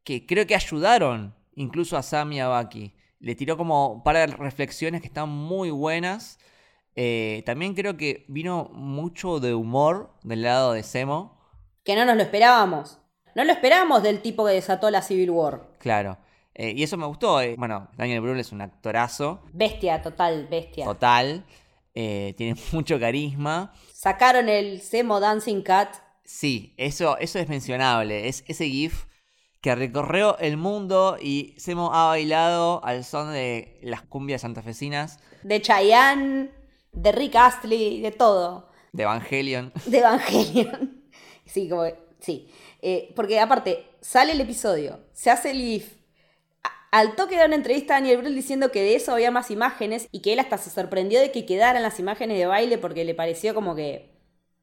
[0.03, 2.97] que creo que ayudaron incluso a Sam y a Bucky.
[3.21, 6.39] Le tiró como un par de reflexiones que están muy buenas.
[6.97, 11.39] Eh, también creo que vino mucho de humor del lado de Semo.
[11.85, 12.99] Que no nos lo esperábamos.
[13.35, 15.69] No lo esperábamos del tipo que desató la Civil War.
[15.79, 16.19] Claro.
[16.55, 17.41] Eh, y eso me gustó.
[17.41, 17.55] eh.
[17.57, 19.43] Bueno, Daniel Brühl es un actorazo.
[19.53, 20.85] Bestia, total, bestia.
[20.85, 21.45] Total.
[21.93, 23.73] Tiene mucho carisma.
[23.93, 25.95] Sacaron el Zemo Dancing Cat.
[26.25, 28.29] Sí, eso, eso es mencionable.
[28.29, 29.05] Es ese GIF
[29.61, 35.61] que recorrió el mundo y Semo ha bailado al son de las cumbias santafesinas De
[35.61, 36.51] Chayanne,
[36.93, 38.69] de Rick Astley, de todo.
[38.93, 39.73] de Evangelion.
[39.87, 41.03] De Evangelion.
[41.45, 42.49] Sí, como que- sí.
[42.83, 45.95] Eh, porque aparte, sale el episodio, se hace el GIF.
[46.93, 50.09] Al toque da una entrevista a Daniel Brühl diciendo que de eso había más imágenes
[50.11, 53.15] y que él hasta se sorprendió de que quedaran las imágenes de baile porque le
[53.15, 54.11] pareció como que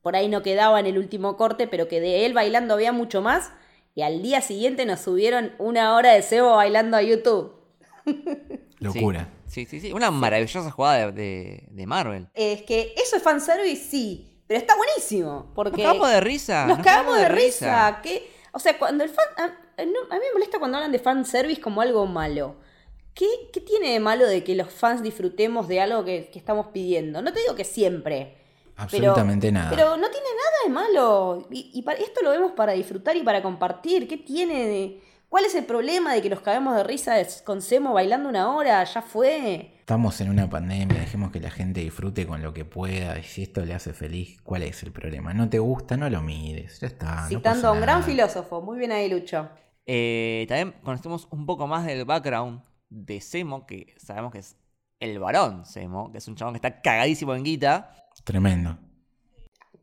[0.02, 3.22] por ahí no quedaba en el último corte, pero que de él bailando había mucho
[3.22, 3.52] más.
[3.98, 7.52] Y al día siguiente nos subieron una hora de Sebo bailando a YouTube.
[8.80, 9.28] Locura.
[9.48, 9.92] Sí, sí, sí.
[9.92, 12.28] Una maravillosa jugada de, de- de Marvel.
[12.36, 15.52] Es que eso es fanservice, sí, pero está buenísimo.
[15.56, 16.68] Porque Nos cagamos de risa.
[16.68, 18.00] Nos cagamos de risa.
[18.04, 19.26] que- o sea, cuando el fan.
[19.36, 19.46] A,
[19.82, 22.56] a- no, a mí me molesta cuando hablan de fanservice como algo malo.
[23.16, 26.68] ¿Qué, qué tiene de malo de que los fans disfrutemos de algo que, que estamos
[26.68, 27.24] pidiendo?
[27.24, 28.37] No te digo que siempre.
[28.78, 29.70] Pero- Absolutamente nada.
[29.72, 31.48] Pero no tiene nada de malo.
[31.52, 34.08] Y, y para, esto lo vemos para disfrutar y para compartir.
[34.08, 35.02] ¿Qué tiene de.?
[35.30, 38.82] ¿Cuál es el problema de que nos caguemos de risa con Semo bailando una hora?
[38.86, 39.74] Ya fue.
[39.80, 43.20] Estamos en una pandemia, dejemos que la gente disfrute con lo que pueda.
[43.20, 45.34] Y si esto le hace feliz, ¿cuál es el problema?
[45.34, 46.80] No te gusta, no lo mires.
[46.80, 47.24] Ya está.
[47.24, 48.62] no Citando pasa a un gran filósofo.
[48.62, 49.50] Muy bien ahí, Lucho.
[49.86, 54.56] Eh, también conocemos un poco más del background de Semo, que sabemos que es
[55.00, 57.92] el varón Semo, que es un chabón que está cagadísimo en guita.
[58.24, 58.78] Tremendo.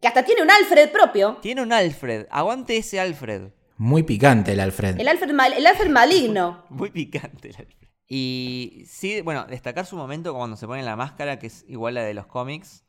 [0.00, 1.38] Que hasta tiene un Alfred propio.
[1.40, 2.26] Tiene un Alfred.
[2.30, 3.50] Aguante ese Alfred.
[3.76, 5.00] Muy picante el Alfred.
[5.00, 6.64] El Alfred, mal- el Alfred maligno.
[6.70, 7.88] Muy picante el Alfred.
[8.06, 12.02] Y sí, bueno, destacar su momento cuando se pone la máscara, que es igual a
[12.02, 12.84] la de los cómics,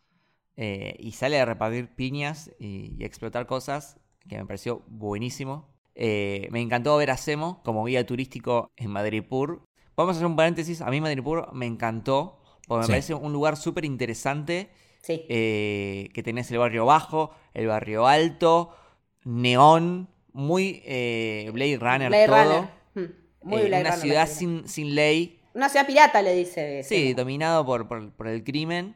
[0.57, 3.97] eh, y sale a repartir piñas y, y explotar cosas,
[4.27, 5.73] que me pareció buenísimo.
[5.95, 9.63] Eh, me encantó ver a Semo como guía turístico en Madripur.
[9.95, 10.81] Vamos a hacer un paréntesis.
[10.81, 12.41] A mí Madripoor me encantó.
[12.67, 12.91] Porque me Sí.
[12.91, 14.69] parece un lugar súper interesante.
[15.05, 15.23] Sí.
[15.29, 18.75] eh, que tenés el barrio bajo, el barrio alto,
[19.23, 22.35] neón, muy eh, Blade Runner Blade todo.
[22.43, 22.69] Runner.
[22.95, 25.39] Mm, Muy Eh, Blade una Runner ciudad sin, sin ley.
[25.53, 26.83] Una ciudad pirata, le dice.
[26.83, 28.95] Sí, dominado por, por- por el crimen.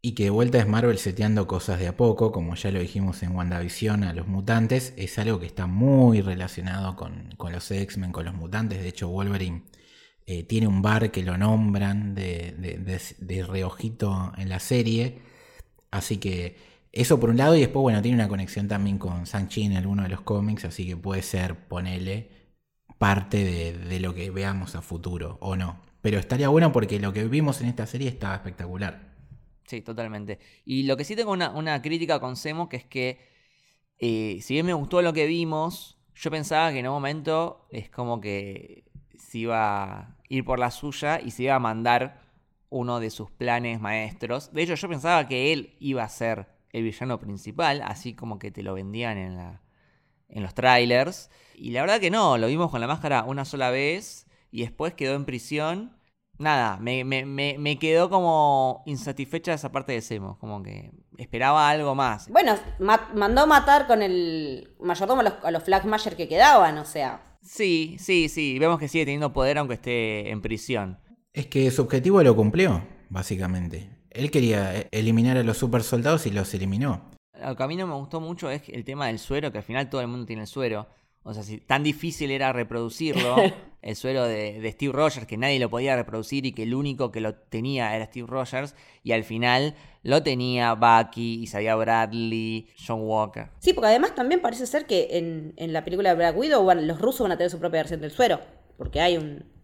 [0.00, 3.20] Y que de vuelta es Marvel seteando cosas de a poco, como ya lo dijimos
[3.24, 8.12] en WandaVision a los mutantes, es algo que está muy relacionado con, con los X-Men,
[8.12, 8.80] con los mutantes.
[8.80, 9.64] De hecho, Wolverine
[10.26, 15.20] eh, tiene un bar que lo nombran de, de- de- de reojito en la serie.
[15.90, 16.56] Así que
[16.92, 20.02] eso por un lado, y después, bueno, tiene una conexión también con Shang-Chi en alguno
[20.04, 22.30] de los cómics, así que puede ser, ponele,
[22.98, 25.80] parte de, de lo que veamos a futuro, o no.
[26.02, 29.08] Pero estaría bueno porque lo que vimos en esta serie estaba espectacular.
[29.66, 30.38] Sí, totalmente.
[30.64, 33.20] Y lo que sí tengo una, una crítica con Semo, que es que
[33.98, 37.90] eh, si bien me gustó lo que vimos, yo pensaba que en un momento es
[37.90, 38.84] como que
[39.18, 42.27] se iba a ir por la suya y se iba a mandar
[42.70, 44.52] uno de sus planes maestros.
[44.52, 48.50] De hecho, yo pensaba que él iba a ser el villano principal, así como que
[48.50, 49.62] te lo vendían en, la,
[50.28, 51.30] en los trailers.
[51.54, 54.94] Y la verdad que no, lo vimos con la máscara una sola vez y después
[54.94, 55.96] quedó en prisión.
[56.38, 61.68] Nada, me, me, me, me quedó como insatisfecha esa parte de Semo, como que esperaba
[61.68, 62.28] algo más.
[62.28, 66.84] Bueno, ma- mandó matar con el mayordomo a los, a los Flagmacher que quedaban, o
[66.84, 67.22] sea.
[67.42, 71.00] Sí, sí, sí, vemos que sigue teniendo poder aunque esté en prisión.
[71.38, 73.88] Es que su objetivo lo cumplió, básicamente.
[74.10, 77.12] Él quería eh, eliminar a los super soldados y los eliminó.
[77.40, 79.62] Lo que a mí no me gustó mucho es el tema del suero, que al
[79.62, 80.88] final todo el mundo tiene el suero.
[81.22, 83.36] O sea, si tan difícil era reproducirlo,
[83.82, 87.12] el suero de, de Steve Rogers, que nadie lo podía reproducir y que el único
[87.12, 88.74] que lo tenía era Steve Rogers,
[89.04, 93.50] y al final lo tenía Bucky, Isaiah Bradley, John Walker.
[93.60, 97.00] Sí, porque además también parece ser que en, en la película de Black Widow los
[97.00, 98.40] rusos van a tener su propia versión del suero.
[98.76, 99.57] Porque hay un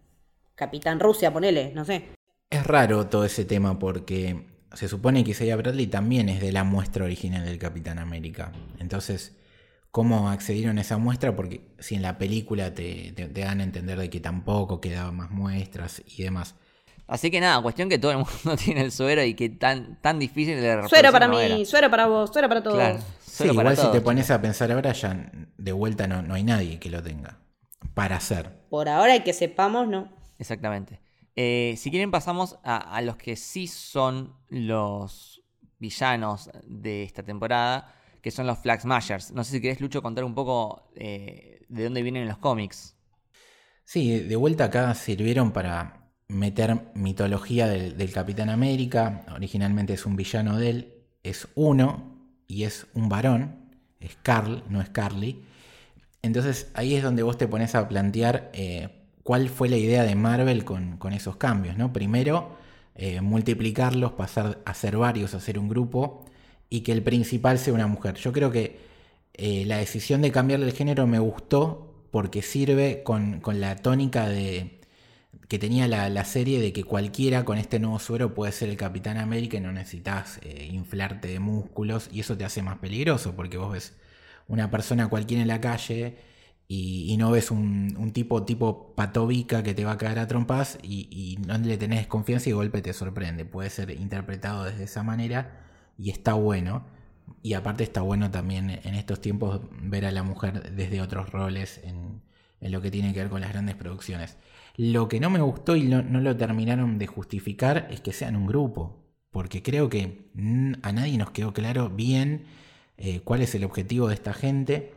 [0.55, 2.05] Capitán Rusia, ponele, no sé.
[2.49, 6.63] Es raro todo ese tema porque se supone que Isaiah Bradley también es de la
[6.63, 8.51] muestra original del Capitán América.
[8.79, 9.35] Entonces,
[9.91, 11.35] ¿cómo accedieron a esa muestra?
[11.35, 15.15] Porque si en la película te, te- te dan a entender de que tampoco quedaban
[15.15, 16.55] más muestras y demás.
[17.07, 20.19] Así que nada, cuestión que todo el mundo tiene el suero y que tan, tan
[20.19, 21.65] difícil de Suero para no mí, era.
[21.65, 22.75] suero para vos, suero para todos.
[22.75, 26.21] Claro, Sí, suero para igual si te pones a pensar ahora ya de vuelta no,
[26.21, 27.39] no hay nadie que lo tenga.
[27.93, 28.51] Para hacer.
[28.69, 30.09] Por ahora y que sepamos, no.
[30.37, 30.99] Exactamente.
[31.35, 35.43] Eh, si quieren pasamos a, los que sí son los
[35.79, 39.31] villanos de esta temporada, que son los Flag Smashers.
[39.31, 42.95] No sé si querés, Lucho, contar un poco eh, de dónde vienen los cómics.
[43.83, 49.25] Sí, de vuelta acá sirvieron para meter mitología del, del Capitán América.
[49.35, 50.93] Originalmente es un villano de él.
[51.21, 52.15] Es uno
[52.47, 53.69] y es un varón.
[53.99, 55.43] Es Carl, no es Carly.
[56.21, 60.13] Entonces ahí es donde vos te pones a plantear eh, cuál fue la idea de
[60.13, 61.75] Marvel con, esos cambios.
[61.77, 61.91] ¿no?
[61.91, 62.55] Primero,
[62.93, 66.25] eh, multiplicarlos, pasar a ser varios, a ser un grupo.
[66.69, 68.13] Y que el principal sea una mujer.
[68.17, 68.77] Yo creo que
[69.33, 74.79] eh, la decisión de cambiarle el género me gustó porque sirve con, la tónica de
[75.47, 78.77] que tenía la, la serie de que cualquiera con este nuevo suero puede ser el
[78.77, 83.35] Capitán América y no necesitas eh, inflarte de músculos y eso te hace más peligroso
[83.35, 83.93] porque vos ves
[84.47, 86.15] una persona cualquiera en la calle
[86.67, 90.79] y, no ves un, un tipo tipo patobica que te va a caer a trompas
[90.81, 93.45] y, no le tenés desconfianza y de golpe te sorprende.
[93.45, 95.61] Puede ser interpretado desde esa manera
[95.97, 96.85] y está bueno.
[97.41, 101.79] Y aparte está bueno también en estos tiempos ver a la mujer desde otros roles
[101.83, 102.21] en,
[102.61, 104.37] en lo que tiene que ver con las grandes producciones.
[104.77, 108.35] Lo que no me gustó y no, no lo terminaron de justificar es que sean
[108.35, 109.05] un grupo.
[109.31, 110.29] Porque creo que
[110.81, 112.45] a nadie nos quedó claro bien
[112.97, 114.93] eh, cuál es el objetivo de esta gente.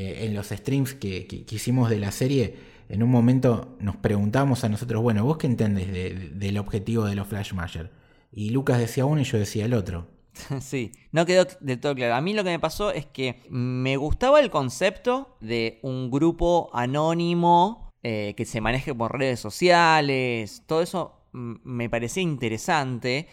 [0.00, 2.54] Eh, en los streams que, hicimos de la serie,
[2.88, 7.04] en un momento nos preguntamos a nosotros, bueno, ¿vos qué entendés de- de- del objetivo
[7.04, 7.90] de los Flash Mayer?
[8.30, 10.06] Y Lucas decía uno y yo decía el otro.
[10.60, 12.14] sí, no quedó del todo claro.
[12.14, 16.70] A mí lo que me pasó es que me gustaba el concepto de un grupo
[16.72, 20.62] anónimo eh, que se maneje por redes sociales.
[20.66, 23.26] Todo eso me parecía interesante.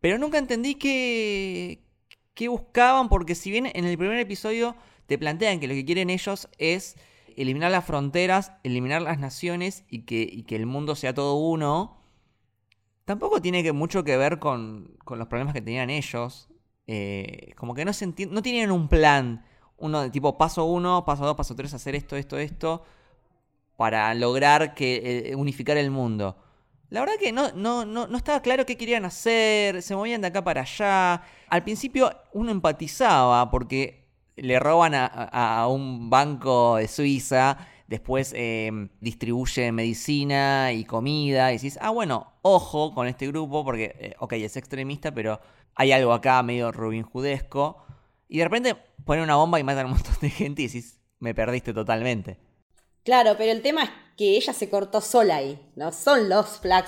[0.00, 1.82] Pero nunca entendí qué,
[2.32, 4.74] qué buscaban, porque si bien en el primer episodio
[5.10, 6.94] te plantean que lo que quieren ellos es
[7.36, 12.00] eliminar las fronteras, eliminar las naciones y que, el mundo sea todo uno,
[13.06, 16.48] tampoco tiene mucho que ver con, los problemas que tenían ellos.
[16.86, 19.44] Eh, como que no, se no tienen un plan,
[19.78, 22.84] uno de tipo paso uno, paso dos, paso tres, hacer esto, esto, esto,
[23.76, 26.36] para lograr que, eh, unificar el mundo.
[26.88, 30.60] La verdad que no, no estaba claro qué querían hacer, se movían de acá para
[30.60, 31.24] allá.
[31.48, 34.00] Al principio uno empatizaba porque
[34.42, 41.56] le roban a, a- un banco de Suiza después eh, distribuye medicina y comida, y
[41.56, 45.40] decís, ah, bueno, ojo con este grupo, porque, eh, ok, es extremista, pero
[45.74, 47.84] hay algo acá medio Robin Hoodesco,
[48.28, 51.00] y de repente ponen una bomba y matan a un montón de gente y decís,
[51.18, 52.38] me perdiste totalmente.
[53.02, 55.58] Claro, pero el tema es que ella se cortó sola ahí.
[55.74, 56.86] No son los Flag.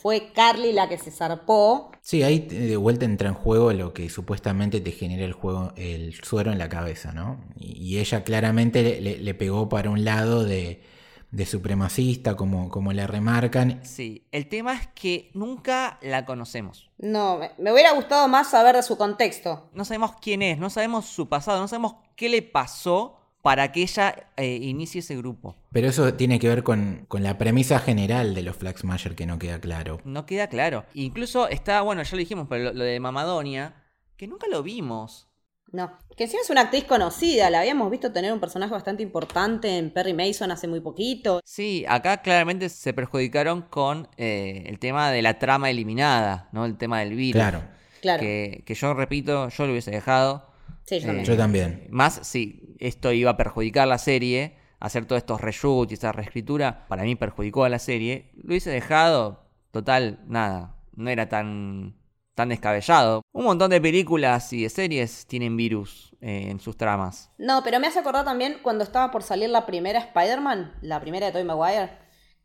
[0.00, 1.90] Fue Carly la que se zarpó.
[2.10, 6.12] Sí, ahí de vuelta entra en juego lo que supuestamente te genera el juego, el
[6.24, 7.38] suero en la cabeza, ¿no?
[7.56, 10.82] Y, ella claramente le, le, pegó para un lado de,
[11.30, 13.78] de supremacista, como, como le remarcan.
[13.84, 16.90] Sí, el tema es que nunca la conocemos.
[16.98, 19.70] No, me hubiera gustado más saber de su contexto.
[19.72, 23.82] No sabemos quién es, no sabemos su pasado, no sabemos qué le pasó para que
[23.82, 25.56] ella eh, inicie ese grupo.
[25.72, 29.38] Pero eso tiene que ver con, la premisa general de los Flag Smasher que no
[29.38, 30.00] queda claro.
[30.04, 30.84] No queda claro.
[30.94, 33.74] Incluso está, bueno, ya lo dijimos, pero lo, de Mamadonia,
[34.16, 35.26] que nunca lo vimos.
[35.72, 39.78] No, que encima es una actriz conocida, la habíamos visto tener un personaje bastante importante
[39.78, 41.40] en Perry Mason hace muy poquito.
[41.44, 46.64] Sí, acá claramente se perjudicaron con eh, el tema de la trama eliminada, ¿no?
[46.64, 47.40] El tema del virus.
[47.40, 47.62] Claro.
[48.00, 48.20] Claro.
[48.20, 50.49] Que, que yo repito, yo lo hubiese dejado.
[50.90, 51.24] Sí, yo también.
[51.24, 51.86] yo también.
[51.90, 56.86] Más si esto iba a perjudicar la serie, hacer todos estos reshoots y esta reescritura,
[56.88, 61.94] para mí perjudicó a la serie, lo hubiese dejado, total, nada, no era tan,
[62.34, 63.22] tan descabellado.
[63.30, 67.30] Un montón de películas y de series tienen virus eh, en sus tramas.
[67.38, 71.26] No, pero me hace acordar también cuando estaba por salir la primera Spider-Man, la primera
[71.26, 71.90] de Tobey Maguire,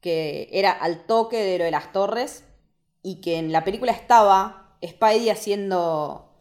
[0.02, 2.46] que era al toque de lo de las torres
[3.02, 6.35] y que en la película estaba Spidey haciendo,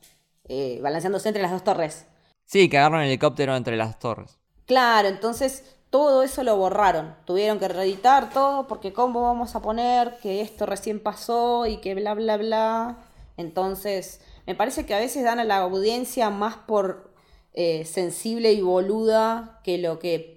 [0.48, 2.06] eh, balanceándose entre las dos torres.
[2.44, 4.38] Sí, que agarran el helicóptero entre las torres.
[4.66, 7.14] Claro, entonces todo eso lo borraron.
[7.24, 11.94] Tuvieron que reeditar todo porque cómo vamos a poner que esto recién pasó y que
[11.94, 12.98] bla, bla, bla.
[13.36, 17.14] Entonces, me parece que a veces dan a la audiencia más por
[17.52, 20.33] eh, sensible y boluda que lo que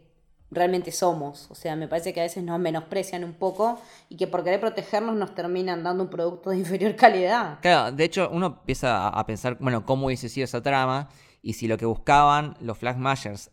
[0.52, 1.49] realmente somos.
[1.49, 3.80] O sea, me parece que a veces nos menosprecian un poco
[4.10, 7.60] y que por querer protegernos nos terminan dando un producto de inferior calidad.
[7.61, 11.10] Claro, de hecho uno empieza a pensar, bueno, cómo hubiese sido esa trama
[11.41, 12.98] y si lo que buscaban los Flag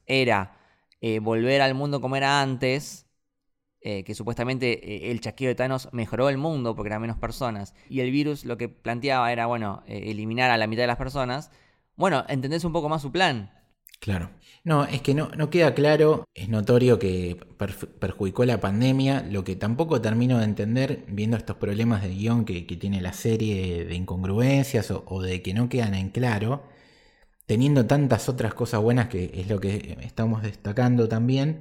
[0.06, 0.56] era
[1.00, 3.06] eh, volver al mundo como era antes,
[3.82, 7.74] eh, que supuestamente eh, el chasquido de Thanos mejoró el mundo porque eran menos personas,
[7.88, 11.50] y el virus lo que planteaba era, bueno, eliminar a la mitad de las personas,
[11.94, 13.52] bueno, entendés un poco más su plan.
[14.04, 14.28] Claro.
[14.64, 17.38] No, es que no, no queda claro, es notorio que
[17.98, 22.60] perjudicó la pandemia, lo que tampoco termino de entender viendo estos problemas de guion que,
[22.62, 26.64] tiene la serie de incongruencias o, o, de que no quedan en claro,
[27.46, 31.60] teniendo tantas otras cosas buenas que es lo que estamos destacando también,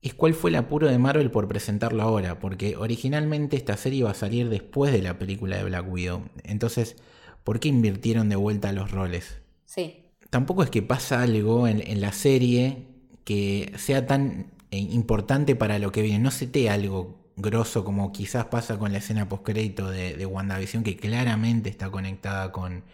[0.00, 4.10] es cuál fue el apuro de Marvel por presentarlo ahora, porque originalmente esta serie iba
[4.10, 6.30] a salir después de la película de Black Widow.
[6.44, 6.96] Entonces,
[7.44, 9.42] ¿por qué invirtieron de vuelta los roles?
[9.66, 10.07] Sí.
[10.30, 12.86] Tampoco es que pasa algo en, la serie
[13.24, 16.18] que sea tan eh, importante para lo que viene.
[16.18, 20.82] No se te algo grosso como quizás pasa con la escena postcrédito de, de WandaVision,
[20.82, 22.84] que claramente está conectada con,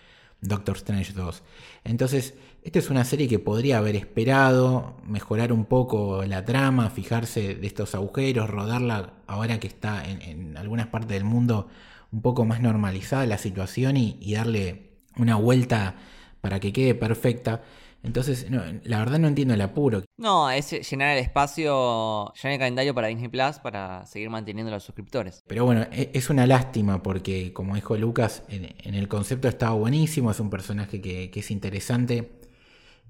[0.45, 1.43] Doctor Strange 2.
[1.85, 7.55] Entonces, esta es una serie que podría haber esperado, mejorar un poco la trama, fijarse
[7.55, 11.69] de estos agujeros, rodarla ahora que está en, algunas partes del mundo
[12.13, 15.97] un poco más normalizada la situación y, y darle una vuelta
[16.45, 17.63] para que quede perfecta.
[18.03, 20.05] Entonces, la verdad no entiendo el apuro.
[20.19, 24.75] No, es llenar el espacio, llenar el calendario para Disney Plus para seguir manteniendo a
[24.75, 25.43] los suscriptores.
[25.47, 30.31] Pero bueno, e, es una lástima porque, como dijo Lucas, en, el concepto estaba buenísimo,
[30.31, 32.41] es un personaje que, es interesante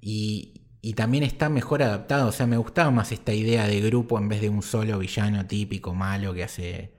[0.00, 0.60] y,
[0.94, 2.28] también está mejor adaptado.
[2.28, 5.44] O sea, me gustaba más esta idea de grupo en vez de un solo villano
[5.44, 6.94] típico, malo, que hace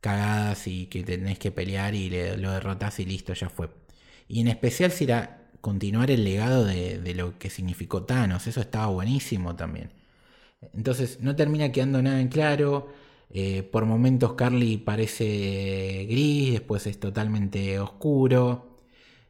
[0.00, 3.70] cagadas y que tenés que pelear y lo derrotas y listo, ya fue.
[4.26, 8.46] Y en especial si era continuar el legado de, lo que significó Thanos.
[8.46, 9.90] Eso estaba buenísimo también.
[10.74, 12.88] Entonces no termina quedando nada en claro.
[13.30, 18.78] Eh, por momentos Carly parece gris, después es totalmente oscuro.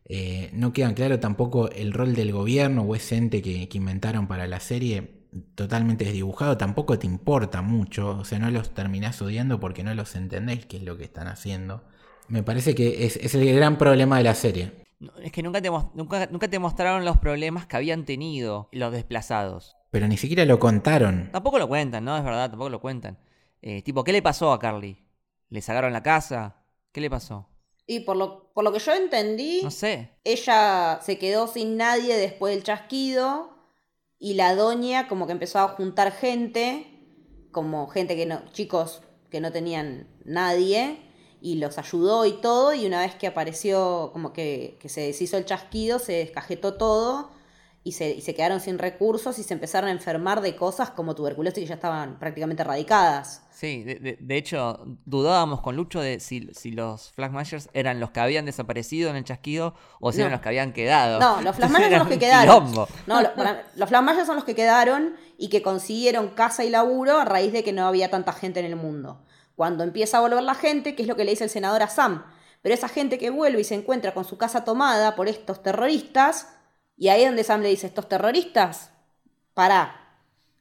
[0.04, 4.46] Eh, no queda claro tampoco el rol del gobierno o ese ente que, inventaron para
[4.46, 5.18] la serie.
[5.54, 8.18] Totalmente desdibujado, tampoco te importa mucho.
[8.18, 11.28] O sea, no los terminás odiando porque no los entendéis qué es lo que están
[11.28, 11.82] haciendo.
[12.28, 14.87] Me parece que es el gran problema de la serie.
[15.22, 19.76] Es que nunca te, nunca, nunca te mostraron los problemas que habían tenido los desplazados.
[19.90, 21.30] Pero ni siquiera lo contaron.
[21.32, 22.16] Tampoco lo cuentan, ¿no?
[22.16, 23.18] Es verdad, tampoco lo cuentan.
[23.62, 25.04] Eh, tipo, ¿qué le pasó a Carly?
[25.48, 26.62] ¿Le sacaron la casa?
[26.92, 27.48] ¿Qué le pasó?
[27.86, 30.10] Y por lo, por lo que yo entendí, no sé.
[30.24, 33.56] ella se quedó sin nadie después del chasquido
[34.18, 36.86] y la doña como que empezó a juntar gente,
[37.50, 40.98] como gente que no, chicos que no tenían nadie,
[41.40, 45.44] y los ayudó y todo, y una vez que apareció como que, se deshizo el
[45.44, 47.30] chasquido, se descajetó todo,
[47.84, 51.14] y se, y se quedaron sin recursos y se empezaron a enfermar de cosas como
[51.14, 53.42] tuberculosis que ya estaban prácticamente erradicadas.
[53.50, 57.98] Sí, de, de- de hecho, dudábamos con Lucho de si, si los Flag Smashers eran
[57.98, 60.24] los que habían desaparecido en el chasquido o si No.
[60.24, 61.18] eran los que habían quedado.
[61.18, 62.72] No, los Flash Smashers Era son los que quedaron.
[63.06, 63.20] No,
[63.76, 67.64] los Smashers son los que quedaron y que consiguieron casa y laburo a raíz de
[67.64, 69.22] que no había tanta gente en el mundo.
[69.58, 71.88] Cuando empieza a volver la gente, que es lo que le dice el senador a
[71.88, 72.24] Sam.
[72.62, 76.46] Pero esa gente que vuelve y se encuentra con su casa tomada por estos terroristas,
[76.96, 78.92] y ahí es donde Sam le dice, estos terroristas,
[79.54, 80.14] pará.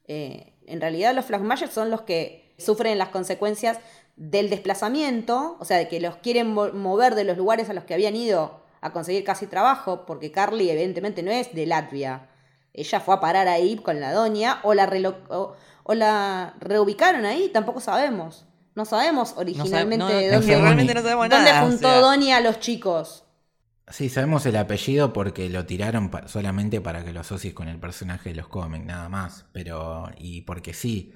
[0.07, 3.77] Eh, en realidad los Flag Smashers son los que sufren las consecuencias
[4.15, 7.83] del desplazamiento, o sea, de que los quieren mo- mover de los lugares a los
[7.83, 12.29] que habían ido a conseguir casi trabajo, porque Carly evidentemente no es de Latvia.
[12.73, 14.89] Ella fue a parar ahí con la doña, o la,
[15.29, 18.46] o, o la reubicaron ahí, tampoco sabemos.
[18.77, 21.89] No sabemos originalmente no, de es dónde, que realmente no sabemos dónde nada, o juntó
[21.89, 21.99] sea.
[21.99, 23.25] Doña a los chicos.
[23.89, 27.79] Sí, sabemos el apellido porque lo tiraron pa- solamente para que lo asocies con el
[27.79, 29.45] personaje de los cómics, nada más.
[29.53, 31.13] Pero, y porque sí.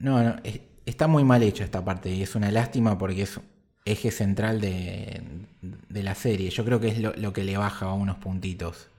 [0.00, 3.40] No, no, es- está muy mal hecha esta parte y es una lástima porque es
[3.86, 5.22] eje central de,
[5.62, 6.50] de la serie.
[6.50, 8.90] Yo creo que es lo, lo que le baja unos puntitos.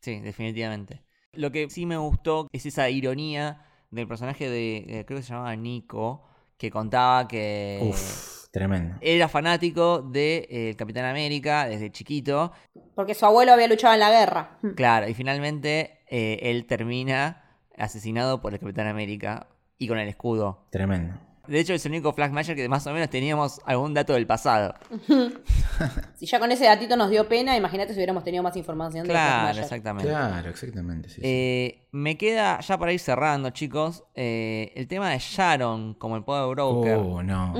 [0.00, 1.02] Sí, definitivamente.
[1.32, 5.32] Lo que sí me gustó es esa ironía del personaje de, eh, creo que se
[5.32, 6.24] llamaba Nico,
[6.60, 8.96] que contaba que Uf, tremendo.
[9.00, 12.52] era fanático de eh, Capitán América desde chiquito.
[12.94, 14.58] Porque su abuelo había luchado en la guerra.
[14.76, 19.46] Claro, y finalmente eh, él termina asesinado por el Capitán América
[19.78, 20.66] y con el escudo.
[20.70, 21.14] Tremendo.
[21.46, 24.26] De hecho, es el único Flag Smasher que más o menos teníamos algún dato del
[24.26, 24.74] pasado.
[26.16, 29.10] Si ya con ese datito nos dio pena, imagínate si hubiéramos tenido más información de
[29.10, 29.62] Claro, Mayer.
[29.64, 30.08] exactamente.
[30.08, 31.08] Claro, exactamente.
[31.08, 31.20] sí, sí.
[31.24, 36.24] Eh, me queda, ya para ir cerrando, chicos, eh, el tema de Sharon como el
[36.24, 36.94] Power Broker.
[36.96, 37.54] Oh, no.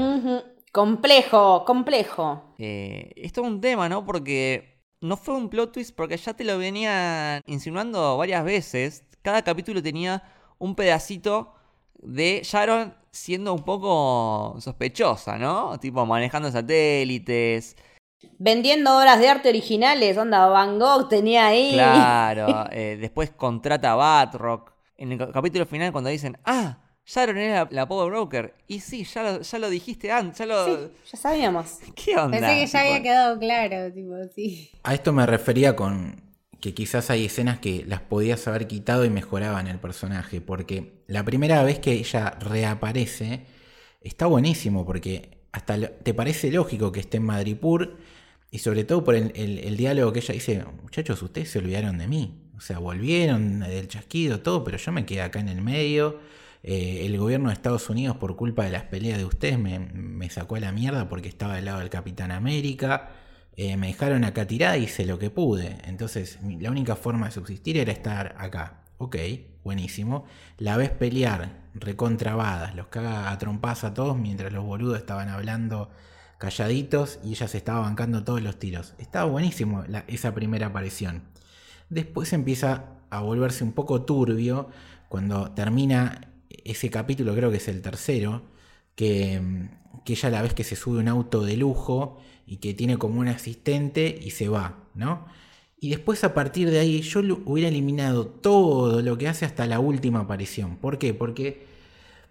[0.72, 2.54] Complejo, complejo.
[2.58, 4.04] Eh, esto es un tema, ¿no?
[4.04, 9.04] Porque no fue un plot twist, porque ya te lo venía insinuando varias veces.
[9.22, 10.22] Cada capítulo tenía
[10.58, 11.54] un pedacito
[11.94, 15.78] de Sharon siendo un poco sospechosa, ¿no?
[15.80, 17.76] Tipo manejando satélites.
[18.38, 21.72] Vendiendo obras de arte originales, onda Van Gogh tenía ahí.
[21.74, 22.66] Claro.
[22.72, 24.72] eh, después contrata a Batrock.
[24.96, 28.54] En el ca- capítulo final, cuando dicen, ah, Sharon era la, la Power Broker.
[28.68, 30.64] Y sí, ya lo, ya lo dijiste antes, ya lo.
[30.66, 31.78] Sí, ya sabíamos.
[31.94, 32.38] ¿Qué onda?
[32.38, 34.70] Pensé que ya Tipo, había quedado claro, tipo, sí.
[34.82, 36.22] A esto me refería con
[36.60, 41.24] que quizás hay escenas que las podías haber quitado y mejoraban el personaje, porque la
[41.24, 43.46] primera vez que ella reaparece
[44.02, 47.96] está buenísimo, porque hasta te parece lógico que esté en Madripur
[48.50, 52.40] y sobre todo por el, diálogo que ella dice, muchachos, ustedes se olvidaron de mí,
[52.56, 56.18] o sea, volvieron del chasquido, todo, pero yo me quedé acá en el medio.
[56.62, 60.56] Eh, el gobierno de Estados Unidos, por culpa de las peleas de ustedes, me, sacó
[60.56, 63.12] a la mierda porque estaba del lado del Capitán América.
[63.56, 65.78] Eh, me dejaron acá tirada y hice lo que pude.
[65.84, 68.79] Entonces, la única forma de subsistir era estar acá.
[69.02, 69.16] Ok,
[69.64, 70.26] buenísimo.
[70.58, 75.90] La ves pelear, recontrabadas, los caga a trompadas a todos mientras los boludos estaban hablando
[76.38, 78.92] calladitos y ella se estaba bancando todos los tiros.
[78.98, 81.22] Estaba buenísimo la- esa primera aparición.
[81.88, 84.68] Después empieza a volverse un poco turbio
[85.08, 88.42] cuando termina ese capítulo, creo que es el tercero,
[88.96, 89.68] que,
[90.04, 93.20] que ella la ves que se sube un auto de lujo y que tiene como
[93.20, 95.26] un asistente y se va, ¿no?
[95.80, 99.80] Y después a partir de ahí yo hubiera eliminado todo lo que hace hasta la
[99.80, 100.76] última aparición.
[100.76, 101.14] ¿Por qué?
[101.14, 101.66] Porque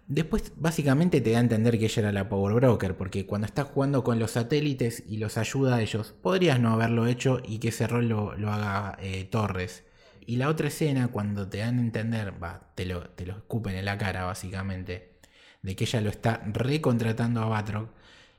[0.06, 3.66] después básicamente te da a entender que ella era la Power Broker, porque cuando estás
[3.66, 7.68] jugando con los satélites y los ayuda a ellos, podrías no haberlo hecho y que
[7.68, 9.82] ese rol lo, haga eh, Torres.
[10.24, 13.84] Y la otra escena, cuando te dan a entender, va, te lo, te escupen en
[13.84, 15.18] la cara básicamente,
[15.62, 17.90] de que ella lo está recontratando a Batroc,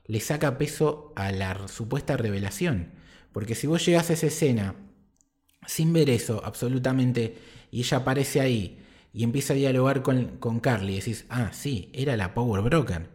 [0.07, 2.93] le saca peso a la supuesta revelación.
[3.33, 4.75] Porque si vos llegás a esa escena
[5.65, 7.38] sin ver eso absolutamente
[7.71, 8.79] y ella aparece ahí
[9.13, 13.09] y empieza a dialogar con, con Carly y decís, ah, sí, era la Power Broker.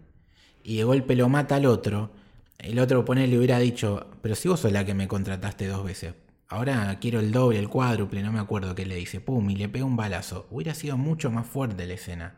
[0.63, 2.11] Y de golpe lo mata al otro,
[2.59, 5.85] el otro pone le hubiera dicho, pero si vos sos la que me contrataste dos
[5.85, 6.15] veces,
[6.49, 9.69] ahora quiero el doble, el cuádruple, no me acuerdo qué le dice, pum, y le
[9.69, 10.47] pega un balazo.
[10.51, 12.37] Hubiera sido mucho más fuerte la escena.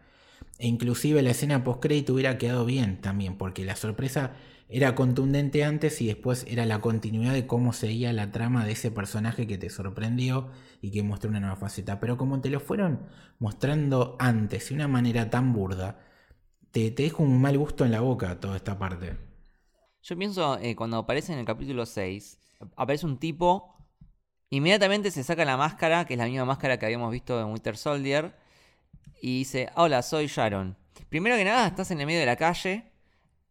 [0.58, 4.32] E inclusive la escena post crédito hubiera quedado bien también, porque la sorpresa
[4.68, 8.90] era contundente antes y después era la continuidad de cómo seguía la trama de ese
[8.90, 10.50] personaje que te sorprendió
[10.82, 12.00] y que mostró una nueva faceta.
[12.00, 13.06] Pero como te lo fueron
[13.38, 16.00] mostrando antes de una manera tan burda,
[16.70, 19.16] te, te deja un mal gusto en la boca toda esta parte.
[20.02, 22.38] Yo pienso, eh, cuando aparece en el capítulo 6,
[22.76, 23.74] aparece un tipo,
[24.50, 27.76] inmediatamente se saca la máscara, que es la misma máscara que habíamos visto en Winter
[27.76, 28.34] Soldier,
[29.20, 30.76] y dice, hola, soy Sharon.
[31.08, 32.87] Primero que nada, estás en el medio de la calle,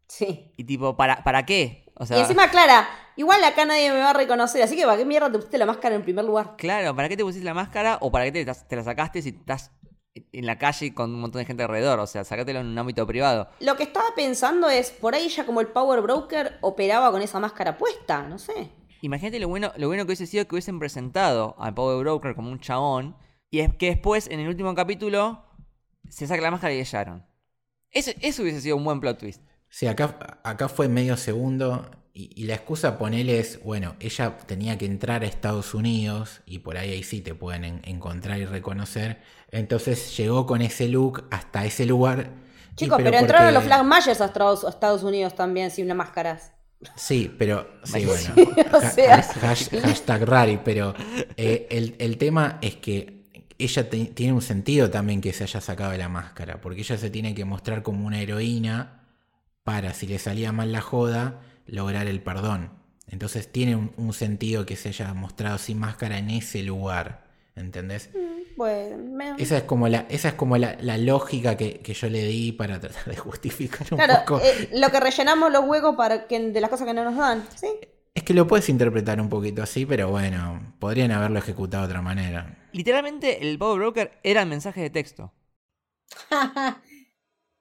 [0.08, 0.54] Sí.
[0.56, 1.92] y tipo, ¿para, ¿para qué?
[1.96, 4.96] O sea, y encima, Clara, Igual acá nadie me va a reconocer, así que ¿para
[4.96, 6.54] qué mierda te pusiste la máscara en primer lugar?
[6.56, 9.30] Claro, ¿para qué te pusiste la máscara o para qué te, te la sacaste si
[9.30, 9.72] estás
[10.14, 12.00] en la calle con un montón de gente alrededor?
[12.00, 13.50] O sea, sacátelo en un ámbito privado.
[13.60, 17.40] Lo que estaba pensando es, por ahí ya como el Power Broker operaba con esa
[17.40, 18.70] máscara puesta, no sé.
[19.02, 22.52] Imagínate lo bueno, lo bueno que hubiese sido que hubiesen presentado al Power Broker como
[22.52, 23.18] un chabón
[23.50, 25.44] y es que después, en el último capítulo,
[26.08, 27.26] se saca la máscara y echaron.
[27.90, 29.42] Eso, eso hubiese sido un buen plot twist.
[29.78, 34.76] Sí, acá, acá fue medio segundo y, y la excusa ponele es, bueno, ella tenía
[34.80, 38.46] que entrar a Estados Unidos y por ahí ahí sí te pueden en- encontrar y
[38.46, 39.22] reconocer.
[39.52, 42.32] Entonces llegó con ese look hasta ese lugar.
[42.72, 46.54] y Chicos, pero, entraron porque- los Flag Myers a Estados, Unidos también sin unas máscaras.
[46.96, 47.68] Sí, pero.
[47.84, 48.34] Sí, bueno.
[48.74, 49.18] o ha- sea.
[49.22, 50.96] hash- hashtag rari, pero
[51.38, 53.26] eh, el, el tema es que
[53.60, 57.12] ella te- tiene un sentido también que se haya sacado la máscara, porque ella se
[57.12, 58.97] tiene que mostrar como una heroína
[59.68, 62.72] para, si le salía mal la joda, lograr el perdón.
[63.10, 67.28] Entonces tiene un, un sentido que se haya mostrado sin máscara en ese lugar.
[67.56, 68.10] ¿Entendés?
[68.56, 72.10] Bueno, me- Esa es como la, esa es como la, la lógica que, que yo
[72.10, 74.42] le di para tratar de justificar un claro, poco.
[74.42, 77.48] eh, lo que rellenamos los huecos para que, de las cosas que no nos dan,
[77.56, 77.68] ¿sí?
[78.14, 82.02] Es que lo puedes interpretar un poquito así, pero bueno, podrían haberlo ejecutado de otra
[82.02, 82.58] manera.
[82.72, 85.34] Literalmente, el Power Broker era mensaje de texto.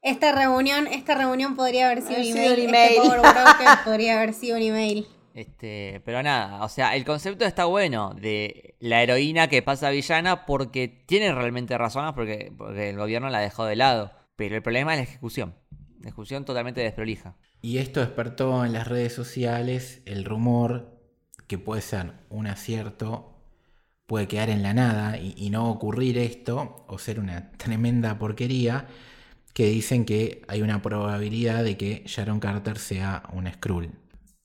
[0.07, 2.61] Esta reunión, esta reunión podría haber sido Haber un sido email.
[2.61, 2.93] un email.
[2.95, 5.07] Este Power podría haber sido un email.
[5.35, 10.47] Este, pero nada, o sea, el concepto está bueno de la heroína que pasa villana
[10.47, 14.13] porque tiene realmente razones porque, porque el gobierno la dejó de lado.
[14.37, 15.57] Pero el problema es la ejecución.
[16.01, 17.35] La ejecución totalmente desprolija.
[17.61, 21.01] Y esto despertó en las redes sociales el rumor
[21.49, 23.35] que puede ser un acierto,
[24.07, 28.87] puede quedar en la nada y, y no ocurrir esto, o ser una tremenda porquería,
[29.57, 33.91] que dicen que hay una probabilidad de que Sharon Carter sea un Skrull.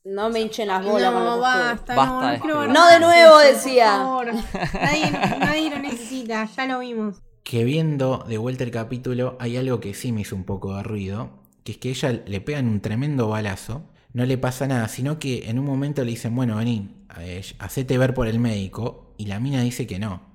[0.05, 3.97] No me hinchen las bolas No, basta, Basta no, de no, nuevo, decía.
[3.97, 4.33] por favor.
[4.73, 7.21] Nadie, nadie lo necesita, ya lo vimos.
[7.43, 10.83] que viendo de vuelta el capítulo hay algo que sí me hizo un poco de
[10.83, 11.31] ruido,
[11.65, 13.83] que es que ella le pegan un tremendo balazo,
[14.13, 17.97] no le pasa nada, sino que en un momento le dicen, bueno, vení, eh, hacete
[17.97, 20.30] ver por el médico, y la mina dice que no.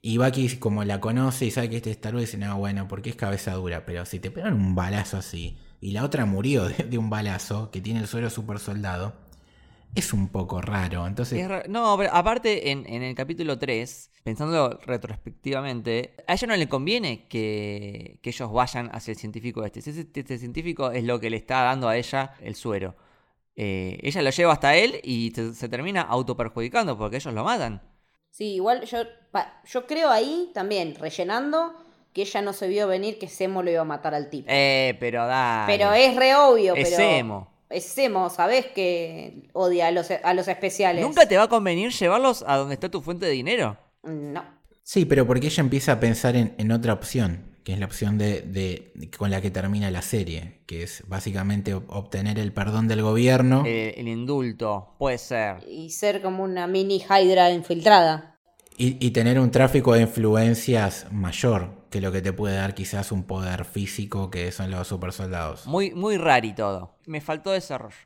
[0.00, 3.10] Y Bucky como la conoce y sabe que este es Star dice, no, bueno, porque
[3.10, 6.84] es cabeza dura, pero si te pegan un balazo así, y la otra murió de,
[6.84, 9.14] de un balazo, que tiene el suelo super soldado,
[9.94, 11.38] es un poco raro, entonces...
[11.68, 17.26] No, pero aparte en, en el capítulo 3, pensándolo retrospectivamente, a ella no le conviene
[17.28, 19.80] que, que ellos vayan hacia el científico este.
[19.80, 22.96] Ese- Este, científico es lo que le está dando a ella el suero.
[23.56, 27.82] Eh, ella lo lleva hasta él y se, se termina autoperjudicando porque ellos lo matan.
[28.30, 28.98] Sí, igual yo,
[29.70, 31.74] yo creo ahí también, rellenando,
[32.12, 34.46] que ella no se vio venir que Semo lo iba a matar al tipo.
[34.50, 35.64] Eh, pero da.
[35.66, 36.96] pero es re obvio, Es pero...
[36.96, 37.58] Zemo.
[37.70, 41.04] Es Semo, sabés que odia a los, a los especiales.
[41.04, 43.76] ¿Nunca te va a convenir llevarlos a donde está tu fuente de dinero?
[44.04, 44.42] No.
[44.82, 48.16] Sí, pero porque ella empieza a pensar en, en otra opción, que es la opción
[48.16, 52.88] de, de- con la que termina la serie, que es básicamente ob- obtener el perdón
[52.88, 55.56] del gobierno El, el indulto, puede ser.
[55.68, 58.37] Y ser como una mini Hydra infiltrada.
[58.78, 63.12] Y, y tener un tráfico de influencias mayor que lo que te puede dar quizás
[63.12, 65.66] un poder físico que son los super soldados.
[65.66, 66.96] Muy, muy rari todo.
[67.06, 67.96] Me faltó desarrollo.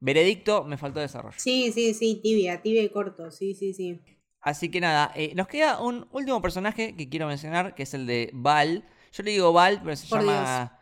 [0.00, 1.36] Veredicto, me faltó desarrollo.
[1.38, 4.00] Sí, sí, sí, tibia, tibia y corto, sí, sí, sí.
[4.40, 8.06] Así que nada, eh, nos queda un último personaje que quiero mencionar, que es el
[8.06, 8.84] de Val.
[9.12, 10.80] Yo le digo Val, pero se Por llama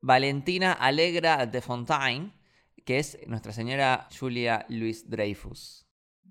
[0.00, 2.32] Valentina Alegra de Fontaine,
[2.84, 5.87] que es nuestra señora Julia Louis Dreyfus.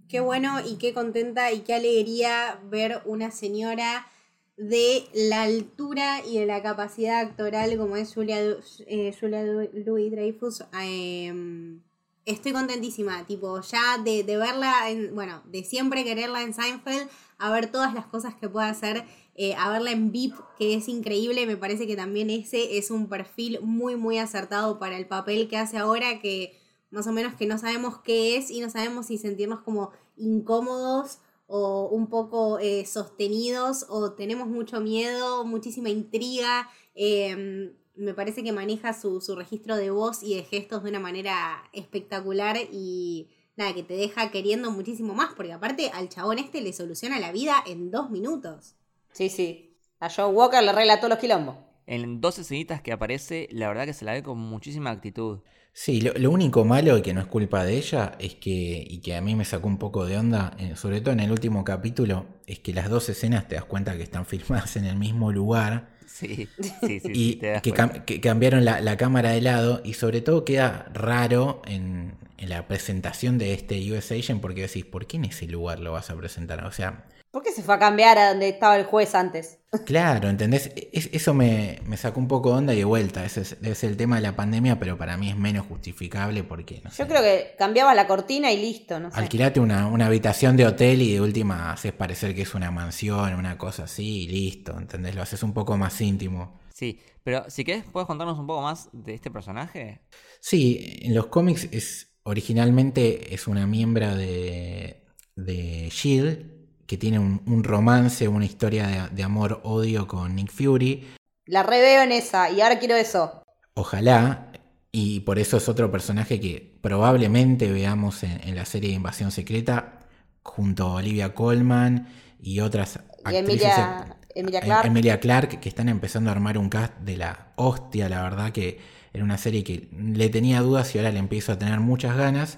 [0.09, 4.07] Qué bueno y qué contenta y qué alegría ver una señora
[4.55, 8.39] de la altura y de la capacidad actoral como es Julia,
[8.87, 9.43] eh, Julia
[9.73, 10.63] Louis Dreyfus.
[10.81, 11.81] em,
[12.25, 17.51] estoy contentísima, tipo, ya de, de verla, en, bueno, de siempre quererla en Seinfeld, a
[17.51, 19.03] ver todas las cosas que puede hacer,
[19.35, 23.09] eh, a verla en VIP, que es increíble, me parece que también ese es un
[23.09, 26.57] perfil muy, muy acertado para el papel que hace ahora, que
[26.91, 31.19] más o menos que no sabemos qué es y no sabemos si sentirnos como incómodos
[31.47, 36.69] o un poco eh, sostenidos o tenemos mucho miedo, muchísima intriga.
[36.95, 40.99] eh, me parece que maneja su, su registro de voz y de gestos de una
[40.99, 46.61] manera espectacular y nada, que te deja queriendo muchísimo más, porque aparte al chabón este
[46.61, 48.75] le soluciona la vida en dos minutos.
[49.11, 49.75] Sí, sí.
[49.99, 51.55] A Joe Walker le arregla todos los quilombos.
[51.87, 55.39] En dos escenitas que aparece, la verdad que se la ve con muchísima actitud.
[55.79, 58.97] Sí, lo, lo único malo y que no es culpa de ella es que, y
[58.99, 61.63] que a mí me sacó un poco de onda, eh, sobre todo en el último
[61.63, 65.31] capítulo, es que las dos escenas te das cuenta que están filmadas en el mismo
[65.31, 66.49] lugar Sí,
[66.81, 67.15] sí, sí.
[67.15, 67.93] sí, y te das que, cuenta.
[67.93, 72.49] cam- que cambiaron la, la cámara de lado y sobre todo queda raro en, en
[72.49, 76.09] la presentación de este US Agent porque decís, ¿por qué en ese lugar lo vas
[76.11, 76.65] a presentar?
[76.65, 77.05] O sea,
[77.37, 79.59] ¿Por qué se fue a cambiar a donde estaba el juez antes?
[79.85, 80.71] Claro, ¿entendés?
[80.91, 83.23] Es- eso me, me sacó un poco de onda y de vuelta.
[83.23, 86.43] Ese es, debe ser el tema de la pandemia, pero para mí es menos justificable
[86.43, 89.19] porque, no sé, Yo creo que cambiabas la cortina y listo, no sé.
[89.19, 93.35] alquilate una, una habitación de hotel y de última haces parecer que es una mansión,
[93.35, 95.13] una cosa así y listo, ¿entendés?
[95.13, 96.59] Lo haces un poco más íntimo.
[96.73, 100.01] Sí, pero si querés, ¿puedes contarnos un poco más de este personaje?
[100.41, 105.05] Sí, en los cómics es originalmente es una miembro de,
[105.35, 106.56] de Shield
[106.87, 111.07] que tiene un, un romance, una historia de, de amor-odio con Nick Fury.
[111.47, 113.41] La reveo en esa y ahora quiero eso.
[113.73, 114.51] Ojalá,
[114.91, 119.31] y por eso es otro personaje que probablemente veamos en, en la serie de Invasión
[119.31, 119.99] Secreta
[120.41, 122.07] junto a Olivia Colman
[122.41, 123.35] y otras Y actrices.
[123.35, 124.87] Emilia, Emilia Em- Clark.
[124.87, 128.79] Emilia Clarke, que están empezando a armar un cast de la hostia, la verdad que
[129.13, 132.57] era una serie que le tenía dudas y ahora le empiezo a tener muchas ganas.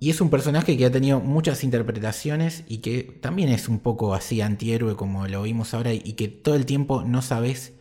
[0.00, 4.14] Y es un personaje que ha tenido muchas interpretaciones y que también es un poco
[4.14, 7.72] así antihéroe como lo vimos ahora y que todo el tiempo no sabes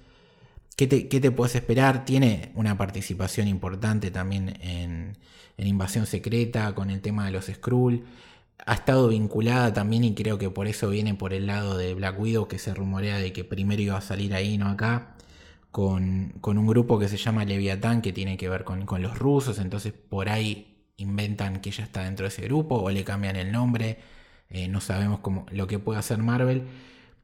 [0.75, 2.05] qué te, qué te puedes esperar.
[2.05, 5.17] Tiene una participación importante también en,
[5.57, 8.05] en Invasión Secreta con el tema de los Skrull.
[8.65, 12.19] Ha estado vinculada también y creo que por eso viene por el lado de Black
[12.19, 15.15] Widow que se rumorea de que primero iba a salir ahí, no acá.
[15.71, 19.19] Con, con un grupo que se llama Leviatán que tiene que ver con, con los
[19.19, 23.35] rusos, entonces por ahí inventan que ella está dentro de ese grupo o le cambian
[23.35, 23.97] el nombre,
[24.49, 26.63] eh, no sabemos cómo, lo que puede hacer Marvel,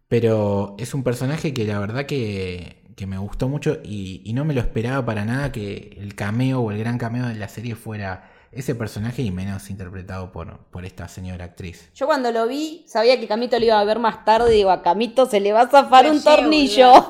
[0.08, 4.46] pero es un personaje que la verdad que, que me gustó mucho y, y no
[4.46, 7.76] me lo esperaba para nada que el cameo o el gran cameo de la serie
[7.76, 11.90] fuera ese personaje y menos interpretado por, por esta señora actriz.
[11.96, 14.70] Yo cuando lo vi, sabía que Camito lo iba a ver más tarde y digo,
[14.70, 17.10] a Camito se le va a zafar un tornillo.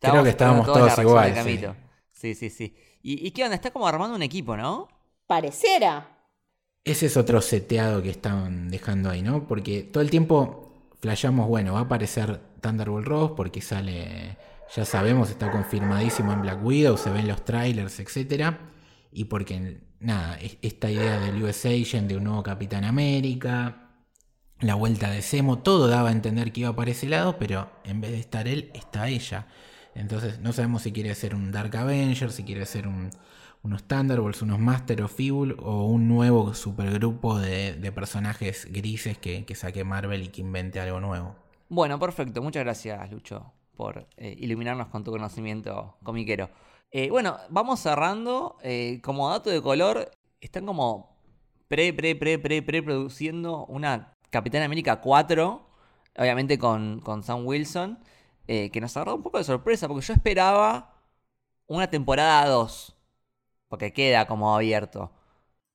[0.00, 1.34] Creo que estábamos todos todos igual.
[2.12, 2.76] Sí, sí, sí.
[3.04, 3.54] ¿Y, y qué onda?
[3.56, 4.88] Está como armando un equipo, ¿no?
[5.28, 5.92] Pareciera.
[6.84, 9.46] Ese es otro seteado que están dejando ahí, ¿no?
[9.48, 14.36] Porque todo el tiempo flashamos, bueno, va a aparecer Thunderbolt Ross porque sale,
[14.74, 18.70] ya sabemos, está confirmadísimo en Black Widow, se ven los trailers, etcétera,
[19.12, 23.80] y porque nada, es- esta idea del US Agent, de un nuevo Capitán América,
[24.60, 28.00] la vuelta de Semo, todo daba a entender que iba para ese lado, pero en
[28.00, 29.46] vez de estar él, está ella.
[29.94, 33.10] Entonces no sabemos si quiere ser un Dark Avenger, si quiere ser un,
[33.62, 39.54] unos Thunderbolts, unos Master of Evil o un nuevo supergrupo de, personajes grises que, que
[39.54, 41.34] saque Marvel y que invente algo nuevo.
[41.68, 42.42] Bueno, perfecto.
[42.42, 46.50] Muchas gracias, Lucho, por eh, iluminarnos con tu conocimiento comiquero.
[46.90, 48.56] Eh, bueno, vamos cerrando.
[48.62, 50.10] Eh, como dato de color,
[50.40, 51.16] están como
[51.66, 55.66] pre, pre, pre, pre, pre produciendo una Capitán América 4,
[56.18, 57.98] obviamente con, con Sam Wilson,
[58.46, 61.02] eh, que nos agarró un poco de sorpresa, porque yo esperaba
[61.66, 62.94] una temporada 2,
[63.68, 65.10] porque queda como abierto.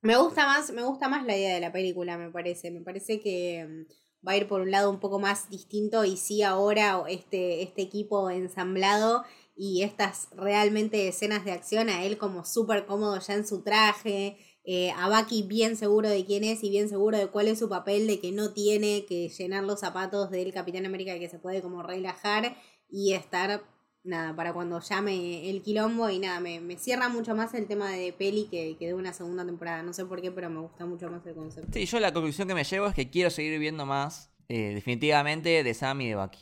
[0.02, 2.70] Me gusta más, me gusta más la idea de la película, me parece.
[2.70, 6.16] Me parece que mm, va a ir por un lado un poco más distinto y
[6.16, 9.24] sí ahora este, este equipo ensamblado
[9.56, 14.38] y estas realmente escenas de acción, a él como súper cómodo ya en su traje,
[14.64, 17.68] eh, a Bucky bien seguro de quién es y bien seguro de cuál es su
[17.68, 21.62] papel, de que no tiene que llenar los zapatos del Capitán América, que se puede
[21.62, 22.56] como relajar
[22.88, 23.62] y estar,
[24.04, 27.90] nada, para cuando llame el quilombo y nada, me, me cierra mucho más el tema
[27.90, 30.86] de peli que, que de una segunda temporada, no sé por qué, pero me gusta
[30.86, 31.70] mucho más el concepto.
[31.72, 35.62] Sí, yo la conclusión que me llevo es que quiero seguir viendo más, eh, definitivamente,
[35.62, 36.40] de Sam y de Bucky.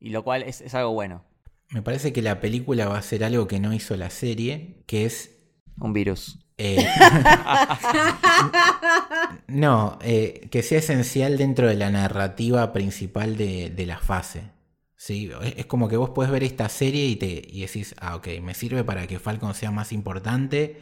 [0.00, 1.24] Y lo cual es, es algo bueno.
[1.70, 5.06] Me parece que la película va a ser algo que no hizo la serie, que
[5.06, 5.30] es...
[5.80, 6.38] Un virus.
[6.58, 6.86] Eh,
[9.48, 14.50] no, eh, que sea esencial dentro de la narrativa principal de, de la fase.
[14.96, 15.30] ¿sí?
[15.56, 18.54] Es como que vos podés ver esta serie y, te, y decís, ah, ok, me
[18.54, 20.80] sirve para que Falcon sea más importante,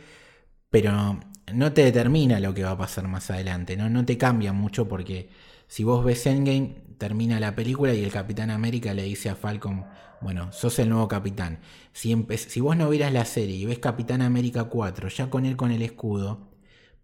[0.70, 1.20] pero
[1.53, 3.89] no te determina lo que va a pasar más adelante, ¿no?
[3.90, 5.28] No te cambia mucho porque
[5.69, 9.86] si vos ves Endgame, termina la película y el Capitán América le dice a Falcon,
[10.20, 11.58] bueno, sos el nuevo capitán.
[11.92, 15.44] Si, empe- si vos no vieras la serie y ves Capitán América 4, ya con
[15.46, 16.48] él con el escudo,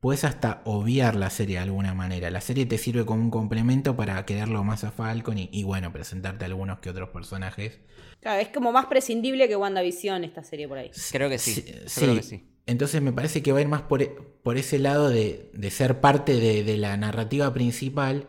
[0.01, 2.31] puedes hasta obviar la serie de alguna manera.
[2.31, 5.93] La serie te sirve como un complemento para quererlo más a Falcon y, y bueno,
[5.93, 7.81] presentarte algunos que otros personajes.
[8.21, 10.91] Claro, es como más prescindible que WandaVision esta serie por ahí.
[11.11, 11.65] Creo que sí.
[11.87, 12.01] Sí.
[12.01, 12.45] creo que sí.
[12.67, 15.71] Entonces me parece que va a ir más por, e- por ese lado de, de
[15.71, 18.27] ser parte de, de la narrativa principal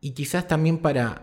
[0.00, 1.22] y quizás también para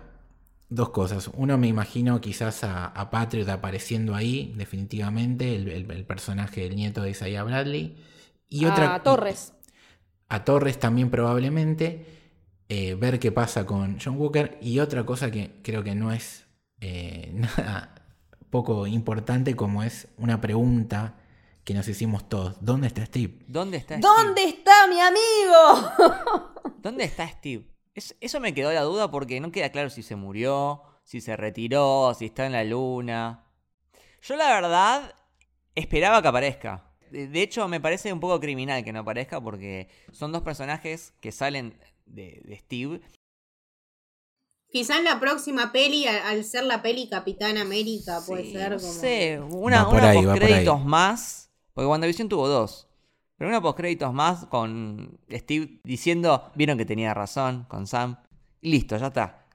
[0.70, 1.30] dos cosas.
[1.36, 6.76] Uno me imagino quizás a, a Patriot apareciendo ahí, definitivamente, el, el- el personaje del
[6.76, 7.98] nieto de Isaiah Bradley.
[8.50, 9.54] Y otra, a Torres.
[10.30, 12.06] a Torres también probablemente,
[12.70, 16.46] eh, ver qué pasa con John Walker y otra cosa que creo que no es
[16.82, 17.92] eh, nada
[18.50, 21.16] poco importante como es una pregunta
[21.64, 22.56] que nos hicimos todos.
[22.62, 23.40] ¿Dónde está Steve?
[23.48, 25.92] ¿Dónde está ¿Dónde está mi amigo?
[25.94, 26.74] Steve?
[26.82, 27.66] ¿Dónde está Steve?
[27.96, 31.36] Es- eso me quedó la duda porque no queda claro si se murió, si se
[31.38, 33.46] retiró, si está en la luna.
[34.24, 35.16] Yo la verdad
[35.76, 36.86] esperaba que aparezca.
[37.12, 41.14] De de hecho, me parece un poco criminal que no aparezca porque son dos personajes
[41.22, 43.02] que salen de, de Steve.
[44.72, 48.80] Quizás la próxima peli, al, al ser la peli Capitán América, puede Sí, ser no
[48.80, 48.92] como.
[48.92, 50.66] sé, una, ahí, ahí.
[50.86, 51.50] más.
[51.74, 52.88] Porque WandaVision tuvo dos.
[53.38, 58.18] Pero una postcréditos más con Steve diciendo, vieron que tenía razón con Sam.
[58.62, 59.46] Y listo, ya está.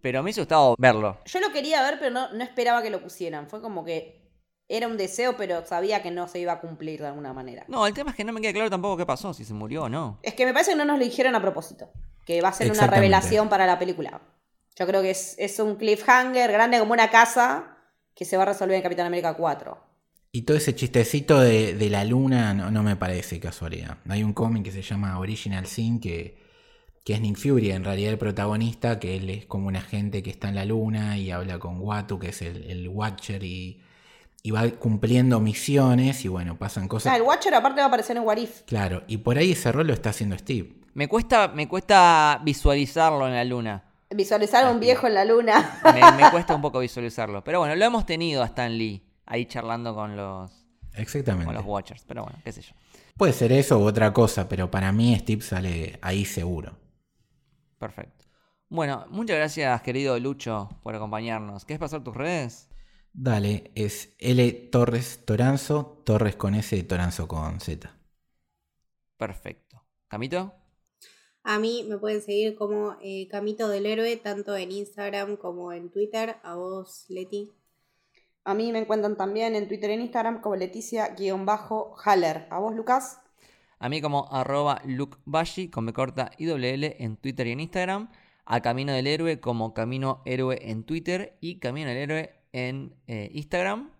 [0.00, 1.18] Pero me hubiese gustado verlo.
[1.24, 3.48] Yo lo quería ver, pero no, no esperaba que lo pusieran.
[3.48, 4.18] Fue como que
[4.68, 7.64] era un deseo, pero sabía que no se iba a cumplir de alguna manera.
[7.68, 9.84] No, el tema es que no me queda claro tampoco qué pasó, si se murió
[9.84, 10.18] o no.
[10.22, 11.90] Es que me parece que no nos lo dijeron a propósito.
[12.26, 14.20] Que va a ser una revelación para la película.
[14.76, 17.78] Yo creo que es, es un cliffhanger grande como una casa
[18.14, 19.87] que se va a resolver en Capitán América 4.
[20.38, 23.98] Y todo ese chistecito de, de la luna no, no me parece casualidad.
[24.08, 26.38] Hay un cómic que se llama Original Sin que,
[27.04, 30.30] que es Nick Fury, en realidad el protagonista, que él es como un agente que
[30.30, 33.82] está en la luna y habla con Watu, que es el, el Watcher, y,
[34.44, 37.10] y va cumpliendo misiones y bueno, pasan O cosas.
[37.10, 38.62] sea, el Watcher aparte va a aparecer en What If.
[38.62, 40.72] Claro, y por ahí ese rol lo está haciendo Steve.
[40.94, 43.82] Me cuesta, me cuesta visualizarlo en la luna.
[44.14, 45.80] Visualizar a un viejo en la luna.
[45.82, 47.42] Me, me cuesta un poco visualizarlo.
[47.42, 51.46] Pero bueno, lo hemos tenido a Stan Lee ahí charlando con los, Exactamente.
[51.46, 52.04] con los Watchers.
[52.06, 52.74] Pero bueno, qué sé yo.
[53.16, 56.76] Puede ser eso u otra cosa, pero para mí Steve sale ahí seguro.
[57.78, 58.24] Perfecto.
[58.68, 61.64] Bueno, muchas gracias, querido Lucho, por acompañarnos.
[61.64, 62.68] ¿Quieres pasar tus redes?
[63.12, 67.90] Dale, es L Torres Toranzo, Torres con S, Toranzo con Z.
[69.16, 69.82] Perfecto.
[70.06, 70.52] ¿Camito?
[71.42, 75.90] A mí me pueden seguir como eh, Camito del Héroe, tanto en Instagram como en
[75.90, 76.36] Twitter.
[76.42, 77.50] A vos, Leti.
[78.48, 82.46] A mí me encuentran también en Twitter y en Instagram como Leticia-Haller.
[82.48, 83.20] ¿A vos, Lucas?
[83.78, 87.60] A mí como arroba lukebashi con B corta y doble L en Twitter y en
[87.60, 88.08] Instagram.
[88.46, 93.30] A Camino del Héroe como Camino Héroe en Twitter y Camino del Héroe en eh,
[93.34, 93.90] Instagram.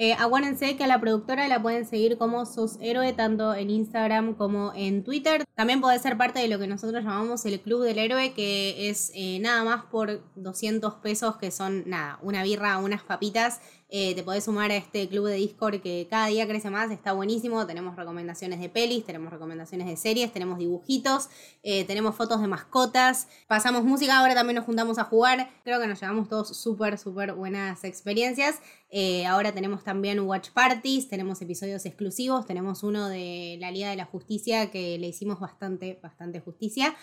[0.00, 4.34] Eh, acuérdense que a la productora la pueden seguir como Sos Héroe, tanto en Instagram
[4.34, 5.44] como en Twitter.
[5.56, 9.10] También puede ser parte de lo que nosotros llamamos el Club del Héroe, que es
[9.16, 13.60] eh, nada más por 200 pesos, que son nada, una birra, unas papitas.
[13.90, 17.12] Eh, te podés sumar a este club de Discord que cada día crece más, está
[17.14, 17.66] buenísimo.
[17.66, 21.30] Tenemos recomendaciones de pelis, tenemos recomendaciones de series, tenemos dibujitos,
[21.62, 25.48] eh, tenemos fotos de mascotas, pasamos música, ahora también nos juntamos a jugar.
[25.64, 28.56] Creo que nos llevamos todos súper, súper buenas experiencias.
[28.90, 33.96] Eh, ahora tenemos también watch parties, tenemos episodios exclusivos, tenemos uno de la Liga de
[33.96, 36.94] la Justicia que le hicimos bastante, bastante justicia.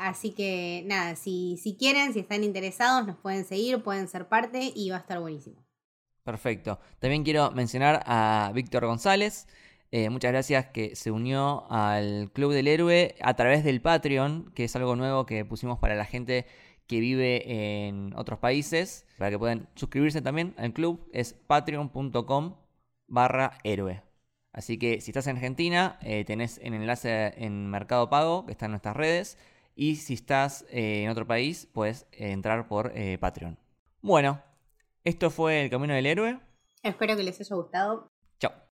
[0.00, 4.72] Así que nada, si, si quieren, si están interesados, nos pueden seguir, pueden ser parte
[4.74, 5.62] y va a estar buenísimo.
[6.24, 6.78] Perfecto.
[7.00, 9.48] También quiero mencionar a Víctor González.
[9.90, 14.64] Eh, muchas gracias que se unió al Club del Héroe a través del Patreon, que
[14.64, 16.46] es algo nuevo que pusimos para la gente
[16.86, 21.08] que vive en otros países, para que puedan suscribirse también al club.
[21.12, 22.56] Es patreon.com
[23.08, 24.02] barra héroe.
[24.52, 28.66] Así que si estás en Argentina, eh, tenés el enlace en Mercado Pago, que está
[28.66, 29.38] en nuestras redes.
[29.74, 33.58] Y si estás eh, en otro país, puedes entrar por Patreon.
[34.02, 34.42] Bueno,
[35.04, 36.40] esto fue El Camino del Héroe.
[36.82, 38.10] Espero que les haya gustado.
[38.38, 38.52] Chao.